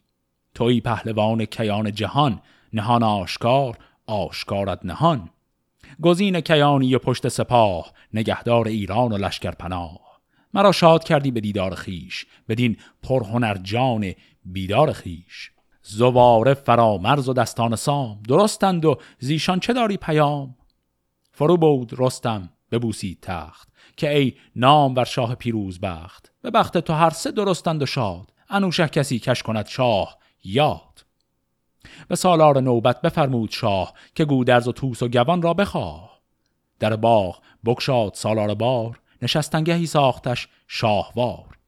توی 0.55 0.81
پهلوان 0.81 1.45
کیان 1.45 1.91
جهان 1.91 2.41
نهان 2.73 3.03
آشکار 3.03 3.77
آشکارت 4.07 4.85
نهان. 4.85 5.29
گزین 6.01 6.41
کیانی 6.41 6.97
پشت 6.97 7.27
سپاه 7.27 7.93
نگهدار 8.13 8.67
ایران 8.67 9.11
و 9.11 9.17
لشکر 9.17 9.51
پناه. 9.51 10.21
مرا 10.53 10.71
شاد 10.71 11.03
کردی 11.03 11.31
به 11.31 11.39
دیدار 11.39 11.75
خیش 11.75 12.25
بدین 12.49 12.77
پرهنر 13.03 13.57
جان 13.57 14.13
بیدار 14.45 14.93
خیش 14.93 15.51
زواره 15.83 16.53
فرامرز 16.53 17.29
و 17.29 17.33
دستان 17.33 17.75
سام. 17.75 18.19
درستند 18.27 18.85
و 18.85 18.97
زیشان 19.19 19.59
چه 19.59 19.73
داری 19.73 19.97
پیام؟ 19.97 20.55
فرو 21.31 21.57
بود 21.57 21.93
رستم 21.97 22.49
ببوسید 22.71 23.19
تخت 23.21 23.69
که 23.97 24.17
ای 24.17 24.33
نام 24.55 24.93
بر 24.93 25.03
شاه 25.03 25.35
پیروز 25.35 25.79
بخت. 25.79 26.31
به 26.41 26.51
بخت 26.51 26.77
تو 26.77 26.93
هر 26.93 27.09
سه 27.09 27.31
درستند 27.31 27.81
و 27.81 27.85
شاد 27.85 28.33
انوشه 28.49 28.87
کسی 28.87 29.19
کش 29.19 29.43
کند 29.43 29.67
شاه 29.67 30.17
یاد. 30.43 31.05
به 32.07 32.15
سالار 32.15 32.61
نوبت 32.61 33.01
بفرمود 33.01 33.51
شاه 33.51 33.93
که 34.15 34.25
گودرز 34.25 34.67
و 34.67 34.71
توس 34.71 35.03
و 35.03 35.07
گوان 35.07 35.41
را 35.41 35.53
بخواه. 35.53 36.19
در 36.79 36.95
باغ 36.95 37.41
بکشاد 37.65 38.13
سالار 38.13 38.53
بار 38.53 38.99
نشستنگهی 39.21 39.85
ساختش 39.85 40.47
شاهوار. 40.67 41.58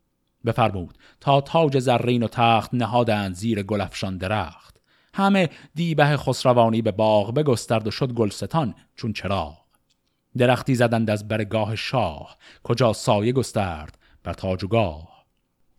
بفرمود 0.45 0.97
تا 1.19 1.41
تاج 1.41 1.79
زرین 1.79 2.23
و 2.23 2.27
تخت 2.27 2.73
نهادند 2.73 3.35
زیر 3.35 3.63
گلفشان 3.63 4.17
درخت. 4.17 4.77
همه 5.13 5.49
دیبه 5.75 6.17
خسروانی 6.17 6.81
به 6.81 6.91
باغ 6.91 7.33
بگسترد 7.33 7.87
و 7.87 7.91
شد 7.91 8.13
گلستان 8.13 8.75
چون 8.95 9.13
چراغ. 9.13 9.57
درختی 10.37 10.75
زدند 10.75 11.09
از 11.09 11.27
برگاه 11.27 11.75
شاه 11.75 12.37
کجا 12.63 12.93
سایه 12.93 13.31
گسترد 13.31 13.97
بر 14.23 14.33
تاج 14.33 14.63
و 14.63 14.67
گاه. 14.67 15.25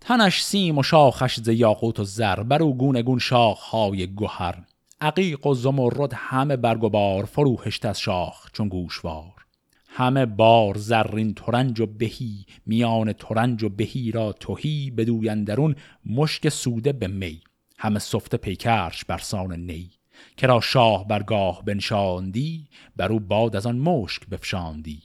تنش 0.01 0.43
سیم 0.43 0.79
و 0.79 0.83
شاخش 0.83 1.41
ز 1.41 1.49
یاقوت 1.49 2.01
و 2.01 2.05
زر 2.05 2.43
بر 2.43 2.63
او 2.63 2.79
گونه 2.79 3.03
گون 3.03 3.19
شاخ 3.19 3.59
های 3.59 4.15
گهر. 4.15 4.65
عقیق 5.01 5.47
و 5.47 5.55
زمرد 5.55 6.13
همه 6.15 6.57
برگ 6.57 6.85
و 6.85 6.89
بار 6.89 7.25
فروهشت 7.25 7.85
از 7.85 8.01
شاخ 8.01 8.51
چون 8.53 8.69
گوشوار. 8.69 9.42
همه 9.95 10.27
بار 10.27 10.77
زرین 10.79 11.35
ترنج 11.35 11.81
و 11.81 11.87
بهی 11.87 12.47
میان 12.67 13.13
ترنج 13.13 13.63
و 13.63 13.69
بهی 13.69 14.11
را 14.11 14.33
توهی 14.33 14.91
بدویندرون 14.91 15.77
مشک 16.07 16.49
سوده 16.49 16.93
به 16.93 17.07
می. 17.07 17.41
همه 17.79 17.99
سفته 17.99 18.37
پیکرش 18.37 19.05
برسان 19.05 19.61
نی. 19.61 19.91
که 20.37 20.47
را 20.47 20.61
شاه 20.61 21.09
برگاه 21.09 21.65
بنشاندی 21.65 22.69
بر 22.97 23.13
او 23.13 23.21
باد 23.21 23.57
از 23.57 23.67
آن 23.67 23.79
مشک 23.79 24.27
بفشاندی. 24.27 25.03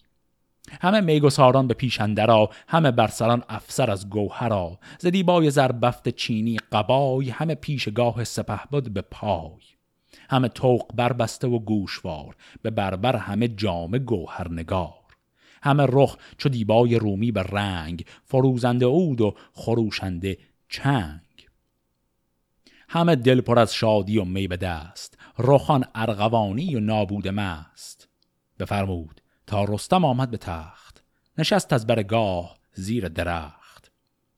همه 0.82 1.02
میگساران 1.02 1.68
به 1.68 1.74
پیش 1.74 2.00
را 2.00 2.50
همه 2.68 2.92
برسران 2.92 3.44
افسر 3.50 3.92
از 3.92 4.10
گوهرا 4.10 4.80
ز 5.00 5.08
دیبای 5.08 5.52
زربفت 5.52 6.10
چینی 6.10 6.58
قبای 6.72 7.30
همه 7.30 7.56
پیشگاه 7.56 8.24
سپهبد 8.24 8.90
به 8.90 9.02
پای. 9.02 9.77
همه 10.30 10.48
توق 10.48 10.96
بربسته 10.96 11.48
و 11.48 11.60
گوشوار 11.60 12.36
به 12.62 12.70
بربر 12.70 13.16
همه 13.16 13.48
جامه 13.48 14.00
گوهرنگار. 14.00 14.94
همه 15.64 15.86
رخ 15.90 16.18
چو 16.38 16.50
دیبای 16.50 16.96
رومی 16.96 17.32
به 17.32 17.44
رنگ 17.44 18.06
فروزنده 18.26 18.86
اود 18.86 19.22
و 19.22 19.36
خروشنده 19.54 20.38
چنگ. 20.70 21.22
همه 22.90 23.16
دل 23.16 23.42
پر 23.42 23.60
از 23.60 23.74
شادی 23.74 24.18
و 24.18 24.26
می 24.26 24.48
به 24.48 24.58
دست 24.58 25.18
رخان 25.40 25.86
ارغوانی 25.96 26.76
و 26.76 26.80
نابود 26.80 27.28
مست. 27.28 28.10
بفرمود 28.60 29.22
تا 29.48 29.64
رستم 29.64 30.06
آمد 30.06 30.32
به 30.32 30.38
تخت 30.38 31.04
نشست 31.38 31.74
از 31.74 31.88
برگاه 31.88 32.58
زیر 32.74 33.08
درخت. 33.08 33.92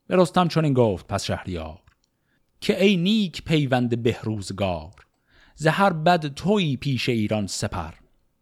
به 0.08 0.16
رستم 0.16 0.48
چون 0.48 0.74
گفت 0.74 1.08
پس 1.08 1.24
شهریار 1.24 1.80
که 2.62 2.84
ای 2.84 2.98
نیک 2.98 3.44
پیوند 3.44 4.04
بهروزگار 4.04 4.94
زهر 5.62 5.94
بد 5.94 6.34
توی 6.34 6.78
پیش 6.78 7.10
ایران 7.10 7.48
سپر. 7.48 7.94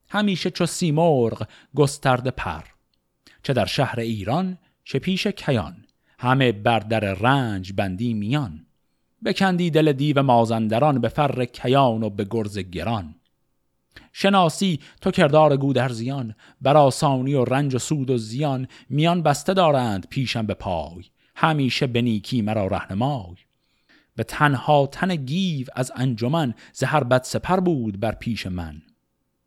همیشه 0.09 0.49
چو 0.49 0.65
سیمرغ 0.65 1.47
گسترده 1.75 2.31
پر. 2.31 2.63
چه 3.43 3.53
در 3.53 3.65
شهر 3.65 3.99
ایران 3.99 4.57
چه 4.83 4.99
پیش 4.99 5.27
کیان. 5.27 5.85
همه 6.19 6.51
بر 6.51 6.79
در 6.79 6.99
رنج 6.99 7.73
بندی 7.73 8.13
میان. 8.13 8.65
بکندی 9.25 9.69
دل 9.69 9.93
دیو 9.93 10.23
مازندران 10.23 11.01
به 11.01 11.07
فر 11.07 11.45
کیان 11.45 12.03
و 12.03 12.09
به 12.09 12.27
گرز 12.29 12.57
گران. 12.57 13.15
شناسی 14.13 14.79
تو 15.01 15.11
کردار 15.11 15.57
گودرزیان 15.57 16.35
بر 16.61 16.77
آسانی 16.77 17.33
و 17.33 17.45
رنج 17.45 17.75
و 17.75 17.79
سود 17.79 18.09
و 18.09 18.17
زیان. 18.17 18.67
میان 18.89 19.23
بسته 19.23 19.53
دارند 19.53 20.07
پیشم 20.09 20.45
به 20.45 20.53
پای. 20.53 21.03
همیشه 21.35 21.87
به 21.87 22.01
نیکی 22.01 22.41
مرا 22.41 22.67
رهنمای. 22.67 23.46
به 24.17 24.23
تنها 24.23 24.87
تن 24.87 25.15
گیو 25.15 25.67
از 25.75 25.91
انجمن 25.95 26.53
زهر 26.73 27.03
بد 27.03 27.23
سپر 27.23 27.59
بود 27.59 27.99
بر 27.99 28.11
پیش 28.11 28.47
من. 28.47 28.81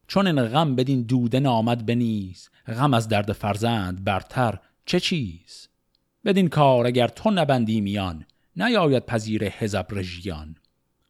چون 0.08 0.26
این 0.26 0.42
غم 0.42 0.76
بدین 0.76 1.02
دوده 1.02 1.40
نامد 1.40 1.86
بنیز 1.86 2.50
غم 2.66 2.94
از 2.94 3.08
درد 3.08 3.32
فرزند 3.32 4.04
برتر 4.04 4.58
چه 4.86 5.00
چیز؟ 5.00 5.68
بدین 6.24 6.48
کار 6.48 6.86
اگر 6.86 7.08
تو 7.08 7.30
نبندی 7.30 7.80
میان 7.80 8.26
نیاید 8.56 9.06
پذیر 9.06 9.48
حزب 9.48 9.86
رژیان. 9.90 10.56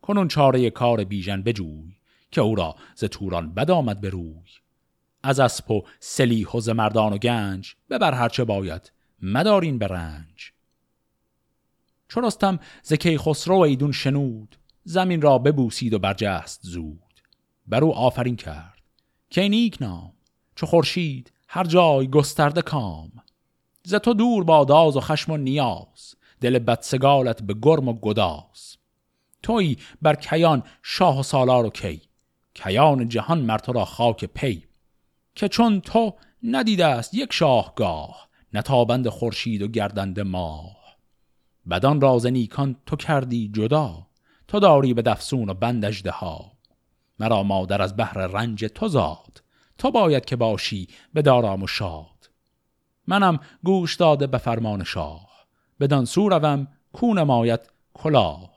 کنون 0.02 0.28
چاره 0.28 0.70
کار 0.70 1.04
بیژن 1.04 1.42
بجوی 1.42 1.96
که 2.30 2.40
او 2.40 2.54
را 2.54 2.76
ز 2.94 3.04
توران 3.04 3.54
بد 3.54 3.70
آمد 3.70 4.00
به 4.00 4.08
روی. 4.08 4.50
از 5.22 5.40
اسب 5.40 5.70
و 5.70 5.82
سلیح 5.98 6.48
و 6.48 6.60
ز 6.60 6.68
مردان 6.68 7.12
و 7.12 7.18
گنج 7.18 7.74
ببر 7.90 8.14
هرچه 8.14 8.44
باید 8.44 8.92
مدارین 9.22 9.78
به 9.78 9.86
رنج 9.86 10.52
چون 12.10 12.24
رستم 12.24 12.58
ز 12.82 12.92
خسرو 13.18 13.58
ایدون 13.58 13.92
شنود 13.92 14.56
زمین 14.84 15.22
را 15.22 15.38
ببوسید 15.38 15.94
و 15.94 15.98
برجست 15.98 16.60
زود. 16.62 17.20
بر 17.66 17.84
او 17.84 17.94
آفرین 17.94 18.36
کرد. 18.36 18.82
که 19.30 19.48
نیک 19.48 19.76
نام؟ 19.80 20.12
چو 20.54 20.66
خورشید 20.66 21.32
هر 21.48 21.64
جای 21.64 22.08
گسترده 22.08 22.62
کام. 22.62 23.12
ز 23.84 23.94
تو 23.94 24.14
دور 24.14 24.44
با 24.44 24.64
داز 24.64 24.96
و 24.96 25.00
خشم 25.00 25.32
و 25.32 25.36
نیاز 25.36 26.14
دل 26.40 26.58
بدسگالت 26.58 27.42
به 27.42 27.54
گرم 27.62 27.88
و 27.88 27.92
گداز. 27.92 28.76
توی 29.42 29.76
بر 30.02 30.14
کیان 30.14 30.62
شاه 30.82 31.20
و 31.20 31.22
سالار 31.22 31.66
و 31.66 31.70
کی؟ 31.70 32.00
کیان 32.54 33.08
جهان 33.08 33.40
مر 33.40 33.60
را 33.66 33.84
خاک 33.84 34.24
پی. 34.24 34.64
که 35.34 35.48
چون 35.48 35.80
تو 35.80 36.14
ندیده 36.42 36.86
است 36.86 37.14
یک 37.14 37.32
شاهگاه 37.32 38.28
نتابند 38.52 39.08
خورشید 39.08 39.62
و 39.62 39.68
گردنده 39.68 40.22
ماه. 40.22 40.79
بدان 41.70 42.00
راز 42.00 42.26
نیکان 42.26 42.76
تو 42.86 42.96
کردی 42.96 43.50
جدا 43.54 44.06
تو 44.48 44.60
داری 44.60 44.94
به 44.94 45.02
دفسون 45.02 45.50
و 45.50 45.54
بند 45.54 46.06
ها 46.06 46.52
مرا 47.18 47.42
مادر 47.42 47.82
از 47.82 47.96
بحر 47.96 48.26
رنج 48.26 48.64
تو 48.64 48.88
زاد 48.88 49.42
تو 49.78 49.90
باید 49.90 50.24
که 50.24 50.36
باشی 50.36 50.88
به 51.14 51.22
دارام 51.22 51.62
و 51.62 51.66
شاد. 51.66 52.30
منم 53.06 53.40
گوش 53.64 53.96
داده 53.96 54.26
به 54.26 54.38
فرمان 54.38 54.84
شاه 54.84 55.30
بدان 55.80 56.04
سو 56.04 56.28
روم 56.28 56.68
کون 56.92 57.22
مایت 57.22 57.68
کلاه. 57.94 58.50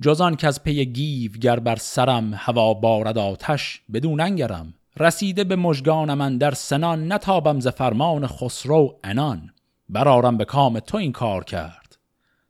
جزان 0.00 0.36
که 0.36 0.46
از 0.46 0.62
پی 0.62 0.86
گیو 0.86 1.32
گر 1.32 1.58
بر 1.58 1.76
سرم 1.76 2.34
هوا 2.34 2.74
بارد 2.74 3.18
آتش 3.18 3.82
بدون 3.92 4.20
انگرم 4.20 4.74
رسیده 4.96 5.44
به 5.44 5.56
مژگان 5.56 6.14
من 6.14 6.38
در 6.38 6.50
سنان 6.50 7.12
نتابم 7.12 7.60
ز 7.60 7.68
فرمان 7.68 8.26
خسرو 8.26 8.98
انان 9.04 9.50
برارم 9.88 10.36
به 10.36 10.44
کام 10.44 10.80
تو 10.80 10.96
این 10.96 11.12
کار 11.12 11.44
کرد. 11.44 11.85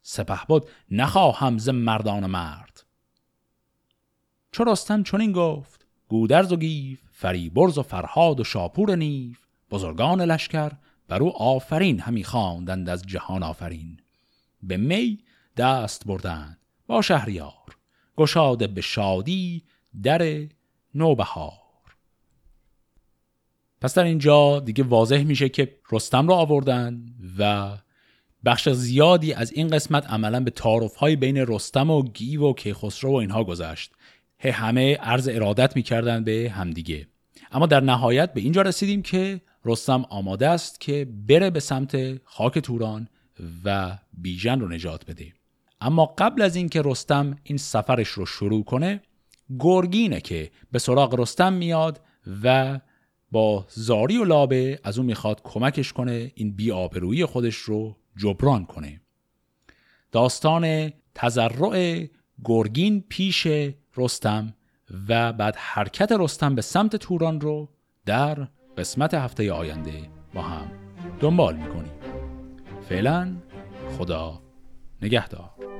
سپه 0.08 0.44
بود 0.48 0.68
نخواهم 0.90 1.58
ز 1.58 1.68
مردان 1.68 2.26
مرد. 2.26 2.84
چو 4.52 4.64
رستم 4.64 5.02
چنین 5.02 5.32
گفت 5.32 5.86
گودرز 6.08 6.52
و 6.52 6.56
گیو 6.56 6.98
فریبرز 7.12 7.78
و 7.78 7.82
فرهاد 7.82 8.40
و 8.40 8.44
شاپور 8.44 8.94
نیو 8.94 9.34
بزرگان 9.70 10.20
لشکر 10.20 10.72
بر 11.08 11.22
او 11.22 11.36
آفرین 11.36 12.00
همی 12.00 12.24
خواندند 12.24 12.88
از 12.88 13.06
جهان 13.06 13.42
آفرین. 13.42 14.00
به 14.62 14.76
می 14.76 15.18
دست 15.56 16.06
بردند 16.06 16.58
با 16.86 17.02
شهریار 17.02 17.76
گشاده 18.16 18.66
به 18.66 18.80
شادی 18.80 19.64
در 20.02 20.48
نوبهار. 20.94 21.52
پس 23.80 23.94
در 23.94 24.04
اینجا 24.04 24.60
دیگه 24.60 24.84
واضح 24.84 25.22
میشه 25.22 25.48
که 25.48 25.78
رستم 25.92 26.28
رو 26.28 26.34
آوردن 26.34 27.06
و 27.38 27.72
بخش 28.44 28.68
زیادی 28.68 29.32
از 29.32 29.52
این 29.52 29.68
قسمت 29.68 30.06
عملا 30.06 30.40
به 30.40 30.50
تعارف 30.50 30.96
های 30.96 31.16
بین 31.16 31.36
رستم 31.36 31.90
و 31.90 32.02
گیو 32.02 32.42
و 32.42 32.54
کیخسرو 32.54 33.10
و 33.10 33.14
اینها 33.14 33.44
گذشت. 33.44 33.92
همه 34.44 34.96
عرض 34.96 35.28
ارادت 35.32 35.76
می‌کردن 35.76 36.24
به 36.24 36.52
همدیگه. 36.54 37.06
اما 37.52 37.66
در 37.66 37.80
نهایت 37.80 38.32
به 38.32 38.40
اینجا 38.40 38.62
رسیدیم 38.62 39.02
که 39.02 39.40
رستم 39.64 40.04
آماده 40.08 40.48
است 40.48 40.80
که 40.80 41.08
بره 41.28 41.50
به 41.50 41.60
سمت 41.60 42.20
خاک 42.24 42.58
توران 42.58 43.08
و 43.64 43.98
بیژن 44.12 44.60
رو 44.60 44.68
نجات 44.68 45.06
بده. 45.06 45.32
اما 45.80 46.06
قبل 46.18 46.42
از 46.42 46.56
اینکه 46.56 46.82
رستم 46.84 47.36
این 47.42 47.58
سفرش 47.58 48.08
رو 48.08 48.26
شروع 48.26 48.64
کنه 48.64 49.02
گرگینه 49.58 50.20
که 50.20 50.50
به 50.72 50.78
سراغ 50.78 51.20
رستم 51.20 51.52
میاد 51.52 52.00
و 52.42 52.80
با 53.30 53.66
زاری 53.68 54.16
و 54.16 54.24
لابه 54.24 54.80
از 54.84 54.98
اون 54.98 55.06
می‌خواد 55.06 55.40
کمکش 55.44 55.92
کنه 55.92 56.32
این 56.34 56.56
بیآبرویی 56.56 57.24
خودش 57.24 57.56
رو 57.56 57.96
جبران 58.16 58.64
کنه. 58.64 59.00
داستان 60.12 60.92
تزرع 61.14 62.06
گرگین 62.44 63.04
پیش 63.08 63.46
رستم 63.96 64.54
و 65.08 65.32
بعد 65.32 65.56
حرکت 65.56 66.12
رستم 66.12 66.54
به 66.54 66.62
سمت 66.62 66.96
توران 66.96 67.40
رو 67.40 67.68
در 68.06 68.48
قسمت 68.76 69.14
هفته 69.14 69.52
آینده 69.52 70.10
با 70.34 70.42
هم 70.42 70.70
دنبال 71.20 71.56
می‌کنیم. 71.56 71.92
فعلا 72.88 73.36
خدا 73.98 74.42
نگهدار. 75.02 75.75